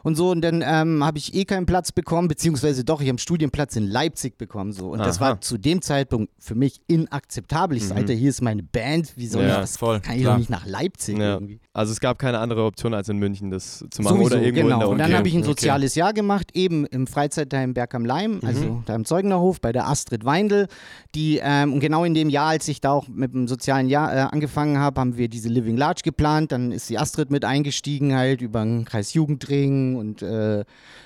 und 0.03 0.15
so. 0.15 0.29
Und 0.29 0.41
dann 0.41 0.63
ähm, 0.65 1.03
habe 1.03 1.17
ich 1.17 1.33
eh 1.33 1.45
keinen 1.45 1.65
Platz 1.65 1.91
bekommen, 1.91 2.27
beziehungsweise 2.27 2.83
doch, 2.83 3.01
ich 3.01 3.07
habe 3.07 3.11
einen 3.11 3.17
Studienplatz 3.17 3.75
in 3.75 3.87
Leipzig 3.87 4.37
bekommen. 4.37 4.73
So. 4.73 4.89
Und 4.89 4.99
Aha. 4.99 5.07
das 5.07 5.19
war 5.19 5.41
zu 5.41 5.57
dem 5.57 5.81
Zeitpunkt 5.81 6.31
für 6.37 6.55
mich 6.55 6.81
inakzeptabel. 6.87 7.77
Ich 7.77 7.85
mhm. 7.85 7.93
Alter, 7.93 8.13
hier 8.13 8.29
ist 8.29 8.41
meine 8.41 8.63
Band, 8.63 9.13
wie 9.15 9.27
soll 9.27 9.43
ja, 9.43 9.55
ich 9.55 9.61
das? 9.61 9.77
Voll, 9.77 9.99
kann 10.01 10.17
ich 10.17 10.23
doch 10.23 10.37
nicht 10.37 10.49
nach 10.49 10.65
Leipzig 10.65 11.17
ja. 11.17 11.33
irgendwie. 11.33 11.59
Also 11.73 11.91
es 11.91 11.99
gab 11.99 12.19
keine 12.19 12.39
andere 12.39 12.65
Option, 12.65 12.93
als 12.93 13.09
in 13.09 13.17
München 13.17 13.49
das 13.49 13.83
zu 13.89 14.01
machen 14.01 14.17
Sowieso, 14.17 14.35
oder 14.35 14.43
irgendwo 14.43 14.63
genau. 14.63 14.75
in 14.75 14.79
der 14.79 14.89
Und 14.89 14.97
dann 14.99 15.13
habe 15.13 15.27
ich 15.27 15.33
ein 15.33 15.43
soziales 15.43 15.93
okay. 15.93 15.99
Jahr 15.99 16.13
gemacht, 16.13 16.51
eben 16.53 16.85
im 16.85 17.07
Freizeitheim 17.07 17.73
Berg 17.73 17.95
am 17.95 18.05
Leim, 18.05 18.35
mhm. 18.35 18.41
also 18.43 18.83
da 18.85 18.95
im 18.95 19.05
Zeugnerhof 19.05 19.61
bei 19.61 19.71
der 19.71 19.87
Astrid 19.87 20.25
Weindl. 20.25 20.67
Die, 21.15 21.39
ähm, 21.41 21.73
und 21.73 21.79
genau 21.79 22.03
in 22.03 22.13
dem 22.13 22.29
Jahr, 22.29 22.49
als 22.49 22.67
ich 22.67 22.81
da 22.81 22.91
auch 22.91 23.07
mit 23.07 23.33
dem 23.33 23.47
sozialen 23.47 23.87
Jahr 23.87 24.13
äh, 24.13 24.19
angefangen 24.19 24.77
habe, 24.77 24.99
haben 24.99 25.17
wir 25.17 25.29
diese 25.29 25.49
Living 25.49 25.77
Large 25.77 26.01
geplant. 26.03 26.51
Dann 26.51 26.71
ist 26.71 26.89
die 26.89 26.97
Astrid 26.97 27.31
mit 27.31 27.45
eingestiegen, 27.45 28.13
halt 28.13 28.41
über 28.41 28.63
den 28.63 28.85
Kreis 28.85 29.13
Jugendring 29.13 29.92
und 29.95 30.21
äh, 30.21 30.63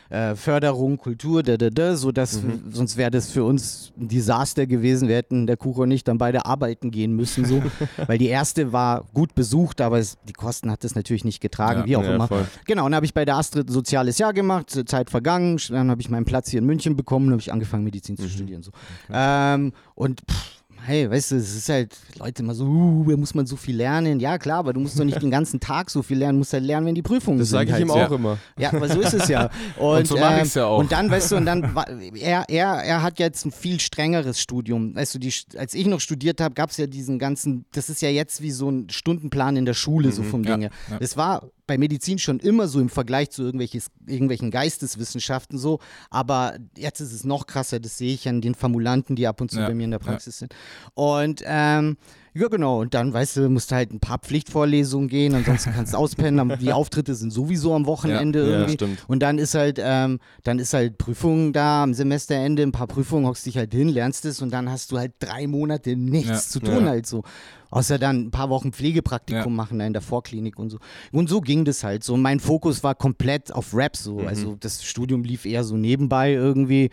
äh, 0.09 0.35
Förderung, 0.35 0.97
Kultur, 0.97 1.43
da, 1.43 1.57
da, 1.57 1.69
da, 1.69 1.95
so 1.95 2.11
dass 2.11 2.41
mhm. 2.41 2.63
sonst 2.71 2.97
wäre 2.97 3.11
das 3.11 3.29
für 3.29 3.43
uns 3.43 3.91
ein 3.99 4.07
Desaster 4.07 4.65
gewesen. 4.65 5.07
Wir 5.07 5.17
hätten 5.17 5.47
der 5.47 5.57
Kuchen 5.57 5.83
und 5.83 5.91
ich 5.91 6.03
dann 6.03 6.17
beide 6.17 6.45
arbeiten 6.45 6.91
gehen 6.91 7.13
müssen, 7.13 7.45
so, 7.45 7.61
weil 8.07 8.17
die 8.17 8.27
erste 8.27 8.71
war 8.71 9.05
gut 9.13 9.35
besucht, 9.35 9.81
aber 9.81 9.99
es, 9.99 10.17
die 10.27 10.33
Kosten 10.33 10.71
hat 10.71 10.83
es 10.83 10.95
natürlich 10.95 11.25
nicht 11.25 11.41
getragen, 11.41 11.81
ja, 11.81 11.85
wie 11.85 11.97
auch 11.97 12.03
ja, 12.03 12.15
immer. 12.15 12.27
Voll. 12.27 12.47
Genau, 12.65 12.85
und 12.85 12.91
dann 12.91 12.97
habe 12.97 13.05
ich 13.05 13.13
bei 13.13 13.25
der 13.25 13.35
Astrid 13.35 13.69
soziales 13.69 14.17
Jahr 14.17 14.33
gemacht, 14.33 14.69
Zeit 14.87 15.09
vergangen, 15.09 15.59
dann 15.69 15.91
habe 15.91 16.01
ich 16.01 16.09
meinen 16.09 16.25
Platz 16.25 16.49
hier 16.49 16.59
in 16.59 16.65
München 16.65 16.95
bekommen 16.95 17.27
und 17.27 17.31
habe 17.33 17.41
ich 17.41 17.51
angefangen 17.51 17.83
Medizin 17.83 18.15
mhm. 18.17 18.23
zu 18.23 18.29
studieren, 18.29 18.63
so. 18.63 18.71
Okay. 19.09 19.13
Ähm, 19.13 19.73
und 19.95 20.21
pff, 20.29 20.56
hey, 20.83 21.09
weißt 21.09 21.31
du, 21.31 21.35
es 21.35 21.55
ist 21.55 21.69
halt, 21.69 21.97
Leute 22.17 22.43
immer 22.43 22.53
so, 22.53 22.65
uh, 22.65 23.05
da 23.09 23.17
muss 23.17 23.33
man 23.33 23.45
so 23.45 23.55
viel 23.55 23.75
lernen. 23.75 24.19
Ja, 24.19 24.37
klar, 24.37 24.59
aber 24.59 24.73
du 24.73 24.79
musst 24.79 24.99
doch 24.99 25.03
nicht 25.03 25.21
den 25.21 25.31
ganzen 25.31 25.59
Tag 25.59 25.89
so 25.89 26.01
viel 26.01 26.17
lernen, 26.17 26.37
du 26.37 26.39
musst 26.39 26.53
halt 26.53 26.63
lernen, 26.63 26.87
wenn 26.87 26.95
die 26.95 27.01
Prüfungen 27.01 27.39
das 27.39 27.49
sind. 27.49 27.55
Das 27.55 27.67
sage 27.67 27.83
ich 27.83 27.89
halt. 27.91 27.99
ihm 27.99 28.11
auch 28.11 28.11
immer. 28.11 28.37
Ja, 28.57 28.73
aber 28.73 28.87
so 28.87 29.01
ist 29.01 29.13
es 29.13 29.27
ja. 29.27 29.49
Und, 29.77 29.97
und 29.97 30.07
so 30.07 30.17
mache 30.17 30.33
ähm, 30.33 30.37
ich 30.39 30.43
es 30.43 30.53
ja 30.55 30.65
auch. 30.65 30.79
Und 30.79 30.91
dann, 30.91 31.09
weißt 31.09 31.31
du, 31.31 31.35
und 31.37 31.45
dann, 31.45 31.75
er, 32.15 32.45
er, 32.47 32.67
er 32.83 33.01
hat 33.03 33.19
jetzt 33.19 33.45
ein 33.45 33.51
viel 33.51 33.79
strengeres 33.79 34.39
Studium. 34.39 34.95
Weißt 34.95 35.13
du, 35.15 35.19
die, 35.19 35.33
als 35.57 35.73
ich 35.73 35.85
noch 35.85 35.99
studiert 35.99 36.41
habe, 36.41 36.55
gab 36.55 36.71
es 36.71 36.77
ja 36.77 36.87
diesen 36.87 37.19
ganzen, 37.19 37.65
das 37.73 37.89
ist 37.89 38.01
ja 38.01 38.09
jetzt 38.09 38.41
wie 38.41 38.51
so 38.51 38.69
ein 38.69 38.89
Stundenplan 38.89 39.55
in 39.57 39.65
der 39.65 39.73
Schule, 39.73 40.07
mhm, 40.07 40.11
so 40.11 40.23
vom 40.23 40.43
ja, 40.43 40.55
Dinge. 40.55 40.69
Ja. 40.89 40.99
Das 40.99 41.17
war 41.17 41.49
bei 41.67 41.77
Medizin 41.77 42.17
schon 42.17 42.39
immer 42.39 42.67
so 42.67 42.79
im 42.79 42.89
Vergleich 42.89 43.29
zu 43.29 43.43
irgendwelchen 43.43 44.51
Geisteswissenschaften 44.51 45.57
so, 45.57 45.79
aber 46.09 46.57
jetzt 46.77 47.01
ist 47.01 47.13
es 47.13 47.25
noch 47.25 47.45
krasser, 47.45 47.79
das 47.79 47.97
sehe 47.97 48.13
ich 48.13 48.27
an 48.27 48.41
den 48.41 48.55
Formulanten, 48.55 49.15
die 49.15 49.27
ab 49.27 49.41
und 49.41 49.51
zu 49.51 49.59
ja, 49.59 49.67
bei 49.67 49.75
mir 49.75 49.83
in 49.83 49.91
der 49.91 49.99
Praxis 49.99 50.35
ja. 50.35 50.47
sind. 50.47 50.55
Und 50.95 51.43
ähm, 51.45 51.97
ja, 52.39 52.47
genau. 52.47 52.81
Und 52.81 52.93
dann, 52.93 53.13
weißt 53.13 53.37
du, 53.37 53.49
musst 53.49 53.71
halt 53.71 53.91
ein 53.91 53.99
paar 53.99 54.19
Pflichtvorlesungen 54.19 55.07
gehen, 55.07 55.33
ansonsten 55.35 55.73
kannst 55.73 55.93
du 55.93 55.97
auspennen. 55.97 56.57
Die 56.59 56.71
Auftritte 56.71 57.15
sind 57.15 57.31
sowieso 57.31 57.73
am 57.73 57.85
Wochenende 57.85 58.39
ja, 58.39 58.59
irgendwie. 58.59 58.85
Ja, 58.85 58.91
und 59.07 59.21
dann 59.21 59.39
ist 59.39 59.55
halt, 59.55 59.79
ähm, 59.81 60.19
dann 60.43 60.59
ist 60.59 60.73
halt 60.73 60.97
Prüfung 60.97 61.53
da 61.53 61.83
am 61.83 61.93
Semesterende, 61.93 62.63
ein 62.63 62.71
paar 62.71 62.87
Prüfungen, 62.87 63.25
hockst 63.25 63.45
dich 63.45 63.57
halt 63.57 63.73
hin, 63.73 63.89
lernst 63.89 64.25
es 64.25 64.41
und 64.41 64.51
dann 64.51 64.69
hast 64.69 64.91
du 64.91 64.97
halt 64.97 65.13
drei 65.19 65.47
Monate 65.47 65.95
nichts 65.95 66.29
ja, 66.29 66.37
zu 66.37 66.59
tun 66.59 66.87
halt 66.87 67.05
so. 67.07 67.23
Außer 67.69 67.97
dann 67.99 68.27
ein 68.27 68.31
paar 68.31 68.49
Wochen 68.49 68.71
Pflegepraktikum 68.71 69.55
machen 69.55 69.79
in 69.81 69.93
der 69.93 70.01
Vorklinik 70.01 70.57
und 70.57 70.69
so. 70.69 70.77
Und 71.11 71.29
so 71.29 71.41
ging 71.41 71.65
das 71.65 71.83
halt 71.83 72.03
so. 72.03 72.15
Mein 72.15 72.39
Fokus 72.39 72.83
war 72.83 72.95
komplett 72.95 73.51
auf 73.51 73.73
Rap 73.73 73.97
so. 73.97 74.19
Mhm. 74.19 74.27
Also 74.27 74.55
das 74.59 74.83
Studium 74.83 75.23
lief 75.23 75.45
eher 75.45 75.63
so 75.63 75.75
nebenbei 75.75 76.33
irgendwie. 76.33 76.89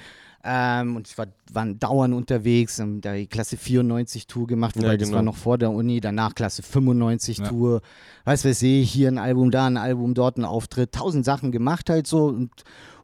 Ähm, 0.46 0.96
und 0.96 1.08
ich 1.08 1.16
war 1.16 1.26
waren 1.54 1.78
dauernd 1.78 2.14
unterwegs, 2.14 2.78
haben 2.78 3.00
da 3.00 3.14
die 3.14 3.26
Klasse 3.26 3.56
94 3.56 4.26
Tour 4.26 4.46
gemacht, 4.46 4.76
wobei 4.76 4.88
ja, 4.88 4.92
genau. 4.92 5.04
das 5.04 5.12
war 5.12 5.22
noch 5.22 5.36
vor 5.36 5.56
der 5.56 5.70
Uni, 5.70 6.00
danach 6.00 6.34
Klasse 6.34 6.62
95 6.62 7.38
ja. 7.38 7.48
Tour, 7.48 7.80
weiß 8.24 8.44
was 8.44 8.62
ich, 8.62 8.90
hier 8.90 9.08
ein 9.08 9.18
Album, 9.18 9.50
da 9.50 9.66
ein 9.66 9.76
Album, 9.76 10.14
dort 10.14 10.36
ein 10.36 10.44
Auftritt, 10.44 10.92
tausend 10.92 11.24
Sachen 11.24 11.52
gemacht 11.52 11.88
halt 11.90 12.06
so 12.06 12.26
und, 12.26 12.50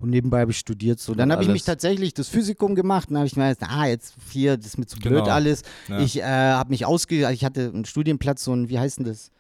und 0.01 0.11
nebenbei 0.11 0.41
habe 0.41 0.51
ich 0.51 0.59
studiert 0.59 1.01
so. 1.01 1.15
Dann 1.15 1.33
habe 1.33 1.43
ich 1.43 1.49
mich 1.49 1.65
tatsächlich 1.65 2.13
das 2.15 2.29
Physikum 2.29 2.75
gemacht 2.75 3.11
und 3.11 3.17
habe 3.17 3.27
ich 3.27 3.37
mir 3.37 3.55
gedacht, 3.55 3.71
ah, 3.73 3.87
jetzt 3.87 4.15
hier, 4.31 4.57
das 4.57 4.67
ist 4.67 4.79
mir 4.79 4.87
zu 4.87 4.99
blöd 4.99 5.25
genau. 5.25 5.35
alles. 5.35 5.63
Ja. 5.89 6.01
Ich 6.01 6.19
äh, 6.19 6.23
habe 6.23 6.71
mich 6.71 6.85
ausge, 6.85 7.31
ich 7.31 7.45
hatte 7.45 7.71
einen 7.73 7.85
Studienplatz, 7.85 8.45
so 8.45 8.55
ein, 8.55 8.69
wie 8.69 8.79
heißt 8.79 8.99
denn 8.99 9.07
das? 9.07 9.31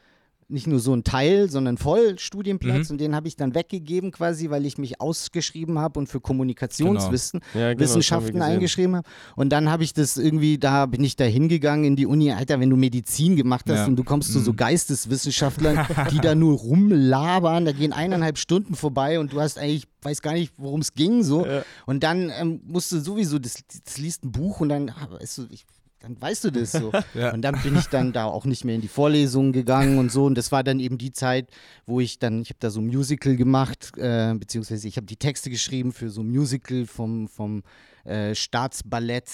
Nicht 0.51 0.67
nur 0.67 0.81
so 0.81 0.95
ein 0.95 1.05
Teil, 1.05 1.51
sondern 1.51 1.79
voll 1.79 2.19
Studienplatz 2.19 2.89
mhm. 2.89 2.95
und 2.95 3.01
den 3.01 3.15
habe 3.15 3.29
ich 3.29 3.37
dann 3.37 3.55
weggegeben 3.55 4.11
quasi, 4.11 4.51
weil 4.51 4.67
ich 4.67 4.79
mich 4.79 5.01
ausgeschrieben 5.01 5.79
habe 5.79 5.99
und 5.99 6.09
für 6.09 6.21
Kommunikationswissen 6.21 7.41
genau. 7.53 7.65
ja, 7.65 7.73
genau, 7.73 7.81
Wissenschaften 7.81 8.43
eingeschrieben 8.43 8.97
habe. 8.97 9.09
Und 9.37 9.51
dann 9.51 9.71
habe 9.71 9.85
ich 9.85 9.95
das 9.95 10.17
irgendwie, 10.17 10.59
da 10.59 10.87
bin 10.87 11.03
ich 11.05 11.17
da 11.17 11.25
hingegangen 11.25 11.85
in 11.85 11.97
die 11.97 12.07
Uni, 12.07 12.33
Alter, 12.33 12.61
wenn 12.61 12.71
du 12.71 12.77
Medizin 12.77 13.37
gemacht 13.37 13.67
hast 13.69 13.79
ja. 13.79 13.87
und 13.87 13.97
du 13.97 14.05
kommst 14.05 14.31
mhm. 14.31 14.33
zu 14.35 14.41
so 14.41 14.53
mhm. 14.53 14.57
Geisteswissenschaftlern, 14.57 15.87
die 16.11 16.19
da 16.19 16.35
nur 16.35 16.59
rumlabern, 16.59 17.65
da 17.65 17.73
gehen 17.73 17.93
eineinhalb 17.93 18.39
Stunden 18.39 18.75
vorbei 18.75 19.21
und 19.21 19.33
du 19.33 19.41
hast 19.41 19.59
eigentlich, 19.59 19.87
weiß 20.03 20.23
gar 20.23 20.33
nicht, 20.33 20.53
worum 20.57 20.81
es 20.81 20.95
ging 20.95 21.23
so. 21.23 21.47
Ja. 21.47 21.63
Und 21.87 22.03
dann 22.03 22.31
ähm, 22.39 22.61
musst 22.67 22.93
du 22.93 23.01
sowieso, 23.01 23.39
das, 23.39 23.63
das 23.85 23.99
liest 23.99 24.25
ein 24.25 24.33
Buch 24.33 24.61
und 24.61 24.69
dann, 24.69 24.93
weißt 25.11 25.39
du, 25.39 25.47
ich 25.51 25.65
dann 26.01 26.21
weißt 26.21 26.45
du 26.45 26.51
das 26.51 26.73
so. 26.73 26.93
ja. 27.15 27.33
Und 27.33 27.43
dann 27.43 27.61
bin 27.63 27.77
ich 27.77 27.87
dann 27.87 28.13
da 28.13 28.25
auch 28.25 28.45
nicht 28.45 28.65
mehr 28.65 28.75
in 28.75 28.81
die 28.81 28.89
Vorlesungen 28.89 29.53
gegangen 29.53 29.99
und 29.99 30.11
so. 30.11 30.25
Und 30.25 30.37
das 30.37 30.51
war 30.51 30.65
dann 30.65 30.81
eben 30.81 30.99
die 30.99 31.13
Zeit, 31.13 31.49
wo 31.87 32.01
ich 32.01 32.19
dann, 32.19 32.43
ich 32.43 32.49
habe 32.49 32.59
da 32.59 32.71
so 32.71 32.81
ein 32.81 32.87
Musical 32.87 33.37
gemacht, 33.37 33.93
äh, 33.97 34.35
beziehungsweise 34.35 34.89
ich 34.89 34.97
habe 34.97 35.07
die 35.07 35.17
Texte 35.17 35.51
geschrieben 35.51 35.93
für 35.93 36.11
so 36.11 36.23
ein 36.23 36.31
Musical 36.31 36.87
vom, 36.87 37.29
vom 37.29 37.63
äh, 38.05 38.35
Staatsballett 38.35 39.29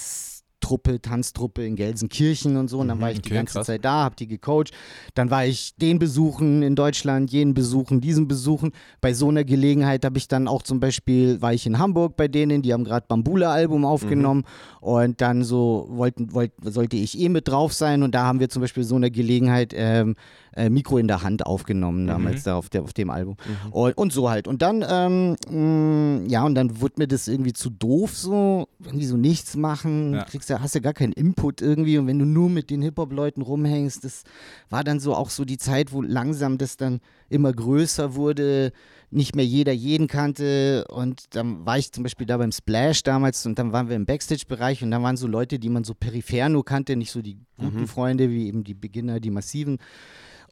Truppe, 0.60 1.00
Tanztruppe 1.00 1.64
in 1.66 1.76
Gelsenkirchen 1.76 2.56
und 2.56 2.68
so. 2.68 2.78
Und 2.80 2.88
dann 2.88 2.98
Mhm, 2.98 3.00
war 3.00 3.10
ich 3.12 3.20
die 3.20 3.28
okay, 3.28 3.34
ganze 3.34 3.54
krass. 3.54 3.66
Zeit 3.66 3.84
da, 3.84 4.04
habe 4.04 4.16
die 4.16 4.26
gecoacht. 4.26 4.70
Dann 5.14 5.30
war 5.30 5.46
ich 5.46 5.76
den 5.76 5.98
besuchen 5.98 6.62
in 6.62 6.74
Deutschland, 6.74 7.30
jenen 7.30 7.54
besuchen, 7.54 8.00
diesen 8.00 8.26
besuchen. 8.26 8.72
Bei 9.00 9.12
so 9.14 9.28
einer 9.28 9.44
Gelegenheit 9.44 10.04
habe 10.04 10.18
ich 10.18 10.28
dann 10.28 10.48
auch 10.48 10.62
zum 10.62 10.80
Beispiel, 10.80 11.40
war 11.42 11.52
ich 11.52 11.66
in 11.66 11.78
Hamburg 11.78 12.16
bei 12.16 12.28
denen, 12.28 12.62
die 12.62 12.72
haben 12.72 12.84
gerade 12.84 13.06
Bambula-Album 13.08 13.84
aufgenommen 13.84 14.44
und 14.80 15.20
dann 15.20 15.44
so 15.44 15.86
wollten, 15.90 16.32
wollt, 16.32 16.52
sollte 16.62 16.96
ich 16.96 17.18
eh 17.18 17.28
mit 17.28 17.48
drauf 17.48 17.72
sein 17.72 18.02
und 18.02 18.14
da 18.14 18.24
haben 18.24 18.40
wir 18.40 18.48
zum 18.48 18.62
Beispiel 18.62 18.84
so 18.84 18.96
eine 18.96 19.10
Gelegenheit 19.10 19.72
ähm, 19.76 20.16
äh, 20.56 20.70
Mikro 20.70 20.98
in 20.98 21.06
der 21.06 21.22
Hand 21.22 21.46
aufgenommen 21.46 22.06
damals 22.06 22.42
da 22.42 22.56
auf, 22.56 22.68
der, 22.68 22.82
auf 22.82 22.92
dem 22.92 23.10
Album. 23.10 23.36
Und, 23.70 23.96
und 23.96 24.12
so 24.12 24.30
halt. 24.30 24.48
Und 24.48 24.62
dann, 24.62 24.84
ähm, 24.88 25.36
mh, 25.50 26.28
ja, 26.28 26.44
und 26.44 26.54
dann 26.54 26.80
wurde 26.80 26.94
mir 26.98 27.06
das 27.06 27.28
irgendwie 27.28 27.52
zu 27.52 27.70
doof, 27.70 28.16
so 28.16 28.66
irgendwie 28.82 29.06
so 29.06 29.16
nichts 29.16 29.56
machen. 29.56 30.14
Ja. 30.14 30.24
Kriegst 30.24 30.48
ja, 30.48 30.60
hast 30.60 30.74
ja 30.74 30.80
gar 30.80 30.94
keinen 30.94 31.12
Input 31.12 31.60
irgendwie. 31.60 31.98
Und 31.98 32.06
wenn 32.06 32.18
du 32.18 32.24
nur 32.24 32.48
mit 32.48 32.70
den 32.70 32.82
Hip-Hop-Leuten 32.82 33.42
rumhängst, 33.42 34.04
das 34.04 34.24
war 34.70 34.82
dann 34.82 34.98
so 34.98 35.14
auch 35.14 35.30
so 35.30 35.44
die 35.44 35.58
Zeit, 35.58 35.92
wo 35.92 36.02
langsam 36.02 36.58
das 36.58 36.76
dann 36.76 37.00
immer 37.28 37.52
größer 37.52 38.14
wurde, 38.14 38.72
nicht 39.10 39.36
mehr 39.36 39.46
jeder 39.46 39.72
jeden 39.72 40.08
kannte. 40.08 40.86
Und 40.88 41.34
dann 41.34 41.64
war 41.66 41.78
ich 41.78 41.92
zum 41.92 42.02
Beispiel 42.02 42.26
da 42.26 42.36
beim 42.36 42.52
Splash 42.52 43.02
damals 43.02 43.44
und 43.46 43.58
dann 43.58 43.72
waren 43.72 43.88
wir 43.88 43.96
im 43.96 44.06
Backstage-Bereich 44.06 44.82
und 44.82 44.90
da 44.90 45.02
waren 45.02 45.16
so 45.16 45.26
Leute, 45.26 45.58
die 45.58 45.68
man 45.68 45.84
so 45.84 45.94
peripher 45.94 46.48
nur 46.48 46.64
kannte, 46.64 46.96
nicht 46.96 47.10
so 47.10 47.22
die 47.22 47.38
guten 47.58 47.86
Freunde 47.86 48.30
wie 48.30 48.46
eben 48.46 48.64
die 48.64 48.74
Beginner, 48.74 49.20
die 49.20 49.30
massiven. 49.30 49.78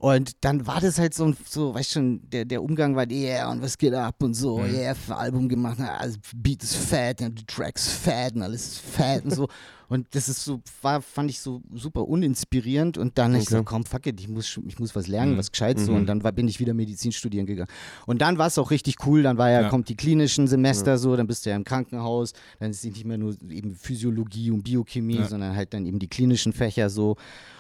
Und 0.05 0.33
dann 0.43 0.67
war 0.67 0.83
das 0.83 0.99
halt 0.99 1.15
so, 1.15 1.33
so 1.49 1.73
weißt 1.75 1.93
schon, 1.93 2.21
der, 2.31 2.45
der 2.45 2.63
Umgang 2.63 2.95
war, 2.95 3.11
yeah, 3.11 3.51
und 3.51 3.63
was 3.63 3.79
geht 3.79 3.95
ab 3.95 4.23
und 4.23 4.35
so, 4.35 4.59
Mhm. 4.59 4.75
yeah, 4.75 4.95
Album 5.09 5.49
gemacht, 5.49 5.77
na, 5.79 5.97
also 5.97 6.19
Beat 6.37 6.63
ist 6.63 6.77
fett, 6.77 7.23
und 7.23 7.39
die 7.41 7.47
Tracks 7.47 7.89
fett 7.91 8.35
und 8.37 8.43
alles 8.43 8.67
ist 8.67 8.79
fett 8.81 9.25
und 9.25 9.31
so. 9.35 9.49
Und 9.87 10.07
das 10.15 10.31
ist 10.31 10.43
so, 10.43 10.61
war, 10.81 11.03
fand 11.03 11.29
ich 11.31 11.41
so 11.41 11.61
super 11.75 12.09
uninspirierend 12.09 12.97
und 12.97 13.19
dann 13.19 13.35
ich 13.37 13.45
so, 13.51 13.63
komm, 13.63 13.85
fuck 13.85 14.07
it, 14.07 14.19
ich 14.19 14.29
muss, 14.29 14.59
ich 14.67 14.79
muss 14.81 14.97
was 14.97 15.07
lernen, 15.09 15.35
Mhm. 15.35 15.39
was 15.39 15.53
Gescheites 15.53 15.85
so. 15.87 15.93
Und 15.93 16.07
dann 16.07 16.25
war, 16.25 16.33
bin 16.33 16.49
ich 16.49 16.59
wieder 16.59 16.73
Medizin 16.73 17.13
studieren 17.13 17.45
gegangen. 17.45 17.69
Und 18.07 18.23
dann 18.23 18.39
war 18.39 18.47
es 18.47 18.57
auch 18.57 18.71
richtig 18.71 18.97
cool, 19.07 19.23
dann 19.23 19.37
war 19.37 19.51
ja, 19.51 19.61
Ja. 19.61 19.69
kommt 19.69 19.91
die 19.91 19.95
klinischen 19.95 20.49
Semester 20.49 20.97
so, 20.97 21.15
dann 21.17 21.27
bist 21.27 21.45
du 21.45 21.51
ja 21.51 21.57
im 21.57 21.65
Krankenhaus, 21.65 22.33
dann 22.61 22.71
ist 22.71 22.79
es 22.79 22.85
nicht 22.85 23.05
mehr 23.05 23.19
nur 23.19 23.37
eben 23.51 23.75
Physiologie 23.77 24.51
und 24.51 24.63
Biochemie, 24.65 25.17
Ja. 25.19 25.29
sondern 25.29 25.55
halt 25.55 25.75
dann 25.75 25.85
eben 25.85 25.99
die 25.99 26.09
klinischen 26.09 26.55
Fächer 26.55 26.89
so. 26.89 27.17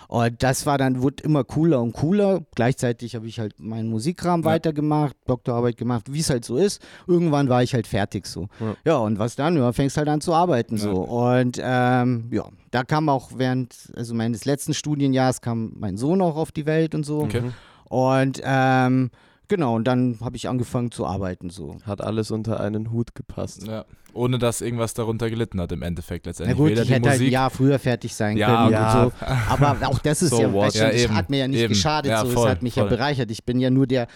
Und 0.08 0.42
das 0.42 0.66
war 0.66 0.78
dann, 0.78 1.02
wurde 1.02 1.22
immer 1.24 1.44
cooler 1.44 1.80
und 1.82 1.92
cooler. 1.92 2.42
Gleichzeitig 2.54 3.14
habe 3.14 3.26
ich 3.26 3.38
halt 3.40 3.58
meinen 3.58 3.88
Musikkram 3.88 4.40
Ja. 4.42 4.46
weitergemacht, 4.46 5.16
Doktorarbeit 5.26 5.76
gemacht, 5.76 6.06
wie 6.12 6.20
es 6.20 6.30
halt 6.30 6.44
so 6.44 6.56
ist. 6.56 6.82
Irgendwann 7.06 7.48
war 7.48 7.62
ich 7.62 7.74
halt 7.74 7.86
fertig 7.86 8.26
so. 8.26 8.48
Ja. 8.60 8.74
Ja, 8.84 8.96
und 8.98 9.18
was 9.18 9.36
dann? 9.36 9.56
Ja, 9.56 9.72
fängst 9.72 9.96
halt 9.96 10.08
an 10.08 10.20
zu 10.20 10.34
arbeiten 10.34 10.76
so. 10.76 10.92
Und 10.92 11.58
ähm, 11.62 12.28
ja, 12.30 12.44
da 12.70 12.84
kam 12.84 13.08
auch 13.08 13.30
während, 13.36 13.74
also 13.96 14.14
meines 14.14 14.44
letzten 14.44 14.74
Studienjahres 14.74 15.40
kam 15.40 15.72
mein 15.78 15.96
Sohn 15.96 16.20
auch 16.20 16.36
auf 16.36 16.52
die 16.52 16.66
Welt 16.66 16.94
und 16.94 17.04
so. 17.04 17.20
Okay. 17.20 17.42
Und 17.88 18.40
ähm, 18.44 19.10
genau, 19.48 19.74
und 19.76 19.84
dann 19.84 20.18
habe 20.20 20.36
ich 20.36 20.48
angefangen 20.48 20.90
zu 20.90 21.06
arbeiten 21.06 21.50
so. 21.50 21.76
Hat 21.86 22.00
alles 22.00 22.30
unter 22.30 22.60
einen 22.60 22.90
Hut 22.92 23.14
gepasst. 23.14 23.66
Ja. 23.66 23.84
Ohne 24.12 24.38
dass 24.38 24.60
irgendwas 24.60 24.94
darunter 24.94 25.28
gelitten 25.28 25.60
hat 25.60 25.72
im 25.72 25.82
Endeffekt 25.82 26.26
Na 26.26 26.30
letztendlich. 26.30 26.56
gut, 26.56 26.70
Weder 26.70 26.82
ich 26.82 26.88
die 26.88 26.94
hätte 26.94 27.08
halt 27.08 27.18
ein 27.18 27.22
Musik. 27.22 27.32
Jahr 27.32 27.50
früher 27.50 27.78
fertig 27.80 28.14
sein 28.14 28.36
Ja, 28.36 28.46
können 28.62 28.72
ja. 28.72 29.04
und 29.04 29.12
so. 29.12 29.26
Aber 29.50 29.88
auch 29.88 29.98
das 29.98 30.22
ist 30.22 30.30
So 30.30 30.40
ja, 30.42 30.54
weißt 30.54 30.76
Ja, 30.76 30.86
das 30.90 31.02
eben, 31.02 31.14
hat 31.16 31.30
mir 31.30 31.38
ja 31.38 31.48
nicht 31.48 31.60
eben. 31.60 31.68
geschadet, 31.70 32.10
Ja, 32.10 32.24
so. 32.24 32.30
voll, 32.30 32.44
es 32.46 32.50
hat 32.52 32.62
mich 32.62 32.76
ja 32.76 32.84
voll. 32.84 32.90
bereichert. 32.90 33.30
Ich 33.32 33.44
bin 33.44 33.58
ja 33.58 33.70
nur 33.70 33.88
der, 33.88 34.06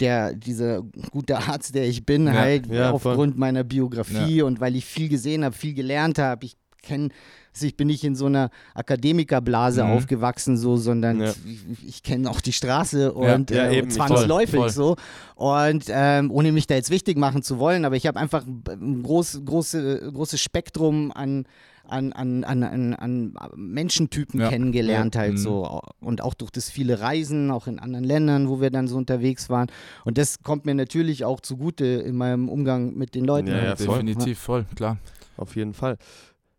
der, 0.00 0.34
dieser 0.34 0.82
gute 1.10 1.38
Arzt, 1.38 1.74
der 1.74 1.88
ich 1.88 2.04
bin, 2.04 2.26
Ja, 2.26 2.32
halt 2.34 2.66
ja, 2.66 2.96
voll. 2.98 3.12
aufgrund 3.12 3.38
meiner 3.38 3.64
Biografie 3.64 4.42
und 4.42 4.60
weil 4.60 4.76
ich 4.76 4.84
viel 4.84 5.08
gesehen 5.08 5.42
habe, 5.42 5.54
viel 5.54 5.72
gelernt 5.72 6.18
habe. 6.18 6.44
Ich 6.44 6.56
kenne, 6.82 7.08
also 7.56 7.66
ich 7.66 7.76
bin 7.76 7.86
nicht 7.86 8.04
in 8.04 8.14
so 8.14 8.26
einer 8.26 8.50
Akademikerblase 8.74 9.82
Mhm. 9.84 9.90
aufgewachsen, 9.90 10.56
so, 10.58 10.76
sondern 10.76 11.20
Ja. 11.20 11.30
ich, 11.46 11.88
ich 11.88 12.02
kenne 12.02 12.30
auch 12.30 12.40
die 12.42 12.52
Straße 12.52 13.12
und 13.12 13.50
ja, 13.50 13.64
äh, 13.68 13.78
eben, 13.78 13.90
zwangsläufig 13.90 14.50
voll, 14.60 14.70
voll. 14.70 14.96
so. 14.96 14.96
Und 15.36 15.84
ähm, 15.88 16.30
ohne 16.30 16.52
mich 16.52 16.66
da 16.66 16.74
jetzt 16.74 16.90
wichtig 16.90 17.16
machen 17.16 17.42
zu 17.42 17.58
wollen, 17.58 17.84
aber 17.86 17.96
ich 17.96 18.06
habe 18.06 18.18
einfach 18.20 18.44
ein 18.46 19.02
groß, 19.02 19.40
große, 19.44 20.10
großes 20.12 20.40
Spektrum 20.40 21.12
an 21.12 21.44
an, 21.88 22.12
an, 22.12 22.42
an, 22.42 22.94
an, 22.94 23.34
Menschentypen 23.54 24.40
Ja. 24.40 24.48
kennengelernt 24.48 25.14
Ja. 25.14 25.20
halt 25.20 25.34
Mhm. 25.34 25.38
so 25.38 25.80
und 26.00 26.20
auch 26.20 26.34
durch 26.34 26.50
das 26.50 26.68
viele 26.68 26.98
Reisen, 26.98 27.52
auch 27.52 27.68
in 27.68 27.78
anderen 27.78 28.04
Ländern, 28.04 28.48
wo 28.48 28.60
wir 28.60 28.70
dann 28.70 28.88
so 28.88 28.96
unterwegs 28.96 29.48
waren 29.50 29.68
und 30.04 30.18
das 30.18 30.40
kommt 30.42 30.66
mir 30.66 30.74
natürlich 30.74 31.24
auch 31.24 31.38
zugute 31.40 31.84
in 31.86 32.16
meinem 32.16 32.48
Umgang 32.48 32.94
mit 32.96 33.14
den 33.14 33.24
Leuten. 33.24 33.46
Ja, 33.48 33.56
Ja, 33.58 33.64
ja, 33.66 33.76
voll. 33.76 33.98
definitiv 34.02 34.38
voll, 34.40 34.66
klar. 34.74 34.98
Auf 35.36 35.54
jeden 35.54 35.74
Fall. 35.74 35.96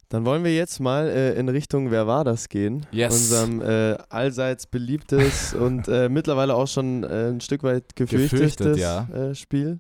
Dann 0.10 0.26
wollen 0.26 0.46
wir 0.46 0.56
jetzt 0.56 0.80
mal 0.80 1.08
äh, 1.10 1.34
in 1.38 1.50
Richtung 1.50 1.92
Wer 1.92 2.08
war 2.08 2.24
das 2.24 2.48
gehen? 2.48 2.86
Yes. 2.92 3.14
Unserem 3.14 3.62
äh, 3.62 3.98
allseits 4.10 4.66
beliebtes 4.66 5.54
und 5.60 5.90
äh, 5.90 6.08
mittlerweile 6.08 6.56
auch 6.56 6.68
schon 6.68 7.04
äh, 7.04 7.30
ein 7.30 7.42
Stück 7.42 7.64
weit 7.64 7.94
gefürchtetes 7.96 8.56
Gefürchtet, 8.56 8.78
ja. 8.78 9.08
äh, 9.10 9.36
Spiel. 9.36 9.80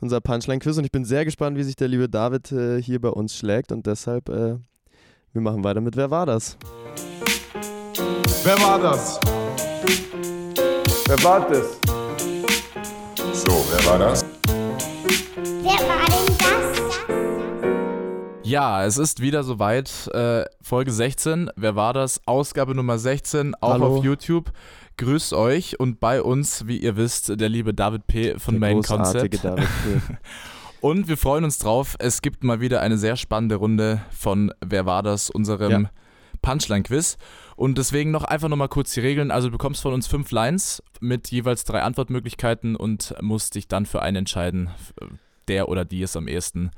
Unser 0.00 0.22
Punchline-Quiz. 0.22 0.78
Und 0.78 0.84
ich 0.84 0.92
bin 0.92 1.04
sehr 1.04 1.26
gespannt, 1.26 1.58
wie 1.58 1.62
sich 1.62 1.76
der 1.76 1.88
liebe 1.88 2.08
David 2.08 2.50
äh, 2.52 2.80
hier 2.80 3.00
bei 3.00 3.10
uns 3.10 3.36
schlägt. 3.36 3.70
Und 3.70 3.86
deshalb, 3.86 4.30
äh, 4.30 4.56
wir 5.32 5.42
machen 5.42 5.62
weiter 5.62 5.82
mit 5.82 5.94
Wer 5.94 6.10
war 6.10 6.24
das? 6.24 6.56
Wer 8.44 8.58
war 8.62 8.78
das? 8.78 9.20
Wer 11.06 11.22
war 11.22 11.48
das? 11.50 11.78
So, 13.34 13.66
wer 13.70 13.90
war 13.90 13.98
das? 13.98 14.24
Wer? 15.62 15.75
Ja, 18.46 18.84
es 18.84 18.96
ist 18.96 19.20
wieder 19.20 19.42
soweit. 19.42 20.06
Äh, 20.14 20.44
Folge 20.62 20.92
16. 20.92 21.50
Wer 21.56 21.74
war 21.74 21.92
das? 21.92 22.20
Ausgabe 22.26 22.76
Nummer 22.76 22.96
16, 22.96 23.56
auch 23.56 23.72
Hallo. 23.72 23.96
auf 23.98 24.04
YouTube. 24.04 24.52
Grüßt 24.98 25.32
euch 25.34 25.80
und 25.80 25.98
bei 25.98 26.22
uns, 26.22 26.68
wie 26.68 26.76
ihr 26.78 26.96
wisst, 26.96 27.40
der 27.40 27.48
liebe 27.48 27.74
David 27.74 28.06
P. 28.06 28.38
von 28.38 28.54
Der 28.54 28.60
Main 28.60 28.76
großartige 28.76 29.38
Concept. 29.38 29.44
David. 29.44 30.06
P. 30.08 30.16
Und 30.80 31.08
wir 31.08 31.16
freuen 31.16 31.42
uns 31.42 31.58
drauf. 31.58 31.96
Es 31.98 32.22
gibt 32.22 32.44
mal 32.44 32.60
wieder 32.60 32.80
eine 32.82 32.96
sehr 32.98 33.16
spannende 33.16 33.56
Runde 33.56 34.00
von 34.10 34.52
Wer 34.64 34.86
war 34.86 35.02
das? 35.02 35.28
unserem 35.30 35.70
Ja. 35.70 35.90
Punchline-Quiz. 36.42 37.16
Und 37.56 37.78
deswegen 37.78 38.12
noch 38.12 38.22
einfach 38.22 38.48
nochmal 38.48 38.68
kurz 38.68 38.92
die 38.92 39.00
Regeln. 39.00 39.32
Also 39.32 39.48
du 39.48 39.52
bekommst 39.52 39.82
von 39.82 39.92
uns 39.94 40.06
fünf 40.06 40.30
Lines 40.30 40.82
mit 41.00 41.32
jeweils 41.32 41.64
drei 41.64 41.82
Antwortmöglichkeiten 41.82 42.76
und 42.76 43.14
musst 43.20 43.56
dich 43.56 43.66
dann 43.66 43.86
für 43.86 44.02
einen 44.02 44.18
entscheiden, 44.18 44.70
der 45.48 45.68
oder 45.68 45.84
die 45.84 46.02
es 46.02 46.16
am 46.16 46.28
ehesten 46.28 46.70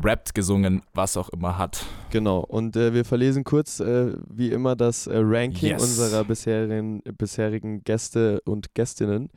gerappt, 0.00 0.34
gesungen, 0.34 0.82
was 0.92 1.16
auch 1.16 1.30
immer 1.30 1.56
hat. 1.56 1.82
Genau, 2.10 2.40
und 2.40 2.76
äh, 2.76 2.92
wir 2.92 3.06
verlesen 3.06 3.44
kurz, 3.44 3.80
äh, 3.80 4.12
wie 4.28 4.50
immer, 4.50 4.76
das 4.76 5.06
äh, 5.06 5.16
Ranking 5.16 5.70
Yes. 5.70 5.82
unserer 5.82 6.24
bisherigen, 6.24 7.02
bisherigen 7.16 7.82
Gäste 7.82 8.42
und 8.44 8.74
Gästinnen, 8.74 9.30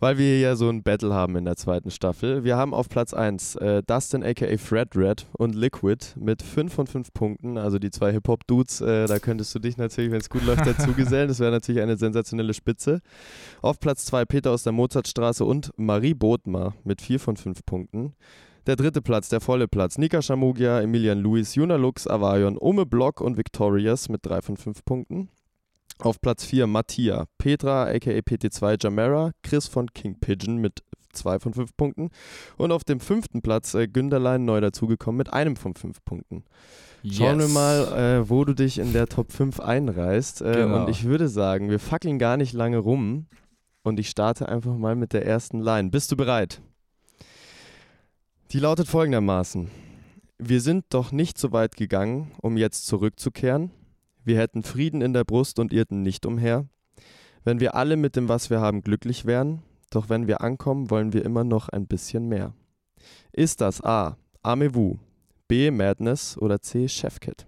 weil 0.00 0.16
wir 0.16 0.40
ja 0.40 0.56
so 0.56 0.70
ein 0.70 0.82
Battle 0.82 1.12
haben 1.12 1.36
in 1.36 1.44
der 1.44 1.56
zweiten 1.56 1.90
Staffel. 1.90 2.42
Wir 2.42 2.56
haben 2.56 2.72
auf 2.72 2.88
Platz 2.88 3.12
1 3.12 3.56
äh, 3.56 3.82
Dustin 3.86 4.24
aka 4.24 4.56
Fred 4.56 4.96
Red 4.96 5.26
und 5.32 5.54
Liquid 5.54 5.98
mit 6.16 6.42
5 6.42 6.72
von 6.72 6.86
5 6.86 7.12
Punkten, 7.12 7.58
also 7.58 7.78
die 7.78 7.90
zwei 7.90 8.10
Hip-Hop-Dudes, 8.12 8.80
äh, 8.80 9.06
da 9.06 9.18
könntest 9.18 9.54
du 9.54 9.58
dich 9.58 9.76
natürlich, 9.76 10.10
wenn 10.10 10.20
es 10.20 10.30
gut 10.30 10.44
läuft, 10.46 10.66
dazu 10.66 10.92
gesellen. 10.96 11.28
Das 11.28 11.38
wäre 11.38 11.50
natürlich 11.50 11.82
eine 11.82 11.98
sensationelle 11.98 12.54
Spitze. 12.54 13.00
Auf 13.60 13.78
Platz 13.78 14.06
2 14.06 14.24
Peter 14.24 14.52
aus 14.52 14.62
der 14.62 14.72
Mozartstraße 14.72 15.44
und 15.44 15.70
Marie 15.76 16.14
Bodmer 16.14 16.72
mit 16.82 17.02
4 17.02 17.20
von 17.20 17.36
5 17.36 17.66
Punkten. 17.66 18.14
Der 18.68 18.76
dritte 18.76 19.00
Platz, 19.00 19.30
der 19.30 19.40
volle 19.40 19.66
Platz. 19.66 19.96
Nika 19.96 20.20
Shamugia, 20.20 20.82
Emilian 20.82 21.20
Luis, 21.20 21.54
Juna 21.54 21.76
Lux, 21.76 22.06
Avarion, 22.06 22.58
Ome 22.60 22.84
Block 22.84 23.22
und 23.22 23.38
Victorious 23.38 24.10
mit 24.10 24.26
3 24.26 24.42
von 24.42 24.58
5 24.58 24.84
Punkten. 24.84 25.30
Auf 26.00 26.20
Platz 26.20 26.44
4 26.44 26.66
Mattia, 26.66 27.24
Petra 27.38 27.84
aka 27.84 28.10
PT2 28.10 28.76
Jamera, 28.78 29.30
Chris 29.42 29.68
von 29.68 29.86
King 29.94 30.20
Pigeon 30.20 30.58
mit 30.58 30.82
2 31.14 31.38
von 31.38 31.54
5 31.54 31.78
Punkten. 31.78 32.10
Und 32.58 32.70
auf 32.70 32.84
dem 32.84 33.00
fünften 33.00 33.40
Platz 33.40 33.72
äh, 33.72 33.88
Günderlein 33.88 34.44
neu 34.44 34.60
dazugekommen 34.60 35.16
mit 35.16 35.32
einem 35.32 35.56
von 35.56 35.74
5 35.74 36.04
Punkten. 36.04 36.44
Schauen 37.10 37.40
Yes. 37.40 37.48
wir 37.48 37.54
mal, 37.54 37.98
äh, 37.98 38.28
wo 38.28 38.44
du 38.44 38.52
dich 38.54 38.78
in 38.78 38.92
der 38.92 39.06
Top 39.06 39.32
5 39.32 39.60
einreißt. 39.60 40.42
Äh, 40.42 40.52
Genau. 40.52 40.82
Und 40.82 40.90
ich 40.90 41.04
würde 41.04 41.30
sagen, 41.30 41.70
wir 41.70 41.78
fackeln 41.78 42.18
gar 42.18 42.36
nicht 42.36 42.52
lange 42.52 42.76
rum. 42.76 43.28
Und 43.82 43.98
ich 43.98 44.10
starte 44.10 44.46
einfach 44.46 44.76
mal 44.76 44.94
mit 44.94 45.14
der 45.14 45.24
ersten 45.24 45.58
Line. 45.60 45.88
Bist 45.88 46.12
du 46.12 46.18
bereit? 46.18 46.60
Die 48.50 48.60
lautet 48.60 48.88
folgendermaßen. 48.88 49.70
Wir 50.38 50.62
sind 50.62 50.86
doch 50.88 51.12
nicht 51.12 51.36
so 51.36 51.52
weit 51.52 51.76
gegangen, 51.76 52.32
um 52.40 52.56
jetzt 52.56 52.86
zurückzukehren. 52.86 53.72
Wir 54.24 54.38
hätten 54.38 54.62
Frieden 54.62 55.02
in 55.02 55.12
der 55.12 55.24
Brust 55.24 55.58
und 55.58 55.70
irrten 55.70 56.00
nicht 56.00 56.24
umher. 56.24 56.66
Wenn 57.44 57.60
wir 57.60 57.74
alle 57.74 57.98
mit 57.98 58.16
dem, 58.16 58.30
was 58.30 58.48
wir 58.48 58.60
haben, 58.60 58.80
glücklich 58.80 59.26
wären, 59.26 59.62
doch 59.90 60.08
wenn 60.08 60.28
wir 60.28 60.40
ankommen, 60.40 60.88
wollen 60.88 61.12
wir 61.12 61.26
immer 61.26 61.44
noch 61.44 61.68
ein 61.68 61.86
bisschen 61.86 62.26
mehr. 62.26 62.54
Ist 63.32 63.60
das 63.60 63.84
A. 63.84 64.16
Amewu, 64.42 64.96
B. 65.46 65.70
Madness 65.70 66.38
oder 66.38 66.62
C. 66.62 66.88
Chefkit? 66.88 67.46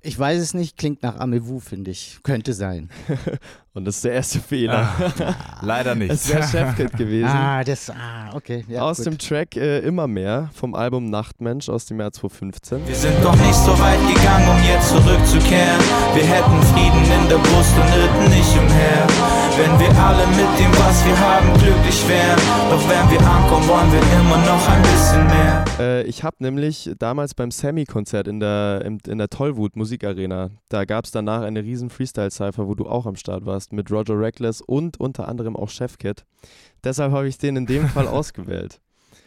Ich 0.00 0.18
weiß 0.18 0.40
es 0.40 0.52
nicht, 0.52 0.76
klingt 0.76 1.04
nach 1.04 1.20
Amewu, 1.20 1.60
finde 1.60 1.92
ich. 1.92 2.18
Könnte 2.24 2.54
sein. 2.54 2.90
Und 3.78 3.84
das 3.84 3.94
ist 3.94 4.04
der 4.06 4.14
erste 4.14 4.40
Fehler. 4.40 4.88
Leider 5.62 5.94
nicht. 5.94 6.10
Es 6.10 6.28
wäre 6.28 6.42
Chefkit 6.42 6.96
gewesen. 6.96 7.28
Ah, 7.28 7.62
das, 7.62 7.88
ah, 7.90 8.34
okay. 8.34 8.64
Ja, 8.66 8.82
aus 8.82 8.96
gut. 8.96 9.06
dem 9.06 9.18
Track 9.18 9.54
äh, 9.54 9.78
Immer 9.86 10.08
mehr 10.08 10.50
vom 10.52 10.74
Album 10.74 11.10
Nachtmensch 11.10 11.68
aus 11.68 11.86
dem 11.86 12.00
Jahr 12.00 12.10
2015. 12.10 12.84
Wir 12.88 12.94
sind 12.96 13.14
doch 13.22 13.36
nicht 13.36 13.54
so 13.54 13.78
weit 13.78 14.00
gegangen, 14.12 14.48
um 14.48 14.58
jetzt 14.64 14.88
zurückzukehren. 14.88 15.78
Wir 16.12 16.24
hätten 16.24 16.60
Frieden 16.74 17.22
in 17.22 17.28
der 17.28 17.38
Brust 17.38 17.76
und 17.76 17.88
irrten 17.94 18.36
nicht 18.36 18.50
umher. 18.58 19.06
Wenn 19.58 19.78
wir 19.78 19.90
alle 20.02 20.26
mit 20.28 20.58
dem, 20.58 20.72
was 20.72 21.04
wir 21.04 21.18
haben, 21.18 21.52
glücklich 21.54 22.08
wären. 22.08 22.38
Doch 22.70 22.82
wenn 22.88 23.10
wir 23.10 23.20
ankommen, 23.26 23.66
wollen 23.68 23.92
wir 23.92 24.02
immer 24.20 24.38
noch 24.38 24.68
ein 24.68 24.82
bisschen 24.82 25.26
mehr. 25.26 25.64
Äh, 25.80 26.02
ich 26.04 26.22
habe 26.22 26.36
nämlich 26.38 26.90
damals 26.98 27.34
beim 27.34 27.50
Sammy-Konzert 27.50 28.28
in 28.28 28.38
der, 28.38 28.82
im, 28.84 28.98
in 29.06 29.18
der 29.18 29.28
Tollwut 29.28 29.74
Musikarena, 29.74 30.50
da 30.68 30.84
gab 30.84 31.06
es 31.06 31.10
danach 31.10 31.42
eine 31.42 31.64
riesen 31.64 31.90
Freestyle-Cypher, 31.90 32.68
wo 32.68 32.74
du 32.74 32.86
auch 32.86 33.06
am 33.06 33.16
Start 33.16 33.46
warst, 33.46 33.67
mit 33.72 33.90
Roger 33.90 34.18
Reckless 34.18 34.60
und 34.60 34.98
unter 35.00 35.28
anderem 35.28 35.56
auch 35.56 35.68
Chefkit. 35.70 36.24
Deshalb 36.84 37.12
habe 37.12 37.28
ich 37.28 37.38
den 37.38 37.56
in 37.56 37.66
dem 37.66 37.88
Fall 37.88 38.06
ausgewählt. 38.08 38.80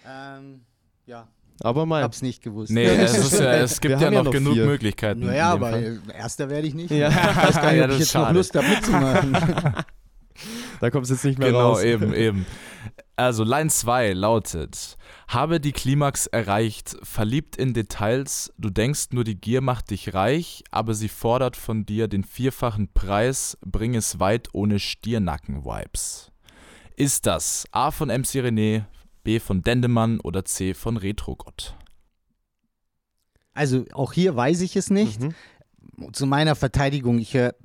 Ähm, 0.07 0.61
ja, 1.05 1.27
Aber 1.61 1.85
mal. 1.85 2.03
hab's 2.03 2.21
nicht 2.21 2.41
gewusst. 2.43 2.71
Nee, 2.71 2.85
es, 2.85 3.17
ist 3.17 3.39
ja, 3.39 3.53
es 3.55 3.79
gibt 3.81 3.99
ja 3.99 4.09
ja 4.09 4.11
noch, 4.11 4.23
noch 4.25 4.31
genug 4.31 4.53
vier. 4.53 4.65
Möglichkeiten. 4.65 5.21
Naja, 5.25 5.51
aber 5.51 5.71
Fall. 5.71 5.99
erster 6.17 6.49
werde 6.49 6.67
ich 6.67 6.73
nicht. 6.73 6.91
Ja. 6.91 7.09
Ich 7.09 7.15
weiß 7.15 7.55
gar 7.55 7.71
nicht, 7.71 7.79
Ja, 7.79 7.85
ob 7.85 7.91
ich 7.91 7.99
jetzt 7.99 8.13
noch 8.15 8.21
schade. 8.23 8.37
Lust 8.37 8.55
habe 8.55 8.67
mitzumachen. 8.67 9.37
Da 10.79 10.89
kommst 10.89 11.11
du 11.11 11.13
jetzt 11.15 11.25
nicht 11.25 11.37
mehr 11.37 11.49
Genau, 11.49 11.71
raus. 11.73 11.83
eben, 11.83 12.13
eben. 12.15 12.45
Also 13.15 13.43
Line 13.43 13.69
2 13.69 14.13
lautet, 14.13 14.97
habe 15.33 15.59
die 15.59 15.71
Klimax 15.71 16.27
erreicht, 16.27 16.97
verliebt 17.03 17.55
in 17.55 17.73
Details, 17.73 18.53
du 18.57 18.69
denkst 18.69 19.07
nur 19.11 19.23
die 19.23 19.39
Gier 19.39 19.61
macht 19.61 19.91
dich 19.91 20.13
reich, 20.13 20.63
aber 20.71 20.93
sie 20.93 21.07
fordert 21.07 21.55
von 21.55 21.85
dir 21.85 22.07
den 22.07 22.23
vierfachen 22.23 22.91
Preis, 22.93 23.57
bring 23.65 23.95
es 23.95 24.19
weit 24.19 24.49
ohne 24.53 24.79
Stiernacken-Vibes. 24.79 26.31
Ist 26.95 27.25
das 27.25 27.65
A 27.71 27.91
von 27.91 28.09
MC 28.09 28.43
René, 28.43 28.83
B 29.23 29.39
von 29.39 29.61
Dendemann 29.61 30.19
oder 30.19 30.43
C 30.43 30.73
von 30.73 30.97
Retrogott? 30.97 31.75
Also 33.53 33.85
auch 33.93 34.13
hier 34.13 34.35
weiß 34.35 34.61
ich 34.61 34.75
es 34.75 34.89
nicht. 34.89 35.21
Mhm. 35.21 35.33
Zu 36.13 36.25
meiner 36.25 36.55
Verteidigung, 36.55 37.19
ich 37.19 37.33
höre 37.33 37.55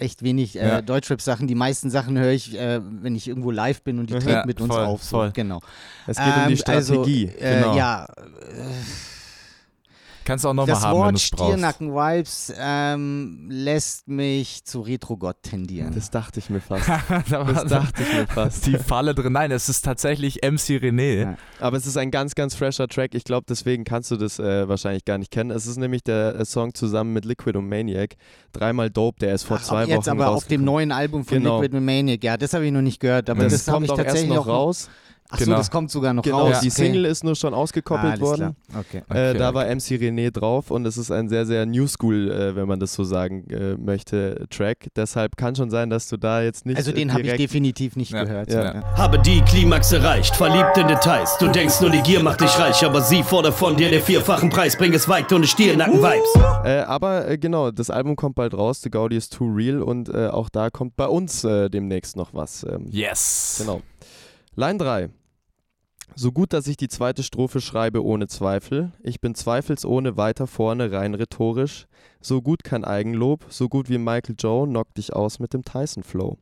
echt 0.00 0.22
wenig 0.22 0.56
äh, 0.58 0.66
Ja. 0.66 0.82
Deutschrap-Sachen. 0.82 1.46
Die 1.46 1.54
meisten 1.54 1.90
Sachen 1.90 2.18
höre 2.18 2.32
ich, 2.32 2.54
äh, 2.58 2.80
wenn 2.82 3.14
ich 3.14 3.28
irgendwo 3.28 3.50
live 3.50 3.82
bin 3.82 3.98
und 3.98 4.10
die 4.10 4.14
Mhm. 4.14 4.18
treten 4.20 4.30
Ja, 4.32 4.46
mit 4.46 4.60
uns 4.60 4.74
voll, 4.74 4.84
auf. 4.84 5.02
So. 5.02 5.16
voll. 5.18 5.30
Genau. 5.32 5.60
Es 6.06 6.16
geht 6.16 6.26
um 6.26 6.46
die 6.48 6.52
Ähm, 6.52 6.56
Strategie. 6.56 7.28
Also, 7.28 7.44
äh, 7.44 7.54
genau. 7.60 7.76
Ja, 7.76 8.06
Kannst 10.30 10.44
du 10.44 10.48
auch 10.50 10.54
nochmal 10.54 10.74
das 10.76 10.84
haben, 10.84 10.92
wenn 10.92 11.00
Wort 11.00 11.12
du 11.12 11.16
es 11.16 11.30
brauchst. 11.30 11.50
Stiernacken-Vibes 11.50 12.52
ähm, 12.56 13.48
lässt 13.50 14.06
mich 14.06 14.64
zu 14.64 14.80
Retrogott 14.80 15.42
tendieren. 15.42 15.92
das 15.92 16.10
dachte 16.10 16.38
ich 16.38 16.50
mir 16.50 16.60
fast. 16.60 16.88
Das 17.30 17.64
dachte 17.64 18.02
ich 18.04 18.12
mir 18.14 18.26
fast. 18.28 18.64
die 18.66 18.78
Falle 18.78 19.12
drin. 19.16 19.32
Nein, 19.32 19.50
es 19.50 19.68
ist 19.68 19.84
tatsächlich 19.84 20.36
MC 20.36 20.78
René. 20.78 21.20
Ja. 21.20 21.36
Aber 21.58 21.76
es 21.76 21.84
ist 21.84 21.96
ein 21.96 22.12
ganz, 22.12 22.36
ganz 22.36 22.54
fresher 22.54 22.86
Track. 22.86 23.16
Ich 23.16 23.24
glaube, 23.24 23.46
deswegen 23.48 23.82
kannst 23.82 24.12
du 24.12 24.16
das 24.16 24.38
äh, 24.38 24.68
wahrscheinlich 24.68 25.04
gar 25.04 25.18
nicht 25.18 25.32
kennen. 25.32 25.50
Es 25.50 25.66
ist 25.66 25.78
nämlich 25.78 26.04
der 26.04 26.36
äh, 26.38 26.44
Song 26.44 26.74
zusammen 26.74 27.12
mit 27.12 27.24
Liquid 27.24 27.58
und 27.58 27.68
Maniac. 27.68 28.14
Dreimal 28.52 28.88
Dope, 28.88 29.18
der 29.18 29.34
ist 29.34 29.42
vor 29.42 29.56
Ach, 29.60 29.64
zwei 29.64 29.84
jetzt 29.86 30.06
Wochen 30.06 30.10
aber 30.10 30.30
auf 30.30 30.46
dem 30.46 30.62
neuen 30.62 30.92
Album 30.92 31.24
von 31.24 31.38
Genau. 31.38 31.60
Liquid 31.60 31.80
Maniac. 31.80 32.22
Ja, 32.22 32.36
das 32.36 32.54
habe 32.54 32.64
ich 32.66 32.72
noch 32.72 32.82
nicht 32.82 33.00
gehört, 33.00 33.28
aber 33.30 33.42
Das, 33.42 33.64
das, 33.64 33.66
kommt 33.66 33.86
ich 33.86 33.90
auch 33.90 33.98
erst 33.98 34.06
tatsächlich 34.06 34.32
noch 34.36 34.46
auch 34.46 34.52
raus. 34.52 34.88
Achso, 35.30 35.44
Genau. 35.44 35.56
das 35.58 35.70
kommt 35.70 35.90
sogar 35.90 36.12
noch 36.12 36.22
Genau, 36.22 36.46
raus. 36.48 36.60
die 36.60 36.66
okay. 36.68 36.82
Single 36.84 37.04
ist 37.04 37.22
nur 37.24 37.36
schon 37.36 37.54
ah, 37.54 37.58
ausgekoppelt 37.58 38.12
alles 38.14 38.20
worden. 38.20 38.56
klar. 38.70 38.80
Okay. 38.80 38.98
äh, 38.98 39.30
Okay, 39.30 39.38
da 39.38 39.48
okay. 39.50 39.54
war 39.54 39.64
MC 39.66 39.80
René 40.00 40.30
drauf 40.30 40.70
und 40.70 40.86
es 40.86 40.96
ist 40.98 41.10
ein 41.10 41.28
sehr, 41.28 41.46
sehr 41.46 41.66
New 41.66 41.86
School, 41.86 42.30
äh, 42.30 42.56
wenn 42.56 42.66
man 42.66 42.80
das 42.80 42.94
so 42.94 43.04
sagen 43.04 43.46
äh, 43.50 43.76
möchte, 43.76 44.46
Track. 44.50 44.88
Deshalb 44.96 45.36
kann 45.36 45.54
schon 45.54 45.70
sein, 45.70 45.88
dass 45.90 46.08
du 46.08 46.16
da 46.16 46.42
jetzt 46.42 46.66
nicht. 46.66 46.76
Also 46.78 46.92
den 46.92 47.12
habe 47.12 47.22
ich 47.22 47.36
definitiv 47.36 47.96
nicht 47.96 48.12
Ja, 48.12 48.24
gehört. 48.24 48.52
ja. 48.52 48.82
Habe 48.96 49.18
die 49.20 49.40
Klimax 49.42 49.92
erreicht, 49.92 50.34
verliebt 50.34 50.76
in 50.76 50.88
Details. 50.88 51.36
Du 51.38 51.48
denkst 51.48 51.80
nur, 51.80 51.90
die 51.90 52.00
Gier 52.02 52.22
macht 52.22 52.40
dich 52.40 52.58
reich, 52.58 52.84
aber 52.84 53.00
sie 53.02 53.22
fordert 53.22 53.54
von 53.54 53.76
dir 53.76 53.88
den 53.90 54.02
vierfachen 54.02 54.50
Preis. 54.50 54.76
Bring 54.76 54.92
es 54.94 55.08
weit 55.08 55.32
ohne 55.32 55.46
Stiernacken-Vibes. 55.46 56.64
Äh, 56.64 56.80
aber 56.80 57.28
äh, 57.28 57.38
genau, 57.38 57.70
das 57.70 57.90
Album 57.90 58.16
kommt 58.16 58.34
bald 58.34 58.54
raus. 58.54 58.80
The 58.82 58.90
Gaudi 58.90 59.16
is 59.16 59.28
Too 59.28 59.46
Real 59.54 59.82
und 59.82 60.08
äh, 60.08 60.26
auch 60.28 60.48
da 60.48 60.70
kommt 60.70 60.96
bei 60.96 61.06
uns 61.06 61.44
äh, 61.44 61.68
demnächst 61.70 62.16
noch 62.16 62.34
was. 62.34 62.64
Ähm, 62.64 62.86
Yes. 62.90 63.56
Genau. 63.60 63.80
Line 64.56 64.78
3. 64.78 65.08
So 66.16 66.32
gut, 66.32 66.52
dass 66.52 66.66
ich 66.66 66.76
die 66.76 66.88
zweite 66.88 67.22
Strophe 67.22 67.60
schreibe 67.60 68.04
ohne 68.04 68.26
Zweifel. 68.26 68.92
Ich 69.02 69.20
bin 69.20 69.34
zweifelsohne 69.34 70.16
weiter 70.16 70.46
vorne, 70.46 70.92
rein 70.92 71.14
rhetorisch. 71.14 71.86
So 72.20 72.42
gut 72.42 72.64
kein 72.64 72.84
Eigenlob, 72.84 73.46
so 73.48 73.68
gut 73.68 73.88
wie 73.88 73.98
Michael 73.98 74.34
Joe 74.38 74.66
knockt 74.66 74.98
dich 74.98 75.14
aus 75.14 75.38
mit 75.38 75.54
dem 75.54 75.64
Tyson 75.64 76.02
Flow. 76.02 76.38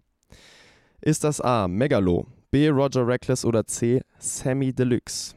Ist 1.00 1.24
das 1.24 1.40
A. 1.40 1.68
Megalo, 1.68 2.26
B. 2.50 2.68
Roger 2.68 3.06
Reckless 3.06 3.44
oder 3.44 3.66
C. 3.66 4.02
Sammy 4.18 4.72
Deluxe? 4.72 5.34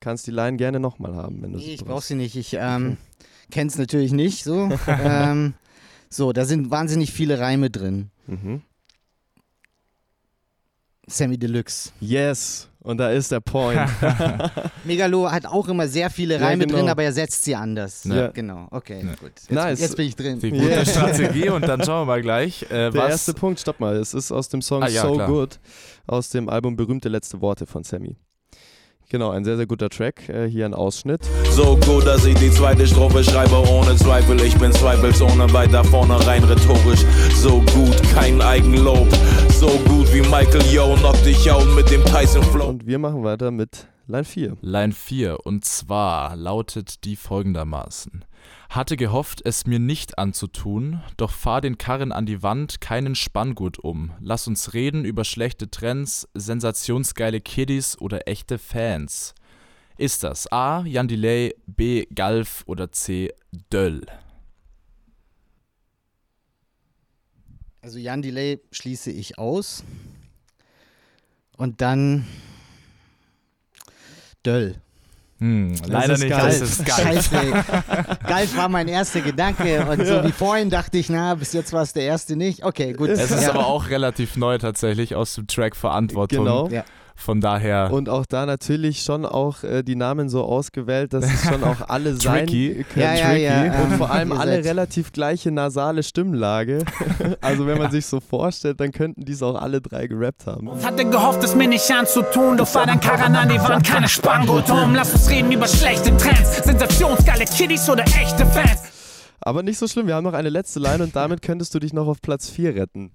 Kannst 0.00 0.26
die 0.28 0.30
Line 0.30 0.56
gerne 0.56 0.78
nochmal 0.78 1.16
haben, 1.16 1.42
wenn 1.42 1.52
du 1.52 1.58
Nee, 1.58 1.74
ich 1.74 1.84
brauch 1.84 2.02
sie 2.02 2.14
nicht. 2.14 2.36
Ich 2.36 2.54
ähm, 2.54 2.98
kenne 3.50 3.68
es 3.68 3.78
natürlich 3.78 4.12
nicht 4.12 4.44
so. 4.44 4.70
ähm, 4.86 5.54
so, 6.08 6.32
da 6.32 6.44
sind 6.44 6.70
wahnsinnig 6.70 7.12
viele 7.12 7.40
Reime 7.40 7.70
drin. 7.70 8.10
Mhm. 8.26 8.62
Sammy 11.08 11.38
Deluxe. 11.38 11.90
Yes, 12.00 12.68
und 12.88 12.96
da 12.98 13.10
ist 13.10 13.30
der 13.30 13.40
Point. 13.40 13.78
Megalo 14.84 15.30
hat 15.30 15.44
auch 15.46 15.68
immer 15.68 15.86
sehr 15.88 16.08
viele 16.10 16.34
Ja, 16.38 16.46
Reime 16.46 16.66
genau. 16.66 16.78
drin, 16.78 16.88
aber 16.88 17.02
er 17.02 17.12
setzt 17.12 17.44
sie 17.44 17.54
anders. 17.54 18.04
Ja. 18.04 18.28
Genau, 18.28 18.66
okay, 18.70 19.00
Ja. 19.04 19.14
gut. 19.20 19.32
Jetzt, 19.36 19.50
Nice. 19.50 19.80
jetzt 19.80 19.96
bin 19.96 20.06
ich 20.08 20.16
drin. 20.16 20.38
Die 20.40 20.50
gute 20.50 20.64
Yeah. 20.64 20.84
Strategie 20.86 21.48
und 21.50 21.62
dann 21.68 21.82
schauen 21.84 22.02
wir 22.02 22.06
mal 22.06 22.22
gleich, 22.22 22.62
äh, 22.64 22.68
Der 22.90 22.94
was 22.94 23.10
erste 23.10 23.34
Punkt, 23.34 23.60
stopp 23.60 23.78
mal. 23.80 23.96
Es 23.96 24.14
ist 24.14 24.32
aus 24.32 24.48
dem 24.48 24.62
Song 24.62 24.82
Ah, 24.82 24.88
ja, 24.88 25.02
So 25.02 25.14
klar. 25.14 25.28
Good, 25.28 25.58
aus 26.06 26.30
dem 26.30 26.48
Album 26.48 26.76
Berühmte 26.76 27.08
letzte 27.08 27.40
Worte 27.40 27.66
von 27.66 27.84
Sammy. 27.84 28.16
Genau, 29.10 29.30
ein 29.30 29.42
sehr, 29.42 29.56
sehr 29.56 29.66
guter 29.66 29.88
Track. 29.88 30.28
Äh, 30.28 30.48
hier 30.48 30.66
ein 30.66 30.74
Ausschnitt. 30.74 31.22
So 31.50 31.78
gut, 31.78 32.06
dass 32.06 32.26
ich 32.26 32.34
die 32.38 32.50
zweite 32.50 32.86
Strophe 32.86 33.24
schreibe 33.24 33.56
ohne 33.70 33.96
Zweifel. 33.96 34.38
Ich 34.42 34.54
bin 34.58 34.70
zweifelsohne 34.70 35.50
weiter 35.54 35.82
vorne 35.82 36.26
rein 36.26 36.44
rhetorisch. 36.44 37.06
So 37.34 37.62
gut, 37.74 38.02
kein 38.12 38.42
Eigenlob. 38.42 39.08
So 39.50 39.68
gut 39.88 40.12
wie 40.12 40.20
Michael 40.20 40.62
Yo 40.70 40.94
knockt 40.96 41.24
dich 41.24 41.50
out 41.50 41.66
mit 41.74 41.90
dem 41.90 42.04
Tyson 42.04 42.42
Flow. 42.42 42.68
Und 42.68 42.86
wir 42.86 42.98
machen 42.98 43.24
weiter 43.24 43.50
mit 43.50 43.86
Line 44.06 44.24
4. 44.24 44.58
Line 44.60 44.92
4 44.92 45.38
und 45.44 45.64
zwar 45.64 46.36
lautet 46.36 47.04
die 47.04 47.16
folgendermaßen. 47.16 48.24
Hatte 48.70 48.96
gehofft, 48.96 49.40
es 49.44 49.66
mir 49.66 49.78
nicht 49.78 50.18
anzutun, 50.18 51.02
doch 51.16 51.30
fahr 51.30 51.60
den 51.60 51.78
Karren 51.78 52.12
an 52.12 52.26
die 52.26 52.42
Wand, 52.42 52.80
keinen 52.80 53.14
Spanngurt 53.14 53.78
um. 53.78 54.12
Lass 54.20 54.46
uns 54.46 54.74
reden 54.74 55.04
über 55.04 55.24
schlechte 55.24 55.70
Trends, 55.70 56.28
sensationsgeile 56.34 57.40
Kiddies 57.40 57.98
oder 57.98 58.28
echte 58.28 58.58
Fans. 58.58 59.34
Ist 59.96 60.22
das 60.22 60.52
A. 60.52 60.84
Jan 60.84 61.08
Delay, 61.08 61.54
B. 61.66 62.06
Galf 62.14 62.62
oder 62.66 62.92
C. 62.92 63.32
Döll? 63.72 64.02
Also 67.80 67.98
Jan 67.98 68.22
Delay 68.22 68.60
schließe 68.70 69.10
ich 69.10 69.38
aus. 69.38 69.82
Und 71.56 71.80
dann 71.80 72.26
Döll. 74.44 74.80
Hm, 75.40 75.74
leider 75.86 76.14
ist 76.14 76.20
nicht, 76.20 76.30
Galf. 76.30 76.58
das 76.58 76.70
ist 76.70 76.84
Galf. 76.84 77.00
Scheiße. 77.00 77.64
Galf 78.26 78.56
war 78.56 78.68
mein 78.68 78.88
erster 78.88 79.20
Gedanke. 79.20 79.86
Und 79.86 80.04
so 80.04 80.24
wie 80.24 80.32
vorhin 80.32 80.68
dachte 80.68 80.98
ich, 80.98 81.08
na, 81.08 81.34
bis 81.34 81.52
jetzt 81.52 81.72
war 81.72 81.82
es 81.82 81.92
der 81.92 82.02
erste 82.02 82.34
nicht. 82.34 82.64
Okay, 82.64 82.92
gut. 82.92 83.08
Es 83.08 83.30
ist 83.30 83.42
ja. 83.42 83.50
aber 83.50 83.66
auch 83.66 83.88
relativ 83.88 84.36
neu 84.36 84.58
tatsächlich 84.58 85.14
aus 85.14 85.34
dem 85.34 85.46
Track 85.46 85.76
Verantwortung. 85.76 86.44
Genau. 86.44 86.68
Ja. 86.68 86.84
Von 87.20 87.40
daher 87.40 87.92
Und 87.92 88.08
auch 88.08 88.26
da 88.26 88.46
natürlich 88.46 89.02
schon 89.02 89.26
auch 89.26 89.64
äh, 89.64 89.82
die 89.82 89.96
Namen 89.96 90.28
so 90.28 90.44
ausgewählt, 90.44 91.12
dass 91.12 91.24
es 91.24 91.42
schon 91.42 91.64
auch 91.64 91.88
alle 91.88 92.14
sein 92.20 92.46
Tricky. 92.46 92.86
können. 92.94 93.04
Ja, 93.04 93.34
ja, 93.34 93.64
ja, 93.64 93.82
Und 93.82 93.96
vor 93.96 94.12
allem 94.12 94.30
alle 94.38 94.64
relativ 94.64 95.10
gleiche 95.10 95.50
nasale 95.50 96.04
Stimmlage. 96.04 96.84
also 97.40 97.66
wenn 97.66 97.76
man 97.76 97.90
sich 97.90 98.06
so 98.06 98.20
vorstellt, 98.20 98.78
dann 98.80 98.92
könnten 98.92 99.24
dies 99.24 99.42
auch 99.42 99.60
alle 99.60 99.80
drei 99.80 100.06
gerappt 100.06 100.46
haben. 100.46 100.70
Hatte 100.82 101.04
gehofft, 101.04 101.42
es 101.42 101.56
mir 101.56 101.66
nicht 101.66 101.90
anzutun, 101.90 102.56
doch 102.56 102.72
war 102.76 102.86
dein 102.86 103.00
Karren 103.00 103.34
an 103.34 103.48
die 103.48 103.58
Wand, 103.58 103.84
keine 103.84 104.08
Spanngurt 104.08 104.70
um. 104.70 104.94
Lass 104.94 105.12
uns 105.12 105.28
reden 105.28 105.50
über 105.50 105.66
schlechte 105.66 106.16
Trends, 106.16 106.58
sensationsgeile 106.64 107.46
Kiddies 107.46 107.90
oder 107.90 108.04
echte 108.04 108.46
Fans. 108.46 108.84
Aber 109.40 109.64
nicht 109.64 109.78
so 109.78 109.88
schlimm, 109.88 110.06
wir 110.06 110.14
haben 110.14 110.24
noch 110.24 110.34
eine 110.34 110.50
letzte 110.50 110.78
Line 110.78 111.02
und 111.02 111.16
damit 111.16 111.42
könntest 111.42 111.74
du 111.74 111.80
dich 111.80 111.92
noch 111.92 112.06
auf 112.06 112.20
Platz 112.22 112.48
4 112.48 112.76
retten. 112.76 113.10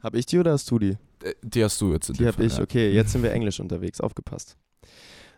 Hab 0.00 0.14
ich 0.14 0.26
die 0.26 0.38
oder 0.38 0.52
hast 0.52 0.70
du 0.70 0.78
die? 0.78 0.96
Äh, 1.26 1.34
Die 1.42 1.64
hast 1.64 1.80
du 1.80 1.92
jetzt 1.92 2.08
in 2.08 2.14
Die 2.14 2.18
dem 2.18 2.28
hab 2.28 2.34
Fall, 2.36 2.44
ich, 2.46 2.56
ja. 2.56 2.62
okay, 2.62 2.90
jetzt 2.92 3.12
sind 3.12 3.22
wir 3.22 3.32
englisch 3.32 3.60
unterwegs, 3.60 4.00
aufgepasst. 4.00 4.56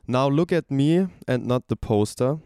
Now 0.06 0.28
look 0.28 0.52
at 0.52 0.70
me 0.70 1.10
and 1.26 1.46
not 1.46 1.64
the 1.68 1.76
poster, 1.76 2.40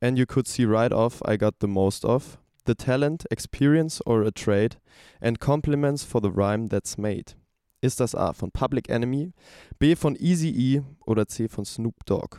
and 0.00 0.18
you 0.18 0.26
could 0.26 0.46
see 0.48 0.64
right 0.64 0.92
off 0.92 1.20
I 1.26 1.36
got 1.38 1.54
the 1.60 1.66
most 1.68 2.04
of. 2.04 2.38
The 2.66 2.74
talent, 2.74 3.26
experience 3.30 4.00
or 4.06 4.22
a 4.24 4.30
trade, 4.30 4.76
and 5.20 5.38
compliments 5.38 6.02
for 6.02 6.20
the 6.22 6.30
rhyme 6.30 6.68
that's 6.68 6.96
made. 6.96 7.34
Ist 7.82 8.00
das 8.00 8.14
A 8.14 8.32
von 8.32 8.50
Public 8.50 8.88
Enemy, 8.88 9.32
B 9.78 9.94
von 9.94 10.16
Easy 10.16 10.48
E 10.48 10.82
oder 11.04 11.26
C 11.28 11.46
von 11.48 11.66
Snoop 11.66 12.06
Dogg? 12.06 12.38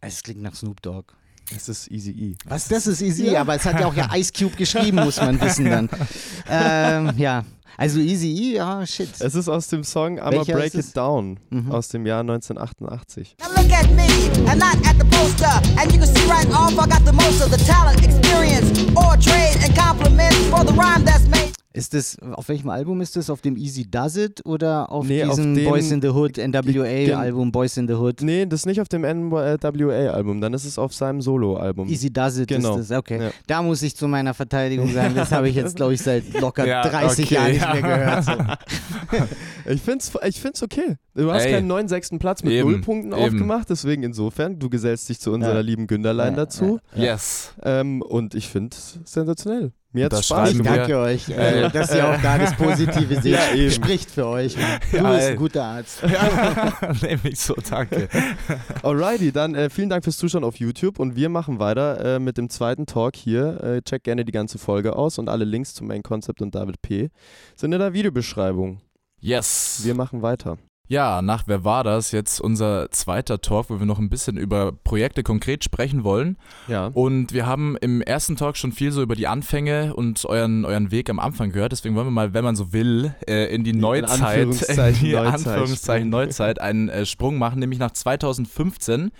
Es 0.00 0.22
klingt 0.22 0.42
nach 0.42 0.54
Snoop 0.56 0.82
Dogg. 0.82 1.14
Es 1.54 1.68
ist 1.68 1.90
Easy 1.90 2.10
E. 2.10 2.34
Was, 2.46 2.68
das 2.68 2.86
ist 2.86 3.00
easy, 3.02 3.36
aber 3.36 3.54
es 3.54 3.64
hat 3.64 3.78
ja 3.78 3.86
auch 3.86 3.94
ja 3.94 4.10
Ice 4.16 4.32
Cube 4.32 4.56
geschrieben, 4.56 4.96
muss 5.04 5.18
man 5.18 5.40
wissen 5.40 5.66
dann. 5.66 5.88
ähm, 6.48 7.12
ja, 7.18 7.44
also 7.76 7.98
Easy 8.00 8.28
E, 8.32 8.56
ja, 8.56 8.86
shit. 8.86 9.08
Es 9.20 9.34
ist 9.34 9.48
aus 9.48 9.68
dem 9.68 9.84
Song 9.84 10.18
I'ma 10.18 10.30
Welcher 10.32 10.52
Break? 10.54 10.74
It 10.74 10.96
Down 10.96 11.38
Mhm. 11.50 11.70
aus 11.72 11.88
dem 11.88 12.06
Jahr 12.06 12.22
1988. 12.22 13.36
Now 13.40 13.48
look 13.62 13.72
at 13.72 13.90
me 13.90 14.06
and 14.50 14.60
not 14.60 14.76
at 14.88 14.96
the 14.98 15.06
poster. 15.10 15.60
And 15.80 15.92
you 15.92 15.98
can 15.98 16.06
see 16.14 16.28
right 16.30 16.48
off 16.52 16.72
I 16.72 16.88
got 16.88 17.04
the 17.06 17.12
most 17.12 17.42
of 17.42 17.50
the 17.50 17.64
talent, 17.64 18.02
experience, 18.04 18.70
or 18.94 19.16
trade 19.18 19.58
and 19.64 19.76
compliments 19.76 20.36
for 20.50 20.60
the 20.66 20.72
rhyme 20.72 21.04
that's 21.04 21.26
made. 21.28 21.52
Ist 21.76 21.92
das, 21.92 22.16
auf 22.34 22.46
welchem 22.48 22.70
Album 22.70 23.00
ist 23.00 23.16
das? 23.16 23.28
Auf 23.28 23.40
dem 23.40 23.56
Easy 23.56 23.84
Does 23.90 24.16
It 24.16 24.46
oder 24.46 24.92
auf 24.92 25.06
Nee, 25.08 25.24
auf 25.24 25.30
diesem 25.34 25.56
dem- 25.56 25.64
Boys 25.68 25.90
in 25.90 26.00
the 26.00 26.10
Hood, 26.10 26.38
NWA-Album 26.38 27.50
Boys 27.50 27.76
in 27.76 27.88
the 27.88 27.94
Hood? 27.94 28.22
Nee, 28.22 28.46
das 28.46 28.60
ist 28.60 28.66
nicht 28.66 28.80
auf 28.80 28.86
dem 28.88 29.02
NWA-Album, 29.04 30.40
dann 30.40 30.54
ist 30.54 30.64
es 30.66 30.78
auf 30.78 30.94
seinem 30.94 31.20
Solo-Album. 31.20 31.88
Easy 31.88 32.12
Does 32.12 32.38
It 32.38 32.46
Genau. 32.48 32.78
ist 32.78 32.90
das, 32.90 32.96
okay. 32.98 33.20
Ja. 33.24 33.30
Da 33.48 33.60
muss 33.62 33.82
ich 33.82 33.96
zu 33.96 34.06
meiner 34.06 34.34
Verteidigung 34.34 34.92
sagen, 34.92 35.16
das 35.16 35.32
habe 35.32 35.48
ich 35.48 35.56
jetzt, 35.56 35.74
glaube 35.74 35.94
ich, 35.94 36.00
seit 36.00 36.40
locker 36.40 36.64
Ja, 36.66 36.82
30 36.82 37.24
okay, 37.26 37.34
Jahren 37.34 37.52
nicht. 37.52 37.63
Mehr 37.72 37.82
gehört. 37.82 38.24
So. 38.24 38.32
Ich 39.66 39.80
find's, 39.80 40.12
ich 40.26 40.40
find's 40.40 40.62
okay. 40.62 40.96
Du 41.14 41.30
hast 41.32 41.44
Ey. 41.44 41.52
keinen 41.52 41.66
neuen 41.68 41.88
sechsten 41.88 42.18
Platz 42.18 42.42
mit 42.42 42.52
Eben, 42.52 42.70
null 42.70 42.80
Punkten 42.82 43.12
eben. 43.12 43.20
aufgemacht, 43.22 43.70
deswegen 43.70 44.02
insofern, 44.02 44.58
du 44.58 44.68
gesellst 44.68 45.08
dich 45.08 45.20
zu 45.20 45.32
unserer 45.32 45.54
Ja. 45.54 45.60
lieben 45.60 45.86
Günderlein 45.86 46.32
Ja, 46.34 46.40
dazu. 46.44 46.80
Yes. 46.94 47.54
Ähm, 47.62 48.02
und 48.02 48.34
ich 48.34 48.48
find's 48.48 48.98
sensationell. 49.04 49.72
Mir 49.94 50.08
Das 50.08 50.26
Spaß 50.26 50.50
Ich 50.54 50.62
danke 50.62 50.98
euch, 50.98 51.28
äh, 51.28 51.70
dass 51.70 51.94
ihr 51.94 52.08
auch 52.08 52.20
da 52.20 52.36
das 52.36 52.52
Positive 52.56 53.20
seht. 53.20 53.38
Ja. 53.54 53.70
Spricht 53.70 54.10
für 54.10 54.26
euch. 54.26 54.56
Du 54.90 54.96
Ja, 54.96 55.12
bist 55.12 55.28
ein 55.28 55.36
guter 55.36 55.62
Arzt. 55.62 56.02
Nämlich 57.02 57.38
so, 57.38 57.54
danke. 57.54 58.08
Alrighty, 58.82 59.30
dann 59.30 59.54
äh, 59.54 59.70
vielen 59.70 59.88
Dank 59.88 60.02
fürs 60.02 60.16
Zuschauen 60.16 60.42
auf 60.42 60.56
YouTube 60.56 60.98
und 60.98 61.14
wir 61.14 61.28
machen 61.28 61.60
weiter 61.60 62.16
äh, 62.16 62.18
mit 62.18 62.38
dem 62.38 62.50
zweiten 62.50 62.86
Talk 62.86 63.14
hier. 63.14 63.62
Äh, 63.62 63.82
check 63.82 64.02
gerne 64.02 64.24
die 64.24 64.32
ganze 64.32 64.58
Folge 64.58 64.96
aus 64.96 65.18
und 65.18 65.28
alle 65.28 65.44
Links 65.44 65.74
zum 65.74 65.86
Main 65.86 66.02
Concept 66.02 66.42
und 66.42 66.56
David 66.56 66.82
P. 66.82 67.10
sind 67.54 67.72
in 67.72 67.78
der 67.78 67.92
Videobeschreibung. 67.92 68.80
Yes. 69.20 69.82
Wir 69.84 69.94
machen 69.94 70.22
weiter. 70.22 70.58
Ja, 70.86 71.22
nach 71.22 71.44
Wer 71.46 71.64
war 71.64 71.82
das? 71.82 72.12
Jetzt 72.12 72.42
unser 72.42 72.90
zweiter 72.90 73.40
Talk, 73.40 73.70
wo 73.70 73.78
wir 73.78 73.86
noch 73.86 73.98
ein 73.98 74.10
bisschen 74.10 74.36
über 74.36 74.72
Projekte 74.72 75.22
konkret 75.22 75.64
sprechen 75.64 76.04
wollen. 76.04 76.36
Ja. 76.68 76.88
Und 76.88 77.32
wir 77.32 77.46
haben 77.46 77.78
im 77.80 78.02
ersten 78.02 78.36
Talk 78.36 78.58
schon 78.58 78.70
viel 78.70 78.92
so 78.92 79.00
über 79.00 79.14
die 79.14 79.26
Anfänge 79.26 79.94
und 79.94 80.26
euren, 80.26 80.66
euren 80.66 80.90
Weg 80.90 81.08
am 81.08 81.18
Anfang 81.18 81.52
gehört. 81.52 81.72
Deswegen 81.72 81.94
wollen 81.94 82.08
wir 82.08 82.10
mal, 82.10 82.34
wenn 82.34 82.44
man 82.44 82.54
so 82.54 82.74
will, 82.74 83.14
äh, 83.26 83.46
in 83.54 83.64
die 83.64 83.72
Neuzeit, 83.72 84.20
Anführungszeichen 84.20 85.06
in 85.06 85.12
Neuzeit 85.12 85.34
Anführungszeichen 85.34 86.10
Neuzeit 86.10 86.60
einen 86.60 86.90
äh, 86.90 87.06
Sprung 87.06 87.38
machen, 87.38 87.60
nämlich 87.60 87.78
nach 87.78 87.92
2015 87.92 89.10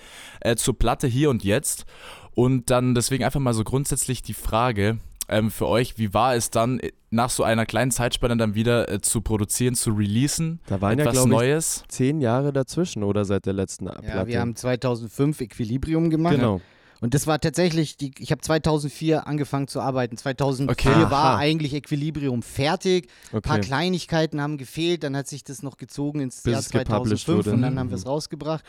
äh, 0.40 0.56
zur 0.56 0.78
Platte 0.78 1.06
Hier 1.06 1.30
und 1.30 1.44
Jetzt. 1.44 1.86
Und 2.34 2.68
dann 2.68 2.94
deswegen 2.94 3.24
einfach 3.24 3.40
mal 3.40 3.54
so 3.54 3.64
grundsätzlich 3.64 4.20
die 4.20 4.34
Frage 4.34 4.98
ähm, 5.28 5.50
für 5.50 5.66
euch, 5.66 5.98
wie 5.98 6.12
war 6.14 6.34
es 6.34 6.50
dann 6.50 6.80
äh, 6.80 6.92
nach 7.10 7.30
so 7.30 7.42
einer 7.42 7.66
kleinen 7.66 7.90
Zeitspanne 7.90 8.36
dann 8.36 8.54
wieder 8.54 8.90
äh, 8.90 9.00
zu 9.00 9.20
produzieren, 9.20 9.74
zu 9.74 9.92
releasen? 9.92 10.60
Da 10.66 10.80
waren 10.80 10.98
ja, 10.98 11.04
Etwas 11.04 11.24
ich, 11.24 11.30
Neues? 11.30 11.84
zehn 11.88 12.20
Jahre 12.20 12.52
dazwischen 12.52 13.02
oder 13.02 13.24
seit 13.24 13.46
der 13.46 13.52
letzten 13.52 13.86
Platte. 13.86 14.06
Ja, 14.06 14.26
wir 14.26 14.40
haben 14.40 14.56
2005 14.56 15.40
Equilibrium 15.40 16.10
gemacht. 16.10 16.34
genau. 16.36 16.60
Und 17.00 17.12
das 17.14 17.26
war 17.26 17.38
tatsächlich, 17.40 17.96
die, 17.96 18.12
ich 18.18 18.30
habe 18.30 18.40
2004 18.40 19.26
angefangen 19.26 19.68
zu 19.68 19.80
arbeiten. 19.80 20.16
2004 20.16 20.70
Okay. 20.92 21.10
war 21.10 21.36
eigentlich 21.38 21.74
Equilibrium 21.74 22.42
fertig. 22.42 23.08
Ein 23.32 23.42
paar 23.42 23.56
Okay. 23.58 23.66
Kleinigkeiten 23.66 24.40
haben 24.40 24.56
gefehlt. 24.58 25.02
Dann 25.02 25.16
hat 25.16 25.28
sich 25.28 25.44
das 25.44 25.62
noch 25.62 25.76
gezogen 25.76 26.20
ins 26.20 26.42
Bis 26.42 26.52
Jahr 26.52 26.60
es 26.60 26.68
gepublished 26.70 27.26
2005 27.26 27.36
wurde. 27.46 27.50
und 27.56 27.62
dann 27.62 27.74
Mhm. 27.74 27.78
haben 27.78 27.90
wir 27.90 27.96
es 27.96 28.06
rausgebracht. 28.06 28.64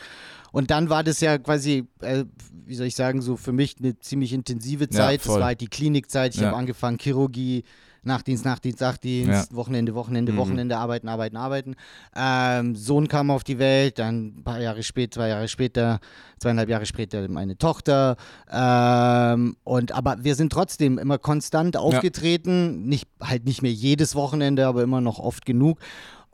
Und 0.52 0.70
dann 0.70 0.90
war 0.90 1.02
das 1.04 1.20
ja 1.20 1.38
quasi, 1.38 1.84
äh, 2.00 2.24
wie 2.66 2.74
soll 2.74 2.86
ich 2.86 2.96
sagen, 2.96 3.22
so 3.22 3.36
für 3.36 3.52
mich 3.52 3.76
eine 3.78 3.98
ziemlich 4.00 4.32
intensive 4.32 4.88
Zeit. 4.88 5.20
das 5.20 5.26
voll. 5.26 5.40
war 5.40 5.46
halt 5.48 5.60
die 5.60 5.68
Klinikzeit. 5.68 6.34
Ich 6.34 6.40
Ja. 6.40 6.48
habe 6.48 6.56
angefangen, 6.56 6.98
Chirurgie. 6.98 7.64
Nachtdienst, 8.06 8.44
Nachtdienst, 8.44 8.80
Nachtdienst, 8.80 9.54
Wochenende, 9.54 9.94
Wochenende, 9.94 10.32
Mhm. 10.32 10.36
Wochenende, 10.38 10.76
arbeiten, 10.76 11.08
arbeiten, 11.08 11.36
arbeiten. 11.36 11.74
Ähm, 12.16 12.74
Sohn 12.76 13.08
kam 13.08 13.30
auf 13.30 13.44
die 13.44 13.58
Welt, 13.58 13.98
dann 13.98 14.38
ein 14.38 14.44
paar 14.44 14.60
Jahre 14.60 14.82
später, 14.82 15.12
zwei 15.16 15.28
Jahre 15.28 15.48
später, 15.48 16.00
zweieinhalb 16.38 16.68
Jahre 16.68 16.86
später 16.86 17.28
meine 17.28 17.58
Tochter. 17.58 18.16
Ähm, 18.50 19.56
und 19.64 19.92
aber 19.92 20.16
wir 20.22 20.34
sind 20.34 20.52
trotzdem 20.52 20.98
immer 20.98 21.18
konstant 21.18 21.76
aufgetreten, 21.76 22.86
nicht 22.86 23.08
halt 23.20 23.44
nicht 23.44 23.62
mehr 23.62 23.72
jedes 23.72 24.14
Wochenende, 24.14 24.66
aber 24.66 24.82
immer 24.82 25.00
noch 25.00 25.18
oft 25.18 25.44
genug. 25.46 25.78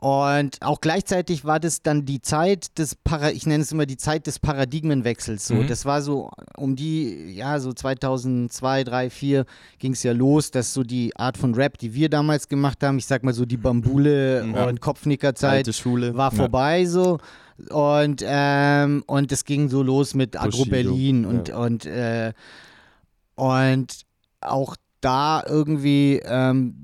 Und 0.03 0.57
auch 0.61 0.81
gleichzeitig 0.81 1.45
war 1.45 1.61
das 1.61 1.81
dann 1.81 2.03
die 2.03 2.21
Zeit 2.21 2.77
des 2.77 2.93
Para, 2.93 3.31
ich 3.31 3.45
nenne 3.45 3.63
es 3.63 3.71
immer 3.71 3.85
die 3.85 3.95
Zeit 3.95 4.27
des 4.27 4.37
Paradigmenwechsels. 4.37 5.47
So, 5.47 5.55
Mhm. 5.55 5.67
das 5.67 5.85
war 5.85 6.01
so 6.01 6.29
um 6.57 6.75
die, 6.75 7.31
ja, 7.33 7.57
so 7.61 7.71
2002, 7.71 8.83
3, 8.83 9.09
4 9.09 9.45
ging 9.79 9.93
es 9.93 10.03
ja 10.03 10.11
los, 10.11 10.51
dass 10.51 10.73
so 10.73 10.83
die 10.83 11.15
Art 11.15 11.37
von 11.37 11.53
Rap, 11.55 11.77
die 11.77 11.93
wir 11.93 12.09
damals 12.09 12.49
gemacht 12.49 12.83
haben, 12.83 12.97
ich 12.97 13.05
sag 13.05 13.23
mal 13.23 13.33
so 13.33 13.45
die 13.45 13.55
Bambule 13.55 14.43
Mhm. 14.43 14.53
und 14.55 14.81
Kopfnickerzeit, 14.81 15.67
war 16.17 16.31
vorbei 16.31 16.85
so. 16.85 17.19
Und, 17.69 18.23
ähm, 18.27 19.03
und 19.07 19.31
es 19.31 19.45
ging 19.45 19.69
so 19.69 19.83
los 19.83 20.15
mit 20.15 20.35
Agro 20.35 20.49
Bushido, 20.65 20.69
Berlin 20.69 21.25
und, 21.25 21.49
und, 21.51 21.85
äh, 21.85 22.33
und 23.35 24.01
auch 24.41 24.75
da 24.99 25.43
irgendwie, 25.47 26.19
ähm, 26.25 26.75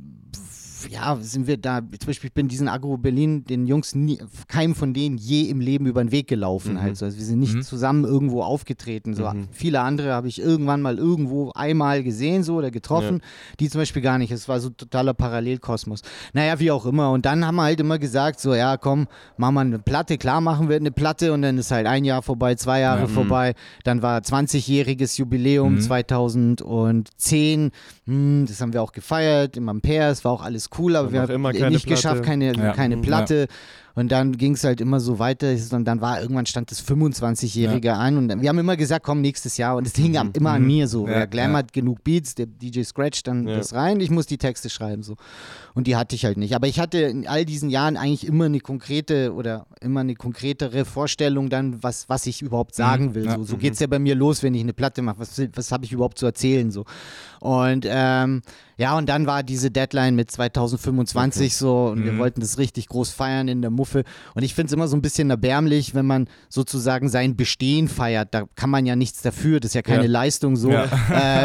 ja, 0.89 1.17
sind 1.21 1.47
wir 1.47 1.57
da, 1.57 1.79
zum 1.81 2.07
Beispiel, 2.07 2.27
ich 2.29 2.33
bin 2.33 2.47
diesen 2.47 2.67
Agro 2.67 2.97
Berlin, 2.97 3.43
den 3.43 3.67
Jungs, 3.67 3.95
nie, 3.95 4.19
keinem 4.47 4.75
von 4.75 4.93
denen 4.93 5.17
je 5.17 5.43
im 5.49 5.59
Leben 5.59 5.85
über 5.87 6.03
den 6.03 6.11
Weg 6.11 6.27
gelaufen. 6.27 6.73
Mhm. 6.75 6.81
Halt. 6.81 6.97
so. 6.97 7.05
Also 7.05 7.17
wir 7.17 7.25
sind 7.25 7.39
nicht 7.39 7.55
Mhm. 7.55 7.61
zusammen 7.63 8.05
irgendwo 8.05 8.43
aufgetreten. 8.43 9.13
So. 9.15 9.29
Mhm. 9.29 9.47
Viele 9.51 9.81
andere 9.81 10.13
habe 10.13 10.27
ich 10.27 10.39
irgendwann 10.41 10.81
mal 10.81 10.97
irgendwo 10.97 11.51
einmal 11.55 12.03
gesehen 12.03 12.43
so 12.43 12.55
oder 12.55 12.71
getroffen, 12.71 13.21
die 13.59 13.69
zum 13.69 13.81
Beispiel 13.81 14.01
gar 14.01 14.17
nicht. 14.17 14.31
Es 14.31 14.47
war 14.47 14.59
so 14.59 14.69
totaler 14.69 15.13
Parallelkosmos. 15.13 16.01
Naja, 16.33 16.59
wie 16.59 16.71
auch 16.71 16.85
immer. 16.85 17.11
Und 17.11 17.25
dann 17.25 17.45
haben 17.45 17.55
wir 17.55 17.63
halt 17.63 17.79
immer 17.79 17.99
gesagt, 17.99 18.39
so, 18.39 18.53
ja, 18.53 18.77
komm, 18.77 19.07
machen 19.37 19.55
wir 19.55 19.61
eine 19.61 19.79
Platte. 19.79 20.17
Klar 20.17 20.41
machen 20.41 20.69
wir 20.69 20.75
eine 20.75 20.91
Platte 20.91 21.33
und 21.33 21.41
dann 21.41 21.57
ist 21.57 21.71
halt 21.71 21.87
ein 21.87 22.05
Jahr 22.05 22.21
vorbei, 22.21 22.55
zwei 22.55 22.79
Jahre 22.81 23.01
Ja. 23.01 23.07
vorbei. 23.07 23.53
Dann 23.83 24.01
war 24.01 24.19
20-jähriges 24.21 25.17
Jubiläum 25.17 25.73
Mhm. 25.75 25.81
2010. 25.81 27.71
Hm, 28.09 28.45
das 28.47 28.59
haben 28.59 28.73
wir 28.73 28.81
auch 28.81 28.91
gefeiert 28.91 29.55
im 29.55 29.69
Ampere. 29.69 30.09
Es 30.09 30.25
war 30.25 30.31
auch 30.31 30.41
alles 30.41 30.69
cool, 30.79 30.95
aber 30.95 31.07
Und 31.07 31.13
wir 31.13 31.21
haben 31.21 31.43
keine 31.43 31.69
nicht 31.69 31.85
Platte. 31.85 32.01
geschafft, 32.01 32.23
keine, 32.23 32.53
Ja. 32.55 32.73
keine. 32.73 32.97
Platte. 32.97 33.47
Und 33.99 34.11
dann 34.11 34.37
ging 34.37 34.53
es 34.53 34.63
halt 34.63 34.79
immer 34.81 34.99
so 34.99 35.19
weiter. 35.19 35.53
Und 35.71 35.83
dann 35.85 35.99
war 35.99 36.21
irgendwann 36.21 36.45
stand 36.45 36.71
das 36.71 36.81
25-Jährige 36.87 37.93
an. 37.95 38.17
Und 38.17 38.27
dann, 38.29 38.41
wir 38.41 38.49
haben 38.49 38.59
immer 38.59 38.77
gesagt, 38.77 39.03
komm, 39.05 39.21
nächstes 39.21 39.57
Jahr. 39.57 39.75
Und 39.75 39.85
es 39.87 39.95
hing 39.95 40.15
am- 40.17 40.31
immer 40.33 40.51
an 40.51 40.61
Mhm. 40.61 40.67
mir 40.67 40.87
so. 40.87 41.05
Ja, 41.07 41.13
Der 41.15 41.27
Glam 41.27 41.51
ja. 41.51 41.57
hat 41.57 41.73
genug 41.73 42.03
Beats, 42.03 42.35
der 42.35 42.45
DJ 42.45 42.83
scratcht 42.83 43.27
dann 43.27 43.47
Ja. 43.47 43.57
das 43.57 43.73
rein. 43.73 43.99
Ich 43.99 44.09
muss 44.09 44.25
die 44.25 44.37
Texte 44.37 44.69
schreiben. 44.69 45.03
so. 45.03 45.15
Und 45.75 45.87
die 45.87 45.95
hatte 45.95 46.15
ich 46.15 46.25
halt 46.25 46.37
nicht. 46.37 46.55
Aber 46.55 46.67
ich 46.67 46.79
hatte 46.79 46.97
in 46.99 47.27
all 47.27 47.45
diesen 47.45 47.69
Jahren 47.69 47.95
eigentlich 47.97 48.25
immer 48.27 48.45
eine 48.45 48.59
konkrete 48.59 49.33
oder 49.33 49.65
immer 49.81 49.99
eine 50.01 50.15
konkretere 50.15 50.83
Vorstellung 50.85 51.49
dann, 51.49 51.81
was, 51.83 52.07
was 52.09 52.25
ich 52.25 52.41
überhaupt 52.41 52.75
sagen 52.75 53.15
will. 53.15 53.25
Ja. 53.25 53.35
So, 53.37 53.43
so 53.43 53.57
geht 53.57 53.73
es 53.73 53.79
ja 53.79 53.87
bei 53.87 53.99
mir 53.99 54.15
los, 54.15 54.43
wenn 54.43 54.53
ich 54.55 54.61
eine 54.61 54.73
Platte 54.73 55.01
mache. 55.01 55.19
Was, 55.19 55.41
was 55.55 55.71
habe 55.71 55.85
ich 55.85 55.91
überhaupt 55.91 56.17
zu 56.19 56.25
erzählen? 56.25 56.71
So. 56.71 56.85
Und 57.39 57.85
ähm, 57.87 58.41
ja, 58.77 58.97
und 58.97 59.07
dann 59.09 59.25
war 59.27 59.43
diese 59.43 59.71
Deadline 59.71 60.15
mit 60.15 60.31
2025 60.31 61.55
so 61.55 61.87
und 61.87 62.03
wir 62.03 62.13
Mhm. 62.13 62.17
wollten 62.19 62.41
das 62.41 62.57
richtig 62.57 62.87
groß 62.87 63.11
feiern 63.11 63.47
in 63.47 63.61
der 63.61 63.71
Muffe. 63.89 64.03
Und 64.35 64.43
ich 64.43 64.53
finde 64.55 64.67
es 64.67 64.73
immer 64.73 64.87
so 64.87 64.95
ein 64.95 65.01
bisschen 65.01 65.29
erbärmlich, 65.29 65.95
wenn 65.95 66.05
man 66.05 66.27
sozusagen 66.49 67.09
sein 67.09 67.35
Bestehen 67.35 67.87
feiert. 67.87 68.33
Da 68.33 68.43
kann 68.55 68.69
man 68.69 68.85
ja 68.85 68.95
nichts 68.95 69.21
dafür, 69.21 69.59
das 69.59 69.69
ist 69.71 69.75
ja 69.75 69.81
keine 69.81 70.03
Ja. 70.05 70.09
Leistung 70.11 70.55
so, 70.55 70.71
Ja. 70.71 70.85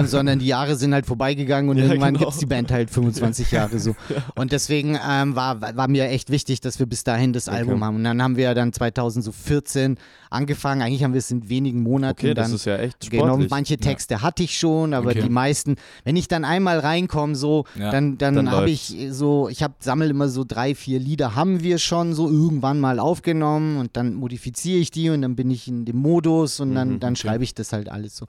äh, 0.01 0.05
sondern 0.07 0.38
die 0.38 0.47
Jahre 0.47 0.76
sind 0.76 0.92
halt 0.95 1.07
vorbeigegangen 1.07 1.70
und 1.70 1.78
Ja, 1.78 1.84
irgendwann 1.84 2.14
genau. 2.14 2.26
gibt 2.26 2.32
es 2.34 2.38
die 2.38 2.47
Band 2.47 2.70
halt 2.70 2.90
25 2.90 3.51
Jahre 3.51 3.78
so. 3.78 3.95
Und 4.34 4.53
deswegen 4.53 4.99
ähm, 5.09 5.36
war, 5.36 5.61
war 5.61 5.88
mir 5.88 6.09
echt 6.09 6.30
wichtig, 6.30 6.61
dass 6.61 6.78
wir 6.78 6.86
bis 6.86 7.05
dahin 7.05 7.32
das 7.32 7.49
Okay. 7.49 7.59
Album 7.59 7.84
haben. 7.84 7.97
Und 7.97 8.05
dann 8.05 8.22
haben 8.22 8.36
wir 8.36 8.55
dann 8.55 8.72
2014 8.72 9.97
angefangen. 10.30 10.82
Eigentlich 10.82 11.05
haben 11.05 11.12
wir 11.12 11.18
es 11.18 11.30
in 11.30 11.49
wenigen 11.49 11.82
Monaten 11.82 12.18
Okay, 12.26 12.34
das 12.34 12.47
dann 12.49 12.55
ist 12.57 12.64
ja 12.64 12.76
echt 12.76 13.11
Genau, 13.11 13.38
manche 13.49 13.76
Texte 13.78 14.22
hatte 14.22 14.42
ich 14.42 14.59
schon, 14.59 14.95
aber 14.95 15.11
Okay. 15.11 15.22
die 15.22 15.28
meisten, 15.28 15.76
wenn 16.05 16.16
ich 16.16 16.26
dann 16.28 16.45
einmal 16.45 16.78
reinkomme, 16.80 17.34
so, 17.36 17.64
Ja, 17.78 17.90
dann, 17.90 18.18
dann, 18.18 18.34
dann 18.34 18.51
habe 18.51 18.70
ich 18.70 18.97
so, 19.11 19.49
ich 19.49 19.62
habe 19.62 19.74
sammle 19.78 20.09
immer 20.09 20.28
so 20.28 20.45
drei, 20.47 20.74
vier 20.74 20.99
Lieder, 20.99 21.34
haben 21.36 21.62
wir 21.62 21.78
schon 21.78 22.14
so 22.14 22.28
irgendwann 22.35 22.80
mal 22.80 22.99
aufgenommen 22.99 23.78
und 23.78 23.97
dann 23.97 24.14
modifiziere 24.14 24.78
ich 24.78 24.91
die 24.91 25.11
und 25.11 25.22
dann 25.22 25.37
bin 25.37 25.51
ich 25.51 25.68
in 25.68 25.85
dem 25.85 25.97
Modus 25.97 26.61
und 26.61 26.74
dann, 26.74 26.95
Mhm, 26.95 27.01
dann 27.01 27.16
schreibe 27.16 27.45
ich 27.45 27.55
das 27.55 27.72
halt 27.72 27.89
alles 27.89 28.16
so. 28.16 28.26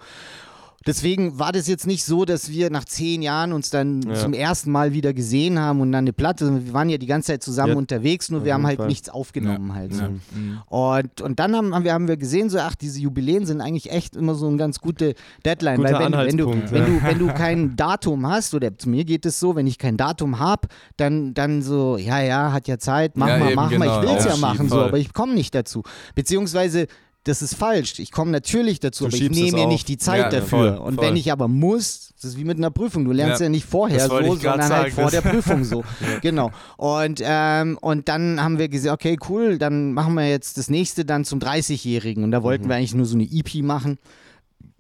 Deswegen 0.86 1.40
war 1.40 1.52
das 1.52 1.68
jetzt 1.68 1.88
nicht 1.88 2.04
so, 2.06 2.26
dass 2.26 2.50
wir 2.50 2.70
nach 2.70 2.86
zehn 2.86 3.22
Jahren 3.22 3.54
uns 3.54 3.70
dann 3.70 4.02
Ja. 4.04 4.14
zum 4.16 4.34
ersten 4.34 4.72
Mal 4.72 4.94
wieder 4.94 5.14
gesehen 5.14 5.60
haben 5.60 5.82
und 5.82 5.92
dann 5.92 6.04
eine 6.06 6.14
Platte. 6.14 6.46
sondern 6.46 6.66
Wir 6.66 6.74
waren 6.74 6.90
ja 6.90 6.98
die 6.98 7.08
ganze 7.08 7.28
Zeit 7.28 7.44
zusammen 7.44 7.72
Ja, 7.74 7.78
unterwegs, 7.78 8.30
nur 8.30 8.42
auf 8.42 8.46
wir 8.46 8.54
haben 8.54 8.66
halt 8.68 8.78
Fall. 8.78 8.88
nichts 8.88 9.10
aufgenommen 9.10 9.74
halt. 9.74 9.94
So. 9.94 10.02
Ja. 10.04 10.64
Und, 10.68 11.22
und 11.22 11.40
dann 11.40 11.56
haben, 11.56 11.74
haben, 11.74 11.84
wir, 11.84 11.94
haben 11.94 12.08
wir 12.08 12.18
gesehen, 12.18 12.50
so, 12.50 12.60
ach, 12.60 12.76
diese 12.76 13.00
Jubiläen 13.00 13.46
sind 13.46 13.62
eigentlich 13.62 13.92
echt 13.92 14.16
immer 14.16 14.36
so 14.36 14.48
eine 14.48 14.58
ganz 14.58 14.80
gute 14.80 15.16
Deadline. 15.44 15.78
Guter 15.78 15.94
weil 15.94 15.94
wenn, 15.94 16.12
wenn, 16.14 16.38
du, 16.38 16.46
Anhaltspunkt, 16.50 16.72
wenn, 16.72 16.82
ja. 16.82 16.86
du, 16.88 17.04
wenn 17.04 17.20
du 17.20 17.34
kein 17.34 17.76
Datum 17.76 18.28
hast, 18.28 18.54
oder 18.54 18.78
zu 18.78 18.88
mir 18.90 19.06
geht 19.06 19.26
es 19.26 19.40
so, 19.40 19.56
wenn 19.56 19.66
ich 19.68 19.78
kein 19.80 19.98
Datum 19.98 20.40
habe, 20.40 20.68
dann, 20.98 21.34
dann 21.34 21.62
so, 21.64 21.98
ja, 21.98 22.22
ja, 22.22 22.52
hat 22.52 22.68
ja 22.68 22.78
Zeit, 22.78 23.18
mach 23.18 23.28
Ja, 23.28 23.38
mal, 23.40 23.46
eben, 23.48 23.56
mach 23.56 23.72
mal, 23.72 23.80
genau, 23.80 24.02
ich 24.04 24.08
will 24.10 24.18
es 24.18 24.26
ja 24.26 24.38
machen, 24.38 24.70
so, 24.70 24.80
aber 24.82 24.98
ich 25.00 25.14
komme 25.14 25.34
nicht 25.34 25.56
dazu. 25.56 25.82
Beziehungsweise 26.14 26.88
das 27.26 27.42
ist 27.42 27.56
falsch. 27.56 28.00
Ich 28.00 28.12
komme 28.12 28.32
natürlich 28.32 28.80
dazu, 28.80 29.04
Du 29.04 29.08
aber 29.10 29.18
ich 29.18 29.30
nehme 29.30 29.58
mir 29.58 29.68
nicht 29.68 29.88
die 29.88 29.98
Zeit 29.98 30.20
Ja, 30.22 30.30
dafür. 30.30 30.48
voll, 30.48 30.68
und 30.78 30.96
voll. 30.96 31.06
wenn 31.06 31.16
ich 31.18 31.32
aber 31.32 31.48
muss, 31.48 32.14
das 32.16 32.32
ist 32.32 32.38
wie 32.38 32.44
mit 32.46 32.58
einer 32.58 32.72
Prüfung. 32.72 33.04
Du 33.04 33.12
lernst 33.12 33.42
ja, 33.42 33.46
Ja. 33.48 33.50
nicht 33.50 33.66
vorher 33.66 34.00
so, 34.08 34.18
sondern 34.36 34.70
halt 34.70 34.94
vor 34.94 35.12
der 35.12 35.22
Prüfung 35.22 35.64
so. 35.66 35.84
Genau. 36.22 36.52
Und, 36.78 37.22
ähm, 37.24 37.78
und 37.82 38.08
dann 38.08 38.42
haben 38.42 38.58
wir 38.58 38.70
gesagt, 38.70 38.94
okay, 38.94 39.18
cool, 39.30 39.58
dann 39.58 39.94
machen 39.94 40.14
wir 40.16 40.30
jetzt 40.30 40.58
das 40.58 40.70
nächste 40.70 41.04
dann 41.04 41.26
zum 41.26 41.40
30-Jährigen. 41.40 42.24
Und 42.24 42.32
da 42.32 42.42
wollten 42.44 42.70
wir 42.70 42.76
eigentlich 42.76 42.96
nur 42.96 43.06
so 43.06 43.16
eine 43.16 43.24
EP 43.30 43.56
machen. 43.64 43.98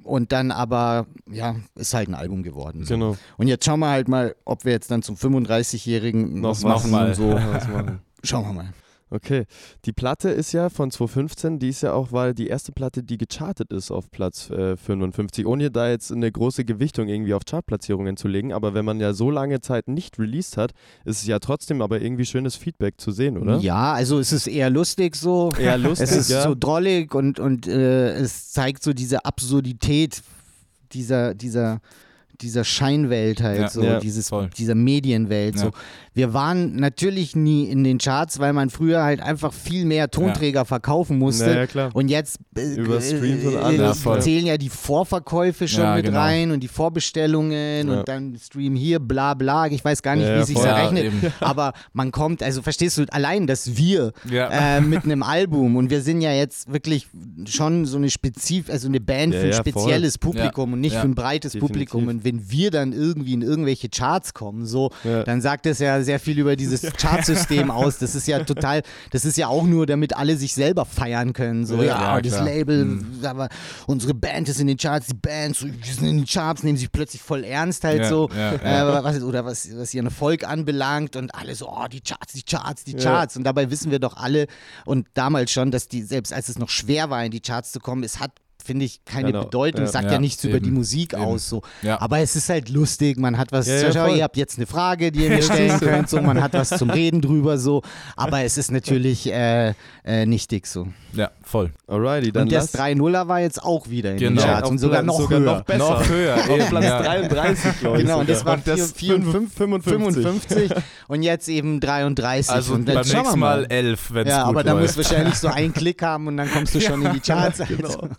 Und 0.03 0.31
dann 0.31 0.51
aber, 0.51 1.07
ja, 1.31 1.55
ist 1.73 1.95
halt 1.95 2.09
ein 2.09 2.13
Album 2.13 2.43
geworden. 2.43 2.85
So. 2.85 2.93
Genau. 2.93 3.17
Und 3.37 3.47
jetzt 3.47 3.65
schauen 3.65 3.79
wir 3.79 3.89
halt 3.89 4.07
mal, 4.07 4.35
ob 4.45 4.63
wir 4.63 4.71
jetzt 4.71 4.91
dann 4.91 5.01
zum 5.01 5.15
35-Jährigen 5.15 6.41
Noch 6.41 6.49
was 6.51 6.63
machen 6.63 6.91
mal. 6.91 7.07
und 7.07 7.15
so. 7.15 7.39
Schauen 8.23 8.45
wir 8.45 8.53
mal. 8.53 8.73
Okay, 9.11 9.45
die 9.85 9.93
Platte 9.93 10.29
ist 10.29 10.51
ja 10.51 10.69
von 10.69 10.89
2015, 10.89 11.59
die 11.59 11.69
ist 11.69 11.83
ja 11.83 11.93
auch, 11.93 12.11
weil 12.11 12.33
die 12.33 12.47
erste 12.47 12.71
Platte, 12.71 13.03
die 13.03 13.19
gechartet 13.19 13.71
ist 13.71 13.91
auf 13.91 14.09
Platz 14.09 14.49
äh, 14.49 14.75
55, 14.75 15.45
ohne 15.45 15.69
da 15.69 15.89
jetzt 15.89 16.11
eine 16.11 16.31
große 16.31 16.65
Gewichtung 16.65 17.07
irgendwie 17.07 17.35
auf 17.35 17.45
Chartplatzierungen 17.45 18.17
zu 18.17 18.27
legen, 18.27 18.51
aber 18.51 18.73
wenn 18.73 18.83
man 18.83 18.99
ja 18.99 19.13
so 19.13 19.29
lange 19.29 19.61
Zeit 19.61 19.87
nicht 19.87 20.17
released 20.17 20.57
hat, 20.57 20.71
ist 21.03 21.21
es 21.21 21.27
ja 21.27 21.37
trotzdem 21.37 21.83
aber 21.83 22.01
irgendwie 22.01 22.25
schönes 22.25 22.55
Feedback 22.55 22.99
zu 22.99 23.11
sehen, 23.11 23.37
oder? 23.37 23.59
Ja, 23.59 23.93
also 23.93 24.17
es 24.17 24.31
ist 24.31 24.47
eher 24.47 24.71
lustig 24.71 25.15
so. 25.15 25.51
Eher 25.55 25.77
lustig, 25.77 26.09
Es 26.09 26.15
ist 26.15 26.29
ja. 26.31 26.41
so 26.41 26.55
drollig 26.55 27.13
und, 27.13 27.39
und 27.39 27.67
äh, 27.67 28.13
es 28.15 28.51
zeigt 28.53 28.81
so 28.81 28.91
diese 28.93 29.23
Absurdität 29.23 30.23
dieser, 30.93 31.35
dieser, 31.35 31.79
dieser 32.41 32.63
Scheinwelt 32.63 33.41
halt, 33.41 33.59
Ja, 33.61 33.69
so 33.69 33.83
ja, 33.83 33.99
dieses, 33.99 34.29
voll. 34.29 34.49
dieser 34.57 34.75
Medienwelt. 34.75 35.55
Ja. 35.55 35.61
So. 35.61 35.71
Wir 36.13 36.33
waren 36.33 36.75
natürlich 36.77 37.35
nie 37.35 37.65
in 37.69 37.83
den 37.83 37.97
Charts, 37.97 38.39
weil 38.39 38.53
man 38.53 38.69
früher 38.69 39.03
halt 39.03 39.21
einfach 39.21 39.51
viel 39.53 39.83
mehr 39.85 40.09
Tonträger 40.09 40.63
verkaufen 40.65 41.17
musste. 41.19 41.45
Naja, 41.47 41.67
klar. 41.67 41.89
Und 41.93 42.07
jetzt 42.09 42.39
äh, 42.57 42.61
äh. 42.75 43.75
Ja, 43.77 43.93
voll. 43.93 44.21
zählen 44.21 44.45
ja 44.45 44.57
die 44.57 44.69
Vorverkäufe 44.69 45.67
schon 45.67 45.83
Ja, 45.83 45.95
mit 45.95 46.05
genau. 46.05 46.19
rein 46.19 46.51
und 46.51 46.61
die 46.61 46.67
Vorbestellungen 46.69 47.87
Ja. 47.89 47.99
und 47.99 48.07
dann 48.07 48.37
Stream 48.37 48.75
hier, 48.75 48.99
bla 48.99 49.33
bla. 49.33 49.67
Ich 49.67 49.83
weiß 49.83 50.01
gar 50.01 50.15
nicht, 50.15 50.25
Ja, 50.27 50.35
wie 50.35 50.39
ja, 50.39 50.45
sich. 50.45 50.57
Ja, 50.57 50.77
errechnet. 50.77 51.33
Aber 51.39 51.73
man 51.93 52.11
kommt, 52.11 52.41
also 52.43 52.61
verstehst 52.61 52.97
du, 52.97 53.05
allein, 53.11 53.47
dass 53.47 53.77
wir 53.77 54.11
Ja. 54.29 54.77
äh, 54.77 54.81
mit 54.81 55.03
einem 55.03 55.23
Album 55.23 55.75
und 55.75 55.89
wir 55.89 56.01
sind 56.01 56.21
ja 56.21 56.33
jetzt 56.33 56.71
wirklich 56.71 57.07
schon 57.47 57.85
so 57.85 57.97
eine 57.97 58.09
spezif 58.09 58.69
also 58.69 58.87
eine 58.87 58.99
Band 58.99 59.33
Ja, 59.33 59.39
für 59.39 59.45
ein 59.47 59.51
ja, 59.51 59.63
voll. 59.63 59.71
spezielles 59.71 60.17
Publikum 60.17 60.73
und 60.73 60.81
nicht 60.81 60.93
Ja. 60.93 61.01
für 61.01 61.07
ein 61.07 61.15
breites 61.15 61.53
Definitiv. 61.53 61.89
Publikum. 61.91 62.07
Und 62.07 62.23
wenn 62.25 62.49
wir 62.51 62.71
dann 62.71 62.91
irgendwie 62.91 63.33
in 63.33 63.41
irgendwelche 63.41 63.87
Charts 63.89 64.33
kommen, 64.33 64.65
so, 64.65 64.91
Ja. 65.03 65.23
dann 65.23 65.41
sagt 65.41 65.65
das 65.65 65.79
ja 65.79 66.01
sehr 66.01 66.19
viel 66.19 66.37
über 66.39 66.55
dieses 66.55 66.81
Chartsystem 66.97 67.71
aus. 67.71 67.99
Das 67.99 68.15
ist 68.15 68.27
ja 68.27 68.43
total, 68.43 68.81
das 69.11 69.23
ist 69.23 69.37
ja 69.37 69.47
auch 69.47 69.63
nur, 69.63 69.85
damit 69.85 70.15
alle 70.17 70.35
sich 70.35 70.53
selber 70.53 70.85
feiern 70.85 71.31
können. 71.33 71.65
So, 71.65 71.77
Ja, 71.77 71.83
ja, 71.83 72.15
ja, 72.15 72.21
das. 72.21 72.41
Label, 72.41 73.05
aber 73.23 73.47
unsere 73.87 74.13
Band 74.13 74.49
ist 74.49 74.59
in 74.59 74.67
den 74.67 74.77
Charts, 74.77 75.07
die 75.07 75.13
Bands, 75.13 75.59
sind 75.59 76.01
in 76.01 76.17
den 76.17 76.25
Charts, 76.25 76.63
nehmen 76.63 76.77
sich 76.77 76.91
plötzlich 76.91 77.21
voll 77.21 77.43
ernst 77.43 77.83
halt 77.83 78.05
so. 78.05 78.29
Äh, 78.29 79.03
was, 79.03 79.21
oder 79.21 79.45
was, 79.45 79.69
was 79.77 79.93
ihren 79.93 80.05
Erfolg 80.05 80.43
anbelangt 80.47 81.15
und 81.15 81.33
alle 81.35 81.55
so, 81.55 81.69
oh, 81.69 81.85
die 81.91 82.01
Charts, 82.01 82.33
die 82.33 82.43
Charts, 82.43 82.83
die 82.83 82.95
Charts. 82.95 83.37
Und 83.37 83.43
dabei 83.43 83.69
wissen 83.71 83.91
wir 83.91 83.99
doch 83.99 84.17
alle 84.17 84.47
und 84.85 85.07
damals 85.13 85.51
schon, 85.51 85.71
dass 85.71 85.87
die, 85.87 86.01
selbst 86.01 86.33
als 86.33 86.49
es 86.49 86.57
noch 86.57 86.69
schwer 86.69 87.09
war, 87.09 87.23
in 87.23 87.31
die 87.31 87.41
Charts 87.41 87.71
zu 87.71 87.79
kommen, 87.79 88.03
es 88.03 88.19
hat 88.19 88.31
finde 88.65 88.85
ich 88.85 89.05
keine 89.05 89.31
Genau, 89.31 89.43
Bedeutung, 89.45 89.81
ja. 89.85 89.87
sagt 89.87 90.05
ja, 90.05 90.13
Ja, 90.13 90.19
nichts 90.19 90.43
über 90.43 90.59
die 90.59 90.67
eben, 90.67 90.75
musik 90.75 91.13
eben. 91.13 91.21
aus. 91.23 91.47
So. 91.47 91.61
Ja. 91.81 92.01
Aber 92.01 92.19
es 92.19 92.35
ist 92.35 92.49
halt 92.49 92.69
lustig, 92.69 93.17
man 93.17 93.37
hat 93.37 93.51
was, 93.51 93.67
Ja, 93.67 93.89
ja, 93.89 94.07
ihr 94.09 94.23
habt 94.23 94.37
jetzt 94.37 94.57
eine 94.57 94.65
Frage, 94.65 95.11
die 95.11 95.23
ihr 95.23 95.29
mir 95.35 95.41
stellen 95.43 95.79
könnt, 95.79 96.09
so, 96.09 96.21
man 96.21 96.41
hat 96.41 96.53
was 96.53 96.69
zum 96.69 96.89
Reden 96.89 97.21
drüber, 97.21 97.57
so. 97.57 97.81
Aber 98.15 98.41
es 98.41 98.57
ist 98.57 98.71
natürlich 98.71 99.31
äh, 99.31 99.73
äh, 100.03 100.25
nichtig 100.25 100.67
so. 100.67 100.87
Ja, 101.13 101.31
voll. 101.43 101.71
Alrighty, 101.87 102.31
dann 102.33 102.43
und 102.43 102.51
das 102.51 102.73
lass 102.73 102.81
3-0er 102.83 103.27
war 103.29 103.39
jetzt 103.39 103.63
auch 103.63 103.89
wieder 103.89 104.11
in 104.11 104.17
Genau. 104.17 104.41
den 104.41 104.45
Charts 104.49 104.69
und 104.69 104.79
sogar 104.79 105.01
noch 105.01 105.17
sogar 105.19 105.39
höher. 105.39 105.45
noch 105.57 105.61
besser. 105.63 105.77
Noch 105.79 106.09
höher. 106.09 106.35
auf 106.39 106.49
eben, 106.49 106.67
Platz 106.67 106.83
ja. 106.83 107.01
33, 107.01 107.79
glaube 107.79 107.97
ich. 107.97 108.03
Genau, 108.03 108.19
und 108.19 108.29
das 108.29 108.43
war 108.45 108.57
54, 108.57 109.53
55 109.53 110.71
und 111.07 111.23
jetzt 111.23 111.47
eben 111.47 111.79
33. 111.79 112.53
Also 112.53 112.73
und 112.73 112.87
dann 112.87 112.95
beim 112.95 113.03
schauen 113.05 113.13
wir 113.13 113.21
nächsten 113.21 113.39
Mal 113.39 113.65
11, 113.69 114.13
wenn 114.13 114.27
es 114.27 114.33
Ja, 114.33 114.41
gut 114.43 114.49
aber 114.49 114.63
da 114.63 114.73
du 114.73 114.97
wahrscheinlich 114.97 115.35
so 115.35 115.47
einen 115.47 115.73
Klick 115.73 116.01
haben 116.01 116.27
und 116.27 116.37
dann 116.37 116.49
kommst 116.51 116.75
du 116.75 116.81
schon 116.81 117.01
in 117.05 117.13
die 117.13 117.19
Charts. 117.19 117.59
Genau. 117.67 118.09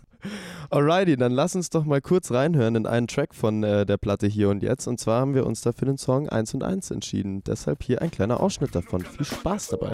Alrighty, 0.69 1.15
dann 1.17 1.31
lass 1.31 1.55
uns 1.55 1.69
doch 1.69 1.85
mal 1.85 2.01
kurz 2.01 2.31
reinhören 2.31 2.75
in 2.75 2.85
einen 2.85 3.07
Track 3.07 3.33
von 3.33 3.63
äh, 3.63 3.85
der 3.85 3.97
Platte 3.97 4.27
hier 4.27 4.49
und 4.49 4.63
jetzt. 4.63 4.87
Und 4.87 4.99
zwar 4.99 5.21
haben 5.21 5.33
wir 5.33 5.45
uns 5.45 5.61
dafür 5.61 5.85
den 5.85 5.97
Song 5.97 6.27
1 6.29 6.53
und 6.55 6.63
1 6.63 6.91
entschieden. 6.91 7.43
Deshalb 7.45 7.83
hier 7.83 8.01
ein 8.01 8.11
kleiner 8.11 8.39
Ausschnitt 8.39 8.75
davon. 8.75 9.01
Viel 9.01 9.25
Spaß 9.25 9.69
dabei. 9.69 9.91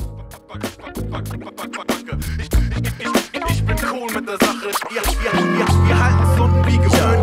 Ich 3.50 3.66
bin 3.66 3.78
cool 3.92 4.14
mit 4.14 4.28
der 4.28 4.38
Sache. 4.38 4.72
Wir, 4.90 5.02
wir, 5.02 5.34
wir, 5.58 5.88
wir 5.88 6.04
halten's 6.04 6.40
unten 6.40 6.66
wie 6.66 6.78
gewöhnt. 6.78 7.23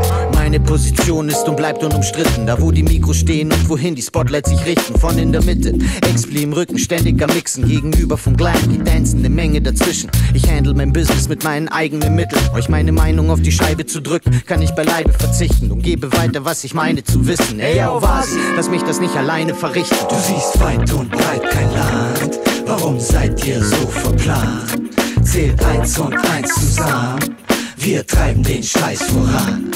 Meine 0.51 0.65
Position 0.65 1.29
ist 1.29 1.49
und 1.49 1.55
bleibt 1.57 1.85
unumstritten. 1.85 2.45
Da 2.45 2.61
wo 2.61 2.73
die 2.73 2.83
Mikros 2.83 3.19
stehen 3.19 3.53
und 3.53 3.69
wohin 3.69 3.95
die 3.95 4.03
Spotlights 4.03 4.51
sich 4.51 4.67
richten. 4.67 4.99
Von 4.99 5.17
in 5.17 5.31
der 5.31 5.45
Mitte, 5.45 5.73
Expli 6.09 6.43
im 6.43 6.53
Rücken, 6.53 6.77
ständig 6.77 7.23
am 7.23 7.33
Mixen. 7.33 7.69
Gegenüber 7.69 8.17
vom 8.17 8.37
Gleich, 8.37 8.61
die 8.69 8.83
dancen, 8.83 9.21
eine 9.21 9.31
Menge 9.31 9.61
dazwischen. 9.63 10.11
Ich 10.35 10.51
handle 10.51 10.75
mein 10.75 10.93
Business 10.93 11.29
mit 11.29 11.45
meinen 11.45 11.69
eigenen 11.69 12.17
Mitteln. 12.17 12.43
Euch 12.53 12.69
meine 12.69 12.91
Meinung 12.91 13.31
auf 13.31 13.41
die 13.41 13.53
Scheibe 13.53 13.87
zu 13.87 14.01
drücken, 14.01 14.43
kann 14.45 14.61
ich 14.61 14.73
beileibe 14.73 15.13
verzichten. 15.13 15.71
Und 15.71 15.85
gebe 15.85 16.13
weiter, 16.15 16.45
was 16.45 16.65
ich 16.65 16.75
meine 16.75 17.05
zu 17.05 17.29
wissen. 17.29 17.61
Ey, 17.61 17.77
ja, 17.77 18.03
was? 18.03 18.31
Lass 18.57 18.69
mich 18.69 18.83
das 18.83 19.01
nicht 19.01 19.15
alleine 19.15 19.55
verrichten. 19.55 19.99
Du 20.09 20.17
siehst 20.17 20.59
weit 20.59 20.93
und 20.93 21.13
breit 21.13 21.49
kein 21.49 21.73
Land. 21.75 22.41
Warum 22.67 22.99
seid 22.99 23.47
ihr 23.47 23.63
so 23.63 23.87
verplant? 23.87 24.91
Zählt 25.23 25.65
eins 25.65 25.97
und 25.97 26.13
eins 26.29 26.53
zusammen. 26.55 27.37
Wir 27.83 28.07
treiben 28.07 28.43
den 28.43 28.63
Scheiß 28.63 29.05
voran. 29.05 29.71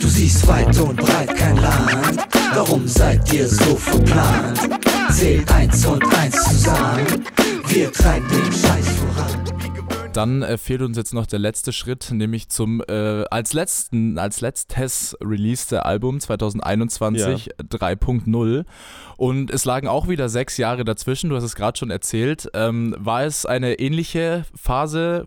Du 0.00 0.06
siehst 0.06 0.46
weit 0.46 0.78
und 0.78 0.94
breit 0.94 1.34
kein 1.34 1.56
Land. 1.56 2.24
Warum 2.54 2.86
seid 2.86 3.32
ihr 3.32 3.48
so 3.48 3.74
verplant? 3.74 4.60
Zählt 5.10 5.50
eins 5.50 5.84
und 5.84 6.04
eins 6.16 6.40
zusammen. 6.44 7.04
Wir 7.66 7.90
treiben 7.92 8.28
den 8.28 8.52
Scheiß 8.52 8.88
voran. 8.90 9.44
Dann 10.12 10.42
äh, 10.42 10.56
fehlt 10.56 10.82
uns 10.82 10.96
jetzt 10.96 11.12
noch 11.12 11.26
der 11.26 11.40
letzte 11.40 11.72
Schritt, 11.72 12.12
nämlich 12.12 12.48
zum 12.48 12.80
äh, 12.88 13.24
als 13.28 13.52
letzten, 13.52 14.18
als 14.18 14.40
letztes 14.40 15.16
released 15.20 15.72
Album 15.72 16.20
2021 16.20 17.50
3.0. 17.60 18.64
Und 19.16 19.50
es 19.50 19.64
lagen 19.64 19.88
auch 19.88 20.06
wieder 20.06 20.28
sechs 20.28 20.58
Jahre 20.58 20.84
dazwischen, 20.84 21.30
du 21.30 21.36
hast 21.36 21.44
es 21.44 21.56
gerade 21.56 21.76
schon 21.76 21.90
erzählt. 21.90 22.48
Ähm, 22.54 22.94
war 22.98 23.24
es 23.24 23.46
eine 23.46 23.80
ähnliche 23.80 24.44
Phase 24.54 25.26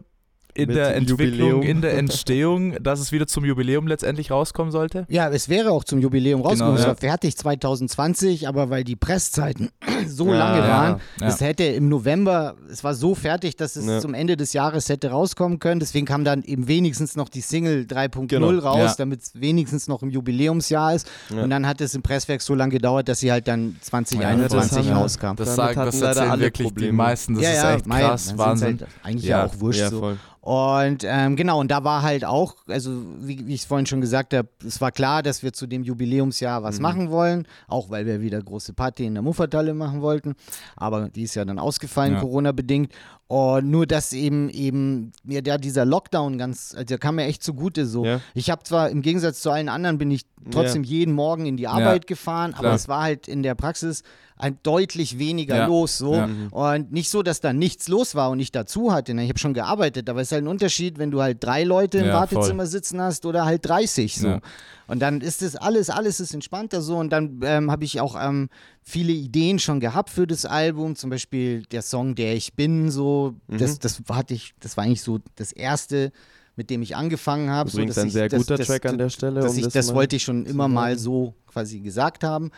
in 0.53 0.67
Mit 0.67 0.75
der 0.77 0.95
Entwicklung, 0.95 1.49
Jubiläum. 1.49 1.61
in 1.61 1.81
der 1.81 1.93
Entstehung, 1.97 2.75
dass 2.83 2.99
es 2.99 3.11
wieder 3.11 3.27
zum 3.27 3.45
Jubiläum 3.45 3.87
letztendlich 3.87 4.31
rauskommen 4.31 4.71
sollte? 4.71 5.05
Ja, 5.09 5.29
es 5.29 5.49
wäre 5.49 5.71
auch 5.71 5.83
zum 5.83 5.99
Jubiläum 5.99 6.41
rausgekommen. 6.41 6.75
Genau, 6.75 6.79
es 6.79 6.83
ja. 6.83 6.87
war 6.89 6.95
fertig 6.95 7.37
2020, 7.37 8.47
aber 8.47 8.69
weil 8.69 8.83
die 8.83 8.95
Presszeiten 8.95 9.69
so 10.07 10.27
Ja, 10.27 10.33
lange 10.39 10.59
ja, 10.59 10.67
waren, 10.67 11.01
ja. 11.19 11.27
es 11.27 11.41
hätte 11.41 11.63
im 11.63 11.89
November, 11.89 12.55
es 12.69 12.83
war 12.83 12.93
so 12.93 13.15
fertig, 13.15 13.55
dass 13.55 13.75
es 13.75 13.85
Ja. 13.85 13.99
zum 13.99 14.13
Ende 14.13 14.37
des 14.37 14.53
Jahres 14.53 14.89
hätte 14.89 15.09
rauskommen 15.11 15.59
können. 15.59 15.79
Deswegen 15.79 16.05
kam 16.05 16.23
dann 16.23 16.43
eben 16.43 16.67
wenigstens 16.67 17.15
noch 17.15 17.29
die 17.29 17.41
Single 17.41 17.85
3.0 17.87 18.27
Genau, 18.27 18.49
raus, 18.59 18.77
ja. 18.79 18.93
damit 18.97 19.21
es 19.21 19.31
wenigstens 19.39 19.87
noch 19.87 20.01
im 20.03 20.09
Jubiläumsjahr 20.09 20.95
ist. 20.95 21.07
Ja. 21.29 21.43
Und 21.43 21.49
dann 21.49 21.65
hat 21.67 21.81
es 21.81 21.93
im 21.95 22.01
Presswerk 22.01 22.41
so 22.41 22.55
lange 22.55 22.71
gedauert, 22.73 23.07
dass 23.09 23.19
sie 23.19 23.31
halt 23.31 23.47
dann 23.47 23.75
das 23.79 23.87
2021 23.89 24.77
haben 24.77 24.85
wir- 24.87 24.93
rauskam. 24.95 25.35
Das, 25.35 25.55
sagen, 25.55 25.75
das 25.75 25.95
leider 25.95 26.07
erzählen 26.07 26.29
alle 26.31 26.41
wirklich 26.41 26.67
die 26.67 26.73
Probleme. 26.73 26.93
meisten. 26.93 27.33
Das 27.35 27.43
ja, 27.43 27.49
ist 27.51 27.63
ja, 27.63 27.75
echt 27.75 27.89
krass, 27.89 28.25
sind's 28.25 28.37
Wahnsinn. 28.39 28.79
Halt 28.79 28.87
eigentlich 29.03 29.25
Ja. 29.25 29.39
ja 29.39 29.45
auch 29.45 29.59
wurscht 29.59 29.79
Ja, 29.79 29.89
so. 29.89 29.99
voll. 29.99 30.17
Und 30.51 31.05
ähm, 31.05 31.37
genau, 31.37 31.61
und 31.61 31.71
da 31.71 31.85
war 31.85 32.01
halt 32.01 32.25
auch, 32.25 32.55
also 32.67 32.91
wie, 33.21 33.47
wie 33.47 33.53
ich 33.53 33.61
es 33.61 33.65
vorhin 33.65 33.85
schon 33.85 34.01
gesagt 34.01 34.33
habe, 34.33 34.49
es 34.67 34.81
war 34.81 34.91
klar, 34.91 35.23
dass 35.23 35.43
wir 35.43 35.53
zu 35.53 35.65
dem 35.65 35.81
Jubiläumsjahr 35.81 36.61
was 36.61 36.81
machen 36.81 37.09
wollen, 37.09 37.47
auch 37.69 37.89
weil 37.89 38.05
wir 38.05 38.19
wieder 38.19 38.41
große 38.41 38.73
Party 38.73 39.05
in 39.05 39.13
der 39.13 39.23
Muffertalle 39.23 39.73
machen 39.73 40.01
wollten. 40.01 40.35
Aber 40.75 41.07
die 41.07 41.21
ist 41.23 41.35
ja 41.35 41.45
dann 41.45 41.57
ausgefallen, 41.57 42.15
Ja. 42.15 42.19
Corona-bedingt. 42.19 42.91
Und 43.27 43.71
nur, 43.71 43.87
dass 43.87 44.11
eben 44.11 44.49
eben 44.49 45.13
mir 45.23 45.41
da 45.41 45.57
dieser 45.57 45.85
Lockdown 45.85 46.37
ganz, 46.37 46.73
also 46.73 46.83
der 46.83 46.97
kam 46.97 47.15
mir 47.15 47.27
echt 47.27 47.43
zugute 47.43 47.85
so. 47.85 48.03
Ja. 48.03 48.19
Ich 48.33 48.49
habe 48.49 48.63
zwar 48.63 48.89
im 48.89 49.01
Gegensatz 49.01 49.39
zu 49.39 49.51
allen 49.51 49.69
anderen 49.69 49.97
bin 49.97 50.11
ich 50.11 50.25
trotzdem 50.51 50.83
jeden 50.83 51.13
Morgen 51.13 51.45
in 51.45 51.55
die 51.55 51.69
Arbeit 51.69 52.07
gefahren, 52.07 52.53
aber 52.55 52.73
es 52.73 52.89
war 52.89 53.03
halt 53.03 53.29
in 53.29 53.41
der 53.41 53.55
Praxis 53.55 54.03
halt 54.41 54.57
deutlich 54.63 55.19
weniger 55.19 55.55
Ja. 55.55 55.65
los 55.67 55.97
so. 55.97 56.15
Ja. 56.15 56.27
Und 56.51 56.91
nicht 56.91 57.09
so, 57.09 57.21
dass 57.23 57.39
da 57.39 57.53
nichts 57.53 57.87
los 57.87 58.15
war 58.15 58.29
und 58.31 58.39
ich 58.39 58.51
dazu 58.51 58.91
hatte. 58.91 59.13
Ne? 59.13 59.23
Ich 59.23 59.29
habe 59.29 59.39
schon 59.39 59.53
gearbeitet, 59.53 60.09
aber 60.09 60.21
es 60.21 60.29
ist 60.29 60.31
halt 60.33 60.43
ein 60.43 60.47
Unterschied, 60.47 60.97
wenn 60.97 61.11
du 61.11 61.21
halt 61.21 61.43
drei 61.43 61.63
Leute 61.63 61.99
im 61.99 62.07
Ja, 62.07 62.13
Wartezimmer 62.13 62.65
sitzen 62.65 62.99
hast 62.99 63.25
oder 63.25 63.45
halt 63.45 63.65
30 63.65 64.15
so. 64.15 64.27
Ja. 64.27 64.41
Und 64.87 64.99
dann 64.99 65.21
ist 65.21 65.41
das 65.41 65.55
alles, 65.55 65.89
alles 65.89 66.19
ist 66.19 66.33
entspannter 66.33 66.81
so. 66.81 66.97
Und 66.97 67.11
dann 67.11 67.39
ähm, 67.43 67.71
habe 67.71 67.85
ich 67.85 68.01
auch 68.01 68.15
ähm, 68.21 68.49
viele 68.81 69.13
Ideen 69.13 69.59
schon 69.59 69.79
gehabt 69.79 70.09
für 70.09 70.27
das 70.27 70.43
Album. 70.45 70.95
Zum 70.95 71.09
Beispiel 71.09 71.63
der 71.71 71.81
Song 71.81 72.15
Der 72.15 72.35
ich 72.35 72.55
bin, 72.55 72.91
so. 72.91 73.35
Mhm. 73.47 73.57
Das, 73.59 73.79
das 73.79 74.01
hatte 74.09 74.33
ich, 74.33 74.53
das 74.59 74.75
war 74.75 74.83
eigentlich 74.83 75.01
so 75.01 75.19
das 75.35 75.53
erste, 75.53 76.11
mit 76.57 76.69
dem 76.69 76.81
ich 76.81 76.97
angefangen 76.97 77.49
habe. 77.49 77.69
So, 77.69 77.77
Übrigens 77.77 77.95
dass 77.95 78.03
ein 78.03 78.07
ich, 78.07 78.13
sehr 78.13 78.27
das, 78.27 78.39
guter 78.39 78.57
das, 78.57 78.67
Track 78.67 78.85
an 78.87 78.97
der 78.97 79.09
Stelle. 79.09 79.39
Das, 79.39 79.51
um 79.53 79.57
ich, 79.59 79.63
das 79.63 79.73
das 79.73 79.93
wollte 79.95 80.17
ich 80.17 80.23
schon 80.23 80.45
immer 80.45 80.67
mal 80.67 80.97
so 80.97 81.35
quasi 81.47 81.79
gesagt 81.79 82.25
haben. 82.25 82.51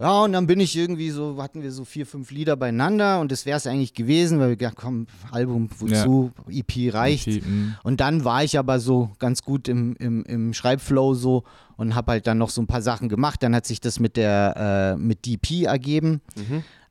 Ja, 0.00 0.24
und 0.24 0.32
dann 0.32 0.48
bin 0.48 0.58
ich 0.58 0.76
irgendwie 0.76 1.10
so, 1.10 1.40
hatten 1.40 1.62
wir 1.62 1.70
so 1.70 1.84
vier, 1.84 2.04
fünf 2.04 2.32
Lieder 2.32 2.56
beieinander 2.56 3.20
und 3.20 3.30
das 3.30 3.46
wäre 3.46 3.58
es 3.58 3.66
eigentlich 3.66 3.94
gewesen, 3.94 4.40
weil 4.40 4.48
wir 4.48 4.56
gedacht, 4.56 4.76
komm, 4.76 5.06
Album, 5.30 5.68
wozu, 5.78 6.32
EP 6.48 6.92
reicht. 6.92 7.28
EP, 7.28 7.46
mm. 7.46 7.74
Und 7.84 8.00
dann 8.00 8.24
war 8.24 8.42
ich 8.42 8.58
aber 8.58 8.80
so 8.80 9.12
ganz 9.20 9.42
gut 9.42 9.68
im, 9.68 9.94
im, 10.00 10.24
im 10.24 10.52
Schreibflow 10.52 11.14
so 11.14 11.44
und 11.76 11.94
habe 11.94 12.12
halt 12.12 12.26
dann 12.26 12.38
noch 12.38 12.50
so 12.50 12.60
ein 12.60 12.66
paar 12.66 12.82
Sachen 12.82 13.08
gemacht. 13.08 13.40
Dann 13.44 13.54
hat 13.54 13.66
sich 13.66 13.80
das 13.80 14.00
mit 14.00 14.16
der 14.16 14.96
äh, 14.96 15.00
mit 15.00 15.26
DP 15.26 15.64
ergeben. 15.64 16.22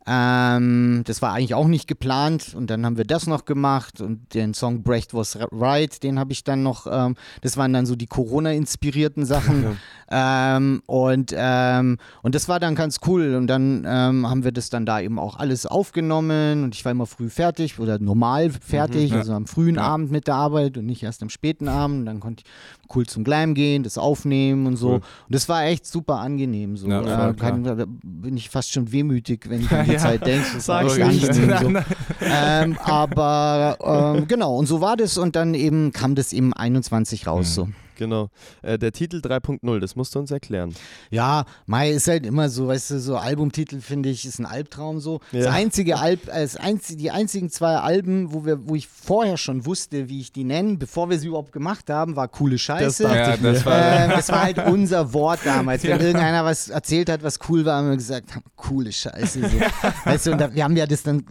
Ähm, 0.05 1.03
das 1.05 1.21
war 1.21 1.33
eigentlich 1.33 1.53
auch 1.53 1.67
nicht 1.67 1.87
geplant 1.87 2.53
und 2.55 2.69
dann 2.69 2.85
haben 2.85 2.97
wir 2.97 3.05
das 3.05 3.25
noch 3.25 3.45
gemacht 3.45 4.01
und 4.01 4.33
den 4.33 4.53
Song 4.53 4.83
Brecht 4.83 5.13
Was 5.13 5.37
Right, 5.51 6.03
den 6.03 6.19
habe 6.19 6.33
ich 6.33 6.43
dann 6.43 6.61
noch, 6.61 6.87
ähm, 6.89 7.15
das 7.41 7.55
waren 7.55 7.71
dann 7.71 7.85
so 7.85 7.95
die 7.95 8.07
Corona-inspirierten 8.07 9.25
Sachen. 9.25 9.77
Ähm, 10.15 10.83
und, 10.85 11.33
ähm, 11.35 11.97
und 12.21 12.35
das 12.35 12.47
war 12.47 12.59
dann 12.59 12.75
ganz 12.75 12.99
cool 13.07 13.33
und 13.33 13.47
dann 13.47 13.83
ähm, 13.87 14.29
haben 14.29 14.43
wir 14.43 14.51
das 14.51 14.69
dann 14.69 14.85
da 14.85 14.99
eben 14.99 15.17
auch 15.17 15.37
alles 15.37 15.65
aufgenommen 15.65 16.63
und 16.63 16.75
ich 16.75 16.85
war 16.85 16.91
immer 16.91 17.07
früh 17.07 17.29
fertig 17.29 17.79
oder 17.79 17.97
normal 17.97 18.51
fertig, 18.51 19.09
ja. 19.09 19.17
also 19.17 19.33
am 19.33 19.47
frühen 19.47 19.79
Abend 19.79 20.11
mit 20.11 20.27
der 20.27 20.35
Arbeit 20.35 20.77
und 20.77 20.85
nicht 20.85 21.01
erst 21.01 21.23
am 21.23 21.29
späten 21.29 21.67
Abend, 21.67 22.07
dann 22.07 22.19
konnte 22.19 22.43
ich 22.45 22.95
cool 22.95 23.07
zum 23.07 23.23
Glam 23.23 23.55
gehen, 23.55 23.81
das 23.81 23.97
aufnehmen 23.97 24.67
und 24.67 24.75
so. 24.75 24.89
Cool. 24.89 24.95
und 24.95 25.03
das 25.29 25.49
war 25.49 25.65
echt 25.65 25.87
super 25.87 26.19
angenehm 26.19 26.77
so, 26.77 26.87
Ja, 26.87 27.29
äh, 27.29 27.33
kann, 27.33 27.63
da 27.63 27.85
bin 28.03 28.37
ich 28.37 28.51
fast 28.51 28.71
schon 28.71 28.91
wehmütig, 28.91 29.49
wenn 29.49 29.61
ich 29.61 29.71
an 29.93 29.99
die 29.99 30.03
Ja. 30.05 30.11
Zeit 30.11 30.25
denke. 30.25 30.47
Das 30.55 30.65
Sag's 30.65 30.97
echt 30.97 31.21
nicht. 31.21 31.33
so. 31.35 31.73
ähm, 32.21 32.77
aber 32.83 33.77
ähm, 34.17 34.27
genau, 34.27 34.55
und 34.57 34.65
so 34.67 34.81
war 34.81 34.97
das 34.97 35.17
und 35.17 35.35
dann 35.35 35.53
eben 35.53 35.91
kam 35.91 36.15
das 36.15 36.33
eben 36.33 36.53
21 36.53 37.27
raus. 37.27 37.53
So. 37.55 37.69
Genau. 37.97 38.29
Äh, 38.61 38.77
der 38.79 38.91
Titel 38.91 39.17
3.0, 39.17 39.79
das 39.79 39.95
musst 39.95 40.15
du 40.15 40.19
uns 40.19 40.31
erklären. 40.31 40.73
Ja, 41.11 41.45
Mai 41.65 41.91
ist 41.91 42.07
halt 42.07 42.25
immer 42.25 42.49
so, 42.49 42.67
weißt 42.67 42.91
du, 42.91 42.99
so 42.99 43.17
Albumtitel 43.17 43.79
finde 43.81 44.09
ich, 44.09 44.25
ist 44.25 44.39
ein 44.39 44.45
Albtraum 44.45 44.99
so. 44.99 45.19
Das 45.31 45.45
Ja. 45.45 45.51
einzige 45.51 45.99
Alb, 45.99 46.27
äh, 46.27 46.41
das 46.41 46.55
einzige, 46.57 46.97
die 46.99 47.11
einzigen 47.11 47.49
zwei 47.49 47.75
Alben, 47.77 48.33
wo 48.33 48.45
wir, 48.45 48.67
wo 48.67 48.75
ich 48.75 48.87
vorher 48.87 49.37
schon 49.37 49.65
wusste, 49.65 50.09
wie 50.09 50.19
ich 50.21 50.31
die 50.31 50.43
nenne, 50.43 50.77
bevor 50.77 51.09
wir 51.09 51.19
sie 51.19 51.27
überhaupt 51.27 51.51
gemacht 51.51 51.89
haben, 51.89 52.15
war 52.15 52.27
coole 52.27 52.57
Scheiße. 52.57 53.03
dachte 53.03 53.17
Ja, 53.17 53.37
das 53.37 53.65
war. 53.65 53.81
Ähm, 54.03 54.09
das 54.11 54.29
war 54.29 54.43
halt 54.43 54.57
unser 54.67 55.13
Wort 55.13 55.39
damals. 55.43 55.83
Wenn 55.83 55.91
irgendeiner 56.01 56.45
was 56.45 56.69
erzählt 56.69 57.09
hat, 57.09 57.23
was 57.23 57.39
cool 57.49 57.65
war, 57.65 57.77
haben 57.77 57.89
wir 57.89 57.97
gesagt, 57.97 58.29
coole 58.55 58.91
Scheiße. 58.91 59.41
So. 59.41 59.47
Weißt 60.05 60.25
du, 60.27 60.31
und 60.31 60.37
da, 60.41 60.53
wir 60.53 60.63
haben 60.63 60.75
ja 60.77 60.85
das 60.85 61.03
dann, 61.03 61.23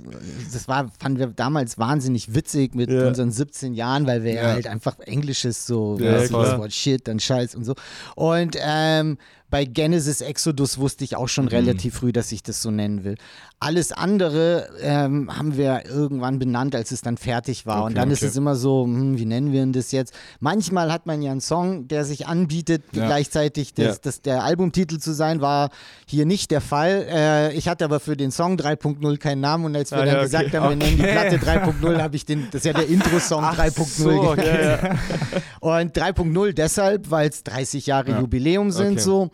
das 0.52 0.68
war, 0.68 0.90
fanden 1.00 1.18
wir 1.18 1.26
damals 1.28 1.78
wahnsinnig 1.78 2.34
witzig 2.34 2.74
mit 2.74 2.90
Ja. 2.90 3.08
unseren 3.08 3.30
17 3.30 3.74
Jahren, 3.74 4.06
weil 4.06 4.22
wir 4.22 4.32
ja, 4.34 4.42
Ja. 4.42 4.48
halt 4.52 4.66
einfach 4.66 4.98
Englisches 5.00 5.66
so, 5.66 5.98
Ja, 6.00 6.12
weißt 6.14 6.32
du, 6.32 6.36
das. 6.52 6.60
Wort 6.60 6.72
Shit, 6.72 7.08
dann 7.08 7.20
Scheiß 7.20 7.54
und 7.54 7.64
so. 7.64 7.74
Und 8.14 8.56
ähm, 8.60 9.18
bei 9.52 9.66
Genesis 9.66 10.22
Exodus 10.22 10.78
wusste 10.78 11.04
ich 11.04 11.14
auch 11.14 11.28
schon 11.28 11.46
relativ 11.46 11.96
früh, 11.96 12.10
dass 12.10 12.32
ich 12.32 12.42
das 12.42 12.62
so 12.62 12.70
nennen 12.70 13.04
will. 13.04 13.16
Alles 13.60 13.92
andere 13.92 14.68
ähm, 14.80 15.30
haben 15.38 15.56
wir 15.56 15.84
irgendwann 15.88 16.40
benannt, 16.40 16.74
als 16.74 16.90
es 16.90 17.02
dann 17.02 17.16
fertig 17.16 17.64
war. 17.66 17.84
und 17.84 17.92
Okay, 17.92 18.00
dann 18.00 18.10
ist 18.10 18.22
okay. 18.22 18.30
es 18.30 18.36
immer 18.36 18.56
so, 18.56 18.84
hm, 18.84 19.18
wie 19.18 19.24
nennen 19.26 19.52
wir 19.52 19.60
denn 19.60 19.72
das 19.72 19.92
jetzt? 19.92 20.14
Manchmal 20.40 20.90
hat 20.90 21.06
man 21.06 21.20
ja 21.22 21.30
einen 21.30 21.40
Song, 21.42 21.86
der 21.86 22.04
sich 22.04 22.26
anbietet, 22.26 22.82
Ja. 22.92 23.06
gleichzeitig 23.06 23.74
das, 23.74 23.84
Ja. 23.86 23.94
das, 24.02 24.22
der 24.22 24.42
Albumtitel 24.42 24.98
zu 24.98 25.12
sein, 25.12 25.40
war 25.42 25.68
hier 26.06 26.24
nicht 26.26 26.50
der 26.50 26.60
Fall. 26.62 27.06
Äh, 27.08 27.52
ich 27.54 27.68
hatte 27.68 27.84
aber 27.84 28.00
für 28.00 28.16
den 28.16 28.30
Song 28.32 28.56
3.0 28.56 29.18
keinen 29.18 29.40
Namen 29.42 29.66
und 29.66 29.76
als 29.76 29.90
wir 29.92 29.98
Ah, 29.98 30.06
dann 30.06 30.14
ja, 30.16 30.22
gesagt 30.22 30.46
okay. 30.46 30.56
haben, 30.58 30.70
wir 30.70 30.76
nennen 30.76 30.96
die 30.96 31.02
Platte 31.02 31.36
3.0, 31.36 32.00
habe 32.02 32.16
ich 32.16 32.24
den, 32.24 32.46
das 32.50 32.62
ist 32.62 32.64
ja 32.64 32.72
der 32.72 32.88
Intro-Song 32.88 33.44
3.0 33.54 33.84
So. 33.84 34.34
Und 35.60 35.96
3.0 35.96 36.52
deshalb, 36.54 37.10
weil 37.10 37.28
es 37.28 37.44
30 37.44 37.86
Jahre 37.86 38.10
Ja. 38.12 38.20
Jubiläum 38.20 38.70
sind 38.72 39.00
so. 39.00 39.30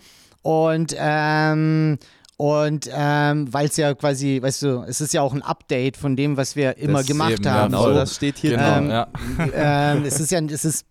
Und 0.48 0.96
ähm, 0.98 1.98
und 2.40 2.88
ähm, 2.94 3.52
weil 3.52 3.66
es 3.66 3.76
ja 3.76 3.92
quasi, 3.94 4.40
weißt 4.40 4.62
du, 4.62 4.84
es 4.86 5.00
ist 5.00 5.12
ja 5.12 5.22
auch 5.22 5.34
ein 5.34 5.42
Update 5.42 5.96
von 5.96 6.14
dem, 6.14 6.36
was 6.36 6.54
wir 6.54 6.78
immer 6.78 6.98
Das 7.00 7.08
gemacht 7.08 7.32
eben, 7.32 7.50
haben. 7.50 7.72
Genau, 7.72 7.82
so. 7.88 7.94
das 7.94 8.14
steht 8.14 8.38
hier 8.38 8.52
Genau, 8.52 8.76
Ähm, 8.78 8.90
ja. 8.90 9.08
ähm, 9.54 10.04
es 10.06 10.20
ist 10.20 10.30
ja, 10.30 10.40
es 10.40 10.64
ist 10.64 10.86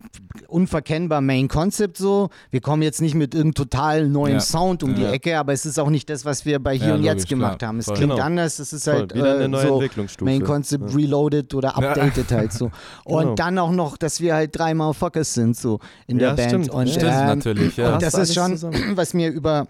unverkennbar 0.49 1.21
Main 1.21 1.47
Concept 1.47 1.97
so. 1.97 2.29
Wir 2.51 2.59
kommen 2.61 2.81
jetzt 2.81 3.01
nicht 3.01 3.15
mit 3.15 3.33
irgendeinem 3.33 3.53
total 3.55 4.07
neuen 4.09 4.33
Ja. 4.35 4.39
Sound 4.41 4.83
um 4.83 4.93
die 4.95 5.03
Ja. 5.03 5.11
Ecke, 5.11 5.37
aber 5.39 5.53
es 5.53 5.65
ist 5.65 5.79
auch 5.79 5.89
nicht 5.89 6.09
das, 6.09 6.25
was 6.25 6.45
wir 6.45 6.59
bei 6.59 6.77
Hier 6.77 6.89
Ja, 6.89 6.95
und 6.95 7.03
Jetzt 7.03 7.13
logisch, 7.21 7.29
gemacht 7.29 7.59
klar. 7.59 7.69
haben. 7.69 7.79
Es 7.79 7.85
Voll. 7.85 7.95
klingt 7.95 8.11
Genau. 8.13 8.23
anders, 8.25 8.59
es 8.59 8.73
ist 8.73 8.83
Voll, 8.83 8.93
halt 8.93 9.15
wieder 9.15 9.35
eine 9.35 9.43
äh, 9.45 9.47
neue 9.47 9.67
so 9.67 9.73
Entwicklungsstufe. 9.75 10.25
Main 10.29 10.43
Concept 10.43 10.89
Ja. 10.89 10.95
reloaded 10.97 11.53
oder 11.53 11.77
updated 11.77 12.29
halt 12.31 12.51
so. 12.53 12.71
Und 13.05 13.21
Genau. 13.23 13.35
dann 13.35 13.57
auch 13.59 13.71
noch, 13.71 13.97
dass 13.97 14.19
wir 14.21 14.35
halt 14.35 14.57
drei 14.57 14.73
Motherfuckers 14.73 15.33
sind 15.33 15.55
so 15.57 15.79
in 16.07 16.19
Ja, 16.19 16.29
der 16.29 16.35
Band. 16.35 16.49
stimmt. 16.65 16.69
Und, 16.71 16.89
Stimmt, 16.89 17.05
ähm, 17.13 17.25
natürlich, 17.25 17.77
ja. 17.77 17.93
und 17.93 18.01
das 18.01 18.13
ist 18.15 18.33
schon, 18.33 18.51
zusammen. 18.51 18.75
was 18.95 19.13
mir 19.13 19.29
über, 19.29 19.67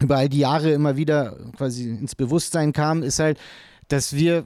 über 0.00 0.16
all 0.16 0.28
die 0.28 0.40
Jahre 0.40 0.72
immer 0.72 0.96
wieder 0.96 1.36
quasi 1.56 1.88
ins 1.88 2.14
Bewusstsein 2.14 2.72
kam, 2.72 3.02
ist 3.02 3.18
halt, 3.18 3.38
dass 3.88 4.14
wir, 4.14 4.44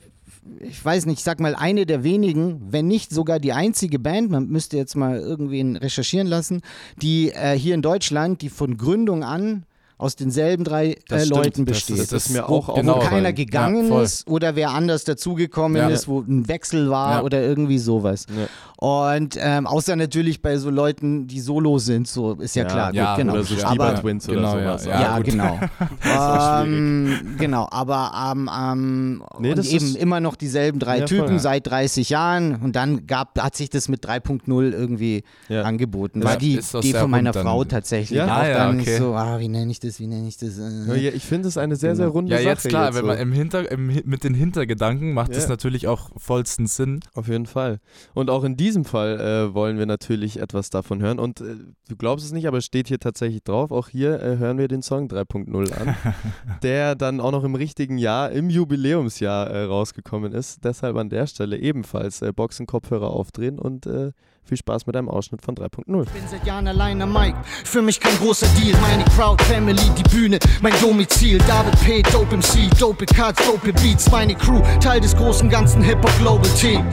ich 0.61 0.85
weiß 0.85 1.07
nicht, 1.07 1.19
ich 1.19 1.25
sag 1.25 1.41
mal, 1.41 1.55
eine 1.55 1.87
der 1.87 2.05
wenigen, 2.05 2.73
wenn 2.73 2.87
nicht 2.87 3.11
sogar 3.11 3.39
die 3.39 3.53
einzige 3.53 3.99
Band, 3.99 4.31
man 4.31 4.49
müsste 4.49 4.77
jetzt 4.77 4.97
mal 4.97 5.19
irgendwen 5.19 5.77
recherchieren 5.77 6.27
lassen, 6.27 6.63
die 7.01 7.31
äh, 7.31 7.59
hier 7.59 7.75
in 7.75 7.83
Deutschland, 7.83 8.43
die 8.43 8.49
von 8.49 8.77
Gründung 8.77 9.25
an 9.25 9.65
aus 9.99 10.17
denselben 10.17 10.65
drei 10.65 10.97
Das 11.09 11.25
äh. 11.25 11.29
Leuten 11.29 11.65
Das 11.67 11.77
besteht. 11.79 11.99
ist- 11.99 12.13
das 12.13 12.27
ist 12.27 12.33
mir 12.33 12.45
wo, 12.49 12.55
auch 12.57 12.69
wo 12.69 12.75
genau, 12.75 13.01
keiner 13.01 13.25
weil- 13.27 13.33
gegangen 13.35 13.83
ja, 13.85 13.89
voll. 13.89 14.05
ist 14.05 14.27
oder 14.29 14.55
wer 14.57 14.71
anders 14.71 15.05
dazugekommen 15.05 15.77
Ja. 15.77 15.89
ist, 15.89 16.07
wo 16.09 16.21
ein 16.21 16.47
Wechsel 16.49 16.89
war 16.89 17.17
Ja. 17.19 17.23
oder 17.23 17.43
irgendwie 17.43 17.79
sowas. 17.79 18.27
Ja. 18.31 18.47
Und 18.81 19.37
ähm, 19.41 19.67
außer 19.67 19.97
natürlich 19.97 20.41
bei 20.41 20.57
so 20.57 20.71
Leuten, 20.71 21.27
die 21.27 21.41
solo 21.41 21.79
sind, 21.79 22.07
so 22.07 22.35
ist 22.35 22.55
ja, 22.55 22.63
Ja, 22.63 22.69
klar. 22.69 22.95
ja, 22.95 23.11
gut, 23.15 23.19
genau. 23.23 23.33
oder 23.33 23.43
so 23.43 23.65
aber, 23.67 23.95
Twins 23.97 24.27
genau, 24.29 24.53
oder 24.53 24.63
ja, 24.63 24.79
sowas. 24.79 24.87
ja. 24.87 25.19
genau. 25.19 25.59
ähm, 26.63 27.35
genau, 27.39 27.67
aber 27.71 28.13
ähm, 28.33 28.49
ähm, 28.57 29.23
Nee, 29.41 29.55
das 29.55 29.67
eben 29.69 29.85
ist- 29.85 29.97
immer 29.97 30.21
noch 30.21 30.37
dieselben 30.37 30.79
drei 30.79 30.99
Ja, 31.01 31.07
voll. 31.07 31.19
Typen 31.19 31.33
Ja. 31.35 31.39
seit 31.41 31.67
30 31.67 32.11
Jahren 32.11 32.57
und 32.63 32.77
dann 32.77 33.07
gab, 33.07 33.39
hat 33.41 33.57
sich 33.57 33.71
das 33.71 33.89
mit 33.89 34.05
3.0 34.07 34.73
irgendwie 34.73 35.25
Ja. 35.49 35.63
angeboten. 35.63 36.21
Ja, 36.23 36.29
War 36.29 36.37
die 36.37 36.59
Idee 36.59 36.95
von 36.95 37.11
meiner. 37.11 37.29
Frau 37.33 37.65
tatsächlich. 37.65 38.17
Ja? 38.19 38.39
auch 38.41 38.43
dann 38.45 38.81
okay. 38.81 38.97
so, 38.99 39.15
ah, 39.15 39.39
wie 39.39 39.49
nenne 39.49 39.71
ich 39.71 39.81
das, 39.81 39.88
wie 39.99 40.07
nenne 40.07 40.29
ich 40.29 40.37
das? 40.37 40.59
Ja, 40.59 40.93
Äh, 40.95 41.01
ja, 41.01 41.11
ich 41.13 41.25
finde 41.25 41.49
es 41.49 41.57
eine 41.57 41.77
sehr, 41.77 41.97
sehr 41.97 42.09
runde 42.09 42.33
Ja, 42.33 42.39
Sache. 42.39 42.49
jetzt 42.49 42.69
klar, 42.69 42.95
wenn 42.95 43.01
so. 43.03 43.07
man 43.07 43.19
im 43.19 43.33
Hinter, 43.33 43.71
im, 43.71 43.87
mit 44.05 44.25
den 44.25 44.35
Hintergedanken 44.35 45.13
macht 45.15 45.31
Ja. 45.31 45.37
das 45.37 45.49
natürlich 45.49 45.87
auch 45.89 46.11
vollsten 46.17 46.67
Sinn. 46.67 47.01
Auf 47.15 47.29
jeden 47.29 47.47
Fall. 47.47 47.79
Und 48.15 48.31
auch 48.31 48.45
in 48.45 48.57
diesem 48.57 48.85
Fall 48.85 49.19
äh, 49.21 49.55
wollen 49.55 49.79
wir 49.79 49.87
natürlich 49.87 50.41
etwas 50.41 50.71
davon 50.71 51.01
hören. 51.01 51.19
Und 51.19 51.41
äh, 51.41 51.57
du 51.89 51.97
glaubst 51.97 52.25
es 52.27 52.33
nicht, 52.33 52.47
aber 52.49 52.59
es 52.59 52.65
steht 52.65 52.89
hier 52.89 52.99
tatsächlich 53.01 53.43
drauf. 53.43 53.71
Auch 53.71 53.89
hier 53.89 54.21
äh, 54.23 54.37
hören 54.39 54.59
wir 54.59 54.69
den 54.69 54.83
Song 54.83 55.09
3.0 55.09 55.73
an, 55.73 55.95
der 56.63 56.95
dann 56.95 57.21
auch 57.21 57.33
noch 57.33 57.45
im 57.45 57.55
richtigen 57.55 57.99
Jahr, 57.99 58.31
im 58.33 58.51
Jubiläumsjahr 58.51 59.49
äh, 59.51 59.65
rausgekommen 59.65 60.33
ist. 60.33 60.65
Deshalb 60.65 60.97
an 60.97 61.09
der 61.11 61.27
Stelle 61.27 61.59
ebenfalls 61.59 62.23
äh, 62.23 62.33
Boxen-Kopfhörer 62.33 63.11
aufdrehen 63.11 63.59
und 63.59 63.87
äh, 63.87 64.13
viel 64.49 64.57
Spaß 64.57 64.87
mit 64.87 64.97
einem 64.97 65.09
Ausschnitt 65.09 65.43
von 65.43 65.55
3.0. 65.55 65.85
bin 65.87 66.07
seit 66.29 66.45
Jahren 66.47 66.67
allein 66.67 66.99
Mic. 67.13 67.35
Für 67.65 67.83
mich 67.83 68.01
kein 68.01 68.17
großer 68.19 68.47
Deal. 68.59 68.77
Meine 68.81 69.05
Crowd, 69.17 69.43
Family, 69.45 69.81
die 69.97 70.03
Bühne, 70.05 70.39
mein 70.61 70.73
Domizil. 70.81 71.39
David 71.47 71.79
P., 71.85 72.03
Dope 72.03 72.37
MC, 72.37 72.71
Dope 72.79 73.07
Cuts, 73.07 73.45
Dope 73.47 73.73
Beats. 73.75 74.11
Meine 74.11 74.35
Crew, 74.35 74.61
Teil 74.81 75.01
des 75.01 75.15
großen 75.15 75.49
ganzen 75.49 75.83
Hip-Hop 75.83 76.19
Global 76.19 76.51
Team. 76.55 76.85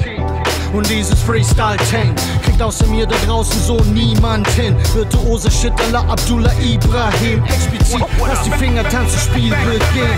Und 0.73 0.89
dieses 0.89 1.21
Freestyle-Tank 1.21 2.19
kriegt 2.43 2.61
außer 2.61 2.85
mir 2.87 3.05
da 3.05 3.15
draußen 3.25 3.61
so 3.61 3.77
niemand 3.93 4.47
hin. 4.49 4.75
Virtuose 4.93 5.49
Shit 5.49 5.73
la 5.91 6.01
Abdullah 6.01 6.53
Ibrahim. 6.61 7.43
Explizit, 7.45 8.03
lass 8.27 8.43
die 8.43 8.51
Finger 8.51 8.87
tanzen, 8.89 9.19
Spielbild 9.19 9.83
gehen. 9.93 10.15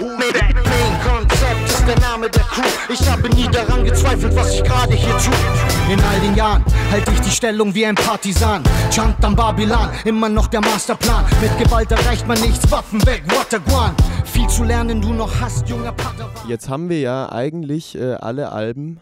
Main 0.00 1.00
Concept 1.04 1.68
ist 1.68 1.86
der 1.86 1.98
Name 2.00 2.28
der 2.30 2.42
Crew. 2.42 2.62
Ich 2.88 3.08
habe 3.10 3.28
nie 3.30 3.48
daran 3.48 3.84
gezweifelt, 3.84 4.34
was 4.36 4.54
ich 4.54 4.62
gerade 4.62 4.94
hier 4.94 5.16
tue. 5.18 5.92
In 5.92 6.00
all 6.00 6.20
den 6.20 6.34
Jahren 6.36 6.64
halte 6.90 7.12
ich 7.12 7.20
die 7.20 7.30
Stellung 7.30 7.74
wie 7.74 7.86
ein 7.86 7.94
Partisan. 7.94 8.62
Chant 8.90 9.24
am 9.24 9.34
Babylon, 9.34 9.88
immer 10.04 10.28
noch 10.28 10.46
der 10.48 10.60
Masterplan. 10.60 11.24
Mit 11.40 11.58
Gewalt 11.58 11.90
erreicht 11.90 12.26
man 12.26 12.40
nichts, 12.40 12.70
Waffen 12.70 13.04
weg, 13.06 13.22
Wataguan. 13.26 13.94
Viel 14.32 14.48
zu 14.48 14.64
lernen 14.64 15.00
du 15.00 15.12
noch 15.12 15.40
hast, 15.40 15.68
junger 15.68 15.92
Padawan. 15.92 16.48
Jetzt 16.48 16.68
haben 16.68 16.88
wir 16.88 17.00
ja 17.00 17.30
eigentlich 17.32 17.96
äh, 17.96 18.14
alle 18.14 18.52
Alben, 18.52 19.00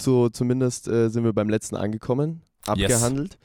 so 0.00 0.28
zumindest 0.28 0.88
äh, 0.88 1.08
sind 1.08 1.24
wir 1.24 1.32
beim 1.32 1.48
letzten 1.48 1.76
angekommen, 1.76 2.42
Yes. 2.76 2.92
abgehandelt. 2.92 3.38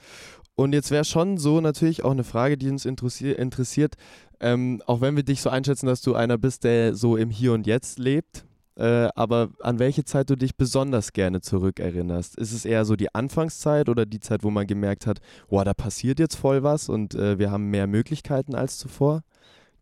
Und 0.55 0.73
jetzt 0.73 0.91
wäre 0.91 1.03
schon 1.05 1.37
so 1.37 1.59
natürlich 1.61 2.03
auch 2.03 2.11
eine 2.11 2.23
Frage, 2.23 2.57
die 2.57 2.69
uns 2.69 2.85
interessi 2.85 3.31
interessiert, 3.31 3.95
ähm, 4.39 4.81
auch 4.85 5.01
wenn 5.01 5.15
wir 5.15 5.23
dich 5.23 5.41
so 5.41 5.49
einschätzen, 5.49 5.85
dass 5.87 6.01
du 6.01 6.15
einer 6.15 6.37
bist, 6.37 6.63
der 6.63 6.95
so 6.95 7.17
im 7.17 7.29
Hier 7.29 7.53
und 7.53 7.65
Jetzt 7.67 7.99
lebt, 7.99 8.45
äh, 8.75 9.09
aber 9.15 9.49
an 9.61 9.79
welche 9.79 10.03
Zeit 10.05 10.29
du 10.29 10.35
dich 10.35 10.55
besonders 10.55 11.13
gerne 11.13 11.41
zurückerinnerst? 11.41 12.37
Ist 12.37 12.53
es 12.53 12.63
eher 12.65 12.85
so 12.85 12.95
die 12.95 13.13
Anfangszeit 13.13 13.89
oder 13.89 14.05
die 14.05 14.19
Zeit, 14.19 14.43
wo 14.43 14.49
man 14.51 14.67
gemerkt 14.67 15.07
hat, 15.07 15.19
wow, 15.49 15.63
da 15.63 15.73
passiert 15.73 16.19
jetzt 16.19 16.35
voll 16.35 16.63
was 16.63 16.89
und 16.89 17.15
äh, 17.15 17.37
wir 17.39 17.51
haben 17.51 17.65
mehr 17.69 17.87
Möglichkeiten 17.87 18.55
als 18.55 18.77
zuvor? 18.77 19.23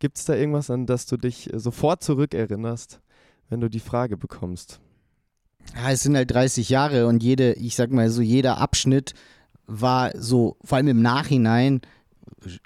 Gibt 0.06 0.20
es 0.20 0.26
da 0.26 0.36
irgendwas, 0.36 0.70
an 0.70 0.86
das 0.86 1.08
du 1.08 1.18
dich 1.18 1.52
äh, 1.52 1.58
sofort 1.58 2.04
zurückerinnerst, 2.04 3.00
wenn 3.50 3.60
du 3.60 3.72
die 3.72 3.80
Frage 3.80 4.18
bekommst? 4.18 4.80
Ja, 5.76 5.90
es 5.90 6.04
sind 6.04 6.16
halt 6.16 6.30
30 6.30 6.70
Jahre 6.70 7.08
und 7.08 7.24
jede, 7.24 7.54
ich 7.54 7.76
sag 7.76 7.90
mal 7.90 8.08
so, 8.12 8.22
jeder 8.22 8.60
Abschnitt 8.60 9.16
war 9.66 10.12
so, 10.16 10.58
vor 10.64 10.76
allem 10.76 10.90
im 10.90 11.02
Nachhinein, 11.02 11.82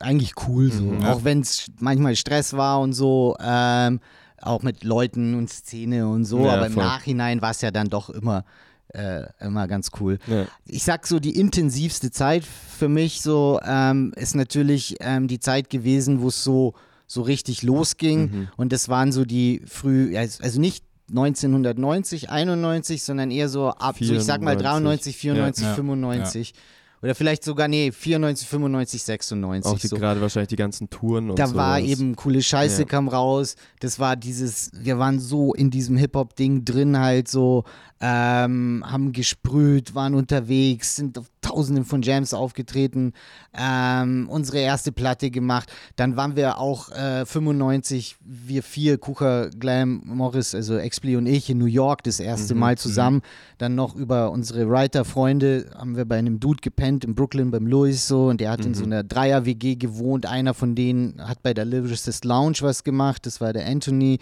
eigentlich 0.01 0.33
cool 0.49 0.69
so. 0.69 0.83
Mhm. 0.83 1.05
Auch 1.05 1.23
wenn 1.23 1.39
es 1.39 1.67
manchmal 1.79 2.17
Stress 2.17 2.57
war 2.57 2.81
und 2.81 2.91
so, 2.91 3.37
ähm, 3.39 4.01
auch 4.41 4.61
mit 4.61 4.83
Leuten 4.83 5.33
und 5.35 5.49
Szene 5.49 6.09
und 6.09 6.25
so, 6.25 6.43
Ja, 6.43 6.55
aber 6.55 6.65
im 6.65 6.73
voll. 6.73 6.83
Nachhinein 6.83 7.41
war 7.41 7.51
es 7.51 7.61
ja 7.61 7.71
dann 7.71 7.87
doch 7.87 8.09
immer, 8.09 8.43
äh, 8.89 9.21
immer 9.39 9.65
ganz 9.69 9.91
cool. 10.01 10.19
Ja. 10.27 10.45
Ich 10.65 10.83
sag 10.83 11.07
so, 11.07 11.21
die 11.21 11.39
intensivste 11.39 12.11
Zeit 12.11 12.43
für 12.43 12.89
mich 12.89 13.21
so 13.21 13.61
ähm, 13.65 14.11
ist 14.17 14.35
natürlich 14.35 14.97
ähm, 14.99 15.29
die 15.29 15.39
Zeit 15.39 15.69
gewesen, 15.69 16.19
wo 16.19 16.27
es 16.27 16.43
so, 16.43 16.73
so 17.11 17.23
richtig 17.23 17.63
losging. 17.63 18.21
Mhm. 18.21 18.47
Und 18.55 18.71
das 18.71 18.87
waren 18.87 19.11
so 19.11 19.25
die 19.25 19.63
früh, 19.65 20.15
also 20.15 20.61
nicht 20.61 20.85
1990, 21.09 22.29
91, 22.29 23.03
sondern 23.03 23.31
eher 23.31 23.49
so 23.49 23.69
ab, 23.69 23.95
so 23.99 24.13
ich 24.13 24.23
sag 24.23 24.41
mal 24.41 24.55
93, 24.55 25.17
94, 25.17 25.65
Ja. 25.65 25.73
95. 25.73 26.53
Oder 27.01 27.15
vielleicht 27.15 27.45
sogar, 27.45 27.69
nee, 27.69 27.93
94, 27.93 28.45
95, 28.47 29.01
96. 29.03 29.71
Auch 29.71 29.79
die, 29.79 29.87
so. 29.87 29.95
gerade 29.95 30.19
wahrscheinlich 30.19 30.49
die 30.49 30.57
ganzen 30.57 30.89
Touren 30.89 31.29
und 31.29 31.39
Da 31.39 31.47
so. 31.47 31.55
war 31.55 31.79
eben 31.79 32.15
coole 32.17 32.43
Scheiße 32.43 32.81
Ja. 32.81 32.87
kam 32.87 33.07
raus. 33.07 33.55
Das 33.79 33.99
war 33.99 34.17
dieses, 34.17 34.69
wir 34.77 34.99
waren 34.99 35.17
so 35.17 35.53
in 35.53 35.71
diesem 35.71 35.95
Hip-Hop-Ding 35.95 36.65
drin 36.65 36.99
halt 36.99 37.29
so, 37.29 37.63
ähm, 38.01 38.83
haben 38.85 39.13
gesprüht, 39.13 39.95
waren 39.95 40.13
unterwegs, 40.13 40.97
sind 40.97 41.17
auf 41.17 41.27
tausenden 41.49 41.85
von 41.85 42.01
Jams 42.01 42.33
aufgetreten, 42.33 43.13
ähm, 43.57 44.27
unsere 44.29 44.59
erste 44.59 44.91
Platte 44.91 45.31
gemacht. 45.31 45.71
Dann 45.95 46.15
waren 46.15 46.35
wir 46.35 46.59
auch 46.59 46.89
äh, 46.91 47.25
95, 47.25 48.17
wir 48.21 48.63
vier, 48.63 48.97
Kucher, 48.97 49.49
Glam, 49.49 50.01
Morris, 50.05 50.53
also 50.53 50.77
Expli 50.77 51.15
und 51.15 51.25
ich 51.25 51.49
in 51.49 51.57
New 51.57 51.65
York 51.65 52.03
das 52.03 52.19
erste 52.19 52.53
Mhm. 52.53 52.59
Mal 52.59 52.77
zusammen. 52.77 53.21
Dann 53.57 53.75
noch 53.75 53.95
über 53.95 54.31
unsere 54.31 54.69
Writer-Freunde 54.69 55.71
haben 55.77 55.95
wir 55.95 56.05
bei 56.05 56.17
einem 56.17 56.39
Dude 56.39 56.61
gepennt 56.61 57.03
in 57.03 57.15
Brooklyn 57.15 57.51
beim 57.51 57.67
Louis 57.67 58.07
so 58.07 58.27
und 58.27 58.41
der 58.41 58.51
hat 58.51 58.65
in 58.65 58.73
so 58.73 58.83
einer 58.83 59.03
Dreier-WG 59.03 59.75
gewohnt. 59.75 60.25
Einer 60.25 60.53
von 60.53 60.75
denen 60.75 61.15
hat 61.27 61.41
bei 61.41 61.53
der 61.53 61.65
Lyricist 61.65 62.25
Lounge 62.25 62.57
was 62.61 62.83
gemacht, 62.83 63.25
das 63.25 63.41
war 63.41 63.53
der 63.53 63.65
Anthony. 63.65 64.19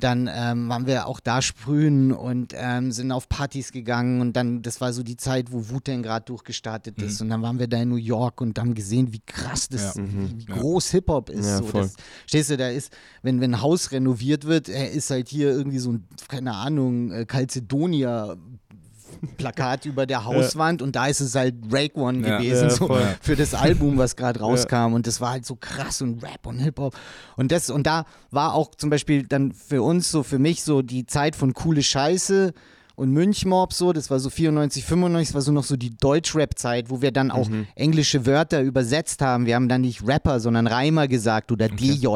Dann 0.00 0.28
ähm, 0.32 0.68
waren 0.68 0.86
wir 0.86 1.06
auch 1.06 1.20
da 1.20 1.40
sprühen 1.40 2.12
und 2.12 2.52
ähm, 2.56 2.90
sind 2.90 3.12
auf 3.12 3.28
Partys 3.28 3.70
gegangen 3.70 4.20
und 4.20 4.34
dann, 4.34 4.60
das 4.62 4.80
war 4.80 4.92
so 4.92 5.02
die 5.04 5.16
Zeit, 5.16 5.52
wo 5.52 5.70
Wu-Tang 5.70 6.02
gerade 6.02 6.24
durchgestartet 6.24 7.00
ist 7.00 7.20
und 7.22 7.28
dann 7.28 7.42
waren 7.42 7.60
wir 7.60 7.68
da 7.68 7.80
in 7.80 7.90
New 7.90 7.96
York 7.96 8.40
und 8.40 8.58
haben 8.58 8.74
gesehen, 8.74 9.12
wie 9.12 9.22
krass 9.24 9.68
das, 9.68 9.94
Ja. 9.94 10.02
wie, 10.02 10.38
wie 10.40 10.44
groß 10.46 10.90
Hip-Hop 10.90 11.30
ist. 11.30 11.46
Ja, 11.46 11.58
so. 11.58 11.70
das, 11.70 11.94
stehst 12.26 12.50
du, 12.50 12.56
da 12.56 12.68
ist, 12.68 12.92
wenn, 13.22 13.40
wenn 13.40 13.54
ein 13.54 13.60
Haus 13.62 13.92
renoviert 13.92 14.46
wird, 14.46 14.68
äh, 14.68 14.88
ist 14.92 15.10
halt 15.10 15.28
hier 15.28 15.50
irgendwie 15.50 15.78
so 15.78 15.92
ein, 15.92 16.04
keine 16.28 16.54
Ahnung, 16.54 17.12
äh, 17.12 17.24
Calcedonia 17.24 18.36
Plakat 19.28 19.84
über 19.86 20.06
der 20.06 20.24
Hauswand 20.24 20.82
und 20.82 20.96
da 20.96 21.06
ist 21.06 21.20
es 21.20 21.34
halt 21.34 21.54
Rake 21.70 21.96
One 21.98 22.26
Ja. 22.26 22.38
gewesen, 22.38 22.68
Ja, 22.68 22.74
so 22.74 22.88
für 23.20 23.36
das 23.36 23.54
Album, 23.54 23.98
was 23.98 24.16
gerade 24.16 24.40
rauskam. 24.40 24.92
Und 24.94 25.06
das 25.06 25.20
war 25.20 25.30
halt 25.30 25.46
so 25.46 25.56
krass 25.56 26.02
und 26.02 26.22
Rap 26.22 26.46
und 26.46 26.58
Hip-Hop. 26.58 26.94
Und 27.36 27.52
das, 27.52 27.70
und 27.70 27.86
da 27.86 28.04
war 28.30 28.54
auch 28.54 28.74
zum 28.74 28.90
Beispiel 28.90 29.26
dann 29.26 29.52
für 29.52 29.82
uns, 29.82 30.10
so 30.10 30.22
für 30.22 30.38
mich, 30.38 30.62
so 30.62 30.82
die 30.82 31.06
Zeit 31.06 31.36
von 31.36 31.52
coole 31.54 31.82
Scheiße 31.82 32.52
und 32.96 33.10
Münchmob 33.10 33.72
so, 33.72 33.92
das 33.92 34.08
war 34.10 34.20
so 34.20 34.30
94, 34.30 34.84
95, 34.84 35.28
das 35.28 35.34
war 35.34 35.42
so 35.42 35.50
noch 35.52 35.64
so 35.64 35.76
die 35.76 35.96
Deutsch-Rap-Zeit, 35.96 36.90
wo 36.90 37.02
wir 37.02 37.10
dann 37.10 37.30
auch 37.32 37.48
Mhm. 37.48 37.66
englische 37.74 38.24
Wörter 38.26 38.60
übersetzt 38.62 39.20
haben. 39.20 39.46
Wir 39.46 39.56
haben 39.56 39.68
dann 39.68 39.80
nicht 39.80 40.06
Rapper, 40.06 40.38
sondern 40.40 40.66
Reimer 40.68 41.08
gesagt 41.08 41.50
oder 41.50 41.68
DJ 41.68 42.06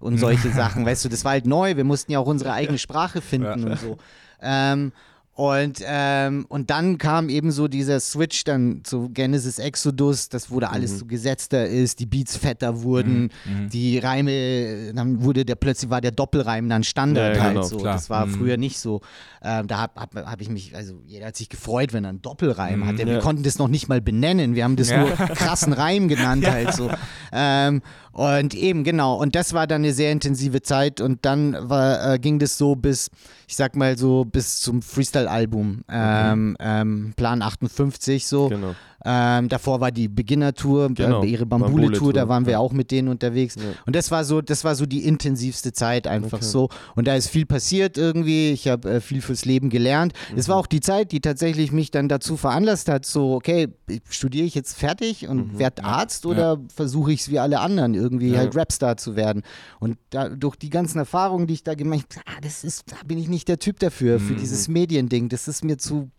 und 0.00 0.18
solche 0.18 0.50
Sachen, 0.52 0.86
weißt 0.86 1.04
du, 1.04 1.08
das 1.10 1.24
war 1.24 1.32
halt 1.32 1.46
neu, 1.46 1.76
wir 1.76 1.84
mussten 1.84 2.12
ja 2.12 2.18
auch 2.18 2.26
unsere 2.26 2.52
eigene 2.52 2.78
Sprache 2.78 3.20
finden 3.20 3.64
und 3.64 3.78
so. 3.78 3.98
Ähm, 4.40 4.92
und, 5.36 5.82
ähm, 5.86 6.46
und 6.48 6.70
dann 6.70 6.96
kam 6.96 7.28
eben 7.28 7.52
so 7.52 7.68
dieser 7.68 8.00
Switch 8.00 8.42
dann 8.44 8.80
zu 8.84 9.10
Genesis 9.10 9.58
Exodus, 9.58 10.30
das 10.30 10.50
wurde 10.50 10.70
alles 10.70 10.98
so 11.00 11.04
gesetzter 11.04 11.66
ist, 11.66 12.00
die 12.00 12.06
Beats 12.06 12.36
fetter 12.38 12.82
wurden, 12.82 13.28
die 13.70 13.98
Reime, 13.98 14.92
dann 14.94 15.22
wurde 15.22 15.44
der 15.44 15.54
plötzlich 15.56 15.90
war 15.90 16.00
der 16.00 16.10
Doppelreim 16.12 16.68
dann 16.70 16.84
Standard 16.84 17.36
Ja, 17.36 17.38
ja, 17.38 17.42
halt 17.44 17.54
genau, 17.54 17.66
so. 17.66 17.76
klar. 17.80 17.94
Das 17.96 18.08
war 18.08 18.24
Mhm. 18.26 18.30
früher 18.30 18.56
nicht 18.56 18.78
so. 18.78 19.02
Ähm, 19.42 19.66
da 19.66 19.76
habe 19.78 20.00
hab, 20.00 20.14
hab 20.16 20.40
ich 20.40 20.48
mich, 20.48 20.74
also 20.74 21.00
jeder 21.06 21.26
hat 21.26 21.36
sich 21.36 21.50
gefreut, 21.50 21.92
wenn 21.92 22.04
er 22.04 22.10
einen 22.10 22.22
Doppelreim 22.22 22.86
hatte. 22.86 23.04
Wir 23.06 23.14
Ja. 23.14 23.20
konnten 23.20 23.42
das 23.42 23.58
noch 23.58 23.68
nicht 23.68 23.88
mal 23.88 24.00
benennen, 24.00 24.54
wir 24.54 24.64
haben 24.64 24.76
das 24.76 24.88
Ja. 24.88 25.00
nur 25.00 25.10
krassen 25.10 25.74
Reim 25.74 26.08
genannt 26.08 26.46
halt 26.50 26.72
so. 26.74 26.90
Ähm, 27.30 27.82
und 28.12 28.54
eben, 28.54 28.84
genau. 28.84 29.16
Und 29.20 29.34
das 29.34 29.52
war 29.52 29.66
dann 29.66 29.82
eine 29.82 29.92
sehr 29.92 30.10
intensive 30.12 30.62
Zeit. 30.62 31.02
Und 31.02 31.26
dann 31.26 31.54
war, 31.68 32.14
äh, 32.14 32.18
ging 32.18 32.38
das 32.38 32.56
so 32.56 32.74
bis, 32.74 33.10
ich 33.46 33.56
sag 33.56 33.76
mal 33.76 33.96
so, 33.96 34.24
bis 34.24 34.60
zum 34.60 34.82
Freestyle-Album. 34.82 35.84
Ähm, 35.88 36.56
ähm, 36.58 37.12
Plan 37.16 37.42
58 37.42 38.26
so. 38.26 38.48
Genau. 38.48 38.74
Ähm, 39.08 39.48
davor 39.48 39.80
war 39.80 39.92
die 39.92 40.08
Beginner-Tour, 40.08 40.88
Genau, 40.94 41.22
äh, 41.22 41.26
ihre 41.28 41.46
Bambule-Tour, 41.46 42.12
da 42.12 42.28
waren 42.28 42.44
wir 42.44 42.54
ja. 42.54 42.58
auch 42.58 42.72
mit 42.72 42.90
denen 42.90 43.06
unterwegs. 43.06 43.54
Und 43.86 43.94
das 43.94 44.10
war 44.10 44.24
so, 44.24 44.40
das 44.42 44.64
war 44.64 44.74
so 44.74 44.84
die 44.84 45.04
intensivste 45.06 45.72
Zeit 45.72 46.08
einfach 46.08 46.42
so. 46.42 46.68
Und 46.96 47.06
da 47.06 47.14
ist 47.14 47.28
viel 47.28 47.46
passiert 47.46 47.98
irgendwie. 47.98 48.50
Ich 48.50 48.66
habe 48.66 48.90
äh, 48.94 49.00
viel 49.00 49.22
fürs 49.22 49.44
Leben 49.44 49.70
gelernt. 49.70 50.12
Es 50.34 50.48
Mhm. 50.48 50.50
war 50.52 50.58
auch 50.58 50.66
die 50.66 50.80
Zeit, 50.80 51.12
die 51.12 51.20
tatsächlich 51.20 51.70
mich 51.70 51.92
dann 51.92 52.08
dazu 52.08 52.36
veranlasst 52.36 52.88
hat, 52.88 53.06
so, 53.06 53.34
okay, 53.34 53.68
studiere 54.10 54.44
ich 54.44 54.56
jetzt 54.56 54.76
fertig 54.76 55.28
und 55.28 55.52
Mhm. 55.54 55.58
werde 55.60 55.84
Arzt 55.84 56.26
oder 56.26 56.58
versuche 56.74 57.12
ich 57.12 57.20
es 57.20 57.30
wie 57.30 57.38
alle 57.38 57.60
anderen 57.60 57.94
irgendwie 57.94 58.32
Ja. 58.32 58.38
halt 58.38 58.56
Rapstar 58.56 58.96
zu 58.96 59.14
werden? 59.14 59.42
Und 59.78 59.98
da, 60.10 60.28
durch 60.30 60.56
die 60.56 60.70
ganzen 60.70 60.98
Erfahrungen, 60.98 61.46
die 61.46 61.54
ich 61.54 61.62
da 61.62 61.74
gemacht 61.74 62.16
habe, 62.16 62.24
ah, 62.26 62.40
das 62.42 62.64
ist, 62.64 62.90
da 62.90 62.96
bin 63.06 63.18
ich 63.18 63.28
nicht 63.28 63.46
der 63.46 63.60
Typ 63.60 63.78
dafür, 63.78 64.18
für 64.18 64.32
Mhm. 64.32 64.38
dieses 64.38 64.66
Mediending. 64.66 65.28
Das 65.28 65.46
ist 65.46 65.64
mir 65.64 65.78
zu, 65.78 66.10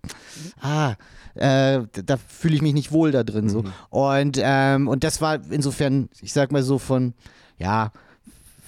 ah, 0.62 0.96
äh, 1.36 1.82
da 2.06 2.18
fühle 2.18 2.56
ich 2.56 2.62
mich 2.62 2.74
nicht 2.78 2.92
wohl 2.92 3.12
da 3.12 3.24
drin 3.24 3.50
so. 3.50 3.64
Und, 3.90 4.40
ähm, 4.42 4.88
und 4.88 5.04
das 5.04 5.20
war 5.22 5.40
insofern, 5.52 6.08
ich 6.22 6.32
sag 6.34 6.52
mal 6.52 6.64
so 6.64 6.78
von, 6.80 7.14
ja, 7.58 7.92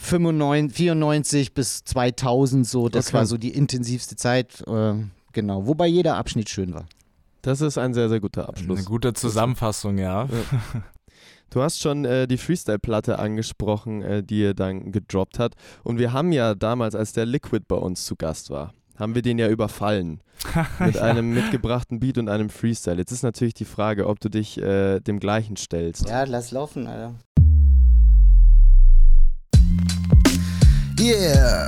95, 0.01 0.75
94 0.75 1.53
bis 1.53 1.83
2000 1.83 2.65
so, 2.67 2.89
das 2.89 3.07
Okay. 3.07 3.17
war 3.17 3.25
so 3.25 3.37
die 3.37 3.49
intensivste 3.49 4.15
Zeit, 4.15 4.63
äh, 4.67 4.93
genau, 5.33 5.67
wobei 5.67 5.87
jeder 5.87 6.15
Abschnitt 6.17 6.49
schön 6.49 6.73
war. 6.73 6.85
Das 7.41 7.61
ist 7.61 7.77
ein 7.77 7.93
sehr, 7.93 8.09
sehr 8.09 8.19
guter 8.19 8.41
Eine 8.43 8.49
Abschluss. 8.49 8.85
gute 8.85 9.13
Zusammenfassung, 9.13 9.97
ja. 9.97 10.27
Du 11.51 11.63
hast 11.63 11.81
schon 11.81 12.05
äh, 12.05 12.27
die 12.27 12.37
Freestyle-Platte 12.37 13.17
angesprochen, 13.17 14.03
äh, 14.03 14.21
die 14.21 14.39
ihr 14.41 14.53
dann 14.53 14.91
gedroppt 14.91 15.39
hat. 15.39 15.55
Und 15.83 15.97
wir 15.97 16.13
haben 16.13 16.31
ja 16.31 16.53
damals, 16.53 16.93
als 16.93 17.11
der 17.13 17.25
Liquid 17.25 17.65
bei 17.67 17.75
uns 17.75 18.05
zu 18.05 18.15
Gast 18.15 18.51
war, 18.51 18.71
haben 18.99 19.15
wir 19.15 19.21
den 19.21 19.39
ja 19.39 19.47
überfallen. 19.47 20.21
mit 20.79 20.97
einem 20.97 21.33
mitgebrachten 21.33 21.99
Beat 21.99 22.17
und 22.17 22.29
einem 22.29 22.49
Freestyle. 22.49 22.97
Jetzt 22.97 23.11
ist 23.11 23.23
natürlich 23.23 23.53
die 23.53 23.65
Frage, 23.65 24.07
ob 24.07 24.19
du 24.19 24.29
dich 24.29 24.57
äh, 24.57 24.99
dem 24.99 25.19
gleichen 25.19 25.57
stellst. 25.57 26.07
Ja, 26.07 26.23
lass 26.23 26.51
laufen, 26.51 26.87
Alter. 26.87 27.15
Yeah. 30.99 31.67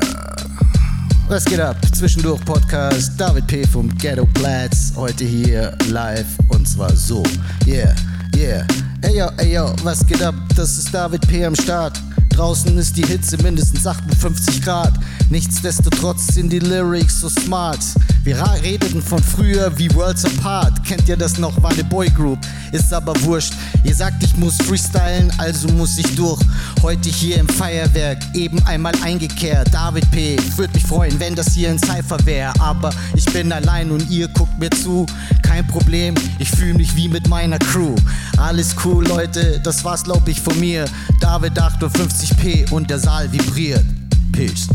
Was 1.28 1.46
geht 1.46 1.60
ab? 1.60 1.78
Zwischendurch 1.94 2.44
Podcast. 2.46 3.20
David 3.20 3.48
P. 3.48 3.66
vom 3.66 3.90
Ghetto 3.98 4.26
Platz. 4.34 4.94
Heute 4.96 5.24
hier 5.24 5.78
live 5.90 6.38
und 6.50 6.68
zwar 6.68 6.94
so. 6.96 7.24
Yeah, 7.66 7.96
yeah. 8.36 8.66
Ey 9.04 9.18
yo, 9.18 9.30
ey 9.38 9.54
yo, 9.56 9.74
was 9.84 10.06
geht 10.06 10.22
ab? 10.22 10.36
Das 10.56 10.78
ist 10.78 10.94
David 10.94 11.28
P. 11.28 11.44
am 11.44 11.56
Start. 11.56 12.00
Draußen 12.30 12.78
ist 12.78 12.96
die 12.96 13.06
Hitze 13.06 13.36
mindestens 13.42 13.86
58 13.86 14.62
Grad. 14.62 14.94
Nichtsdestotrotz 15.30 16.28
sind 16.28 16.52
die 16.52 16.60
Lyrics 16.60 17.20
so 17.22 17.30
smart. 17.30 17.80
Wir 18.24 18.38
redeten 18.64 19.02
von 19.02 19.22
früher 19.22 19.72
wie 19.78 19.94
Worlds 19.96 20.26
Apart. 20.26 20.84
Kennt 20.86 21.10
ihr 21.10 21.18
das 21.18 21.38
noch? 21.40 21.62
War 21.62 21.72
eine 21.72 21.84
Boygroup. 21.84 22.38
Ist 22.72 22.94
aber 22.94 23.20
wurscht. 23.24 23.54
Ihr 23.84 23.96
sagt, 23.96 24.24
ich 24.24 24.36
muss 24.38 24.56
freestylen, 24.58 25.32
also 25.40 25.68
muss 25.70 25.98
ich 25.98 26.16
durch. 26.16 26.40
Heute 26.84 27.10
hier 27.10 27.38
im 27.38 27.50
Feuerwerk, 27.50 28.20
eben 28.34 28.62
einmal 28.66 28.94
eingekehrt. 29.04 29.74
David 29.74 30.10
P. 30.12 30.38
Würde 30.56 30.74
mich 30.74 30.86
freuen, 30.86 31.20
wenn 31.20 31.36
das 31.36 31.54
hier 31.54 31.70
ein 31.70 31.80
Cypher 31.80 32.24
wäre. 32.26 32.54
Aber 32.60 32.92
ich 33.16 33.26
bin 33.26 33.52
allein 33.52 33.90
und 33.90 34.10
ihr 34.10 34.28
guckt 34.28 34.58
mir 34.60 34.70
zu. 34.70 35.06
Kein 35.42 35.66
Problem, 35.68 36.16
ich 36.40 36.50
fühle 36.50 36.76
mich 36.76 36.96
wie 36.96 37.08
mit 37.08 37.28
meiner 37.28 37.60
Crew. 37.60 37.96
Alles 38.38 38.76
cool, 38.86 38.91
Leute, 39.00 39.62
das 39.64 39.86
war's, 39.86 40.04
glaub 40.04 40.28
ich, 40.28 40.42
von 40.42 40.60
mir. 40.60 40.86
David 41.22 41.54
58p 41.54 42.72
und 42.72 42.90
der 42.90 43.00
Saal 43.00 43.32
vibriert. 43.32 43.86
Peace. 44.34 44.68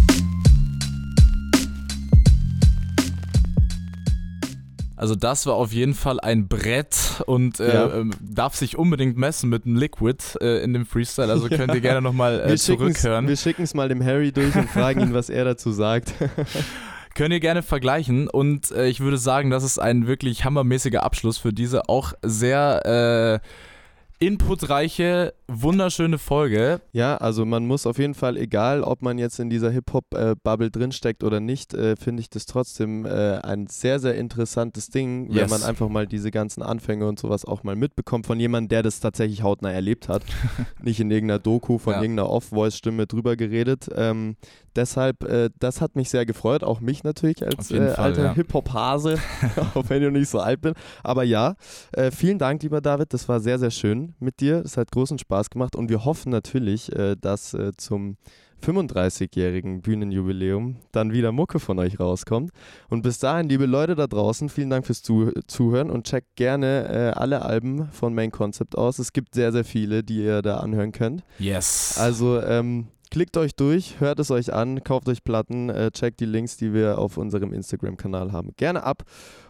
Also 4.98 5.14
das 5.14 5.44
war 5.44 5.54
auf 5.54 5.72
jeden 5.74 5.92
Fall 5.92 6.18
ein 6.20 6.48
Brett 6.48 6.96
und 7.26 7.60
äh, 7.60 7.74
Ja. 7.74 7.94
ähm, 7.94 8.12
darf 8.20 8.54
sich 8.56 8.78
unbedingt 8.78 9.18
messen 9.18 9.50
mit 9.50 9.66
dem 9.66 9.76
Liquid 9.76 10.16
äh, 10.40 10.62
in 10.64 10.72
dem 10.72 10.86
Freestyle. 10.86 11.30
Also 11.30 11.48
könnt 11.48 11.74
ihr 11.74 11.80
gerne 11.82 12.00
nochmal 12.00 12.40
äh, 12.40 12.48
wir 12.48 12.56
zurückhören. 12.56 13.28
wir 13.28 13.36
schicken 13.36 13.62
es 13.64 13.74
mal 13.74 13.90
dem 13.90 14.02
Harry 14.02 14.32
durch 14.32 14.54
und 14.54 14.70
fragen 14.70 15.00
ihn, 15.02 15.12
was 15.14 15.28
er 15.28 15.44
dazu 15.44 15.70
sagt. 15.70 16.14
Könnt 17.14 17.32
ihr 17.32 17.40
gerne 17.40 17.62
vergleichen 17.62 18.28
und 18.28 18.70
äh, 18.72 18.88
ich 18.88 19.00
würde 19.00 19.16
sagen, 19.16 19.48
das 19.48 19.64
ist 19.64 19.78
ein 19.78 20.06
wirklich 20.06 20.44
hammermäßiger 20.44 21.02
Abschluss 21.02 21.38
für 21.38 21.50
diese 21.52 21.88
auch 21.88 22.12
sehr 22.22 23.40
äh, 23.42 23.46
inputreiche, 24.18 25.34
wunderschöne 25.48 26.18
Folge. 26.18 26.80
Ja, 26.92 27.16
also 27.16 27.44
man 27.44 27.66
muss 27.66 27.86
auf 27.86 27.98
jeden 27.98 28.14
Fall, 28.14 28.36
egal 28.36 28.82
ob 28.82 29.02
man 29.02 29.18
jetzt 29.18 29.38
in 29.38 29.50
dieser 29.50 29.70
Hip-Hop-Bubble 29.70 30.70
drinsteckt 30.70 31.22
oder 31.22 31.40
nicht, 31.40 31.74
äh, 31.74 31.96
finde 31.96 32.20
ich 32.22 32.30
das 32.30 32.46
trotzdem 32.46 33.04
äh, 33.04 33.38
ein 33.38 33.66
sehr, 33.66 33.98
sehr 33.98 34.14
interessantes 34.16 34.88
Ding, 34.88 35.30
Yes. 35.30 35.42
wenn 35.42 35.50
man 35.50 35.62
einfach 35.68 35.88
mal 35.88 36.06
diese 36.06 36.30
ganzen 36.30 36.62
Anfänge 36.62 37.06
und 37.06 37.18
sowas 37.18 37.44
auch 37.44 37.62
mal 37.62 37.76
mitbekommt 37.76 38.26
von 38.26 38.40
jemandem, 38.40 38.68
der 38.68 38.82
das 38.82 39.00
tatsächlich 39.00 39.42
hautnah 39.42 39.70
erlebt 39.72 40.08
hat. 40.08 40.22
nicht 40.82 41.00
in 41.00 41.10
irgendeiner 41.10 41.38
Doku 41.38 41.78
von 41.78 41.94
Ja. 41.94 42.00
irgendeiner 42.02 42.30
Off-Voice-Stimme 42.30 43.06
drüber 43.06 43.36
geredet. 43.36 43.88
Ähm, 43.94 44.36
deshalb, 44.76 45.24
äh, 45.24 45.50
das 45.58 45.80
hat 45.80 45.96
mich 45.96 46.10
sehr 46.10 46.26
gefreut, 46.26 46.62
auch 46.62 46.80
mich 46.80 47.04
natürlich 47.04 47.44
als 47.44 47.70
äh, 47.70 47.94
Fall, 47.94 48.04
alter 48.06 48.24
ja. 48.24 48.34
Hip-Hop-Hase, 48.34 49.18
auch 49.74 49.84
wenn 49.88 50.02
ich 50.02 50.08
noch 50.08 50.18
nicht 50.18 50.28
so 50.28 50.40
alt 50.40 50.60
bin. 50.60 50.74
Aber 51.02 51.24
ja, 51.24 51.54
äh, 51.92 52.10
vielen 52.10 52.38
Dank, 52.38 52.62
lieber 52.62 52.80
David. 52.80 53.12
Das 53.12 53.28
war 53.28 53.40
sehr, 53.40 53.58
sehr 53.58 53.70
schön 53.70 54.14
mit 54.18 54.40
dir. 54.40 54.62
Es 54.64 54.76
hat 54.76 54.92
großen 54.92 55.18
Spaß 55.18 55.50
gemacht 55.50 55.76
und 55.76 55.88
wir 55.88 56.04
hoffen 56.04 56.30
natürlich, 56.30 56.94
äh, 56.94 57.16
dass 57.16 57.54
äh, 57.54 57.72
zum 57.76 58.16
35-jährigen 58.64 59.82
Bühnenjubiläum 59.82 60.76
dann 60.92 61.12
wieder 61.12 61.32
Mucke 61.32 61.60
von 61.60 61.78
euch 61.78 62.00
rauskommt. 62.00 62.50
Und 62.88 63.02
bis 63.02 63.18
dahin, 63.18 63.48
liebe 63.48 63.66
Leute 63.66 63.94
da 63.94 64.06
draußen, 64.06 64.48
vielen 64.48 64.70
Dank 64.70 64.86
fürs 64.86 65.02
Zu 65.02 65.32
Zuhören 65.46 65.90
und 65.90 66.06
checkt 66.06 66.36
gerne 66.36 66.88
äh, 66.88 67.18
alle 67.18 67.42
Alben 67.42 67.88
von 67.92 68.14
Main 68.14 68.30
Concept 68.30 68.76
aus. 68.76 68.98
Es 68.98 69.12
gibt 69.12 69.34
sehr, 69.34 69.52
sehr 69.52 69.64
viele, 69.64 70.02
die 70.02 70.24
ihr 70.24 70.42
da 70.42 70.58
anhören 70.58 70.92
könnt. 70.92 71.22
Yes. 71.38 71.96
Also 71.98 72.40
ähm, 72.40 72.88
klickt 73.10 73.36
euch 73.36 73.54
durch, 73.54 74.00
hört 74.00 74.20
es 74.20 74.30
euch 74.30 74.52
an, 74.52 74.82
kauft 74.82 75.08
euch 75.08 75.24
Platten, 75.24 75.70
äh, 75.70 75.90
checkt 75.90 76.20
die 76.20 76.26
Links, 76.26 76.56
die 76.56 76.72
wir 76.72 76.98
auf 76.98 77.16
unserem 77.16 77.52
Instagram-Kanal 77.52 78.32
haben. 78.32 78.50
Gerne 78.56 78.82
ab. 78.82 79.04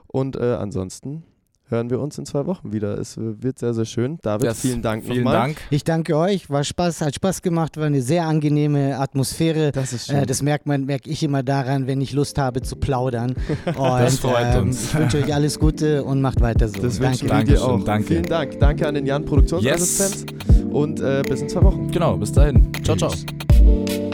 Und 0.06 0.36
äh, 0.36 0.54
ansonsten 0.54 1.24
hören 1.68 1.90
wir 1.90 2.00
uns 2.00 2.16
in 2.18 2.26
zwei 2.26 2.46
Wochen 2.46 2.72
wieder. 2.72 2.98
Es 2.98 3.16
äh, 3.16 3.42
wird 3.42 3.58
sehr, 3.58 3.74
sehr 3.74 3.84
schön. 3.84 4.18
David, 4.22 4.44
Yes. 4.46 4.60
vielen 4.60 4.82
Dank 4.82 5.04
Vielen 5.04 5.18
nochmal. 5.24 5.34
Dank. 5.34 5.56
Ich 5.70 5.84
danke 5.84 6.16
euch, 6.16 6.48
war 6.48 6.62
Spaß, 6.64 7.00
hat 7.00 7.14
Spaß 7.14 7.42
gemacht, 7.42 7.76
war 7.76 7.86
eine 7.86 8.02
sehr 8.02 8.24
angenehme 8.26 8.98
Atmosphäre. 8.98 9.72
Das 9.72 9.92
ist 9.92 10.06
schön. 10.06 10.16
Äh, 10.16 10.26
das 10.26 10.42
merkt 10.42 10.66
man, 10.66 10.84
merke 10.84 11.10
ich 11.10 11.22
immer 11.22 11.42
daran, 11.42 11.86
wenn 11.86 12.00
ich 12.00 12.12
Lust 12.12 12.38
habe 12.38 12.62
zu 12.62 12.76
plaudern. 12.76 13.34
Und, 13.66 13.76
Das 13.76 14.18
freut 14.18 14.54
ähm, 14.54 14.62
uns. 14.68 14.84
Ich 14.92 14.98
wünsche 14.98 15.18
euch 15.18 15.34
alles 15.34 15.58
Gute 15.58 16.04
und 16.04 16.20
macht 16.20 16.40
weiter 16.40 16.68
so. 16.68 16.80
Das 16.80 16.98
danke. 16.98 17.20
wünschen 17.22 17.28
wir 17.36 17.44
dir 17.44 17.62
auch. 17.64 17.82
danke. 17.84 18.06
Vielen 18.08 18.22
Dank. 18.24 18.58
Danke 18.58 18.86
an 18.86 18.94
den 18.94 19.06
Jan, 19.06 19.24
Produktionsassistenz. 19.24 20.26
Und 20.70 21.00
äh, 21.00 21.22
bis 21.28 21.40
in 21.42 21.48
zwei 21.48 21.62
Wochen. 21.62 21.90
Genau, 21.90 22.16
bis 22.16 22.32
dahin. 22.32 22.70
Ciao, 22.84 22.96
ciao. 22.96 23.10
Tschüss. 23.10 24.05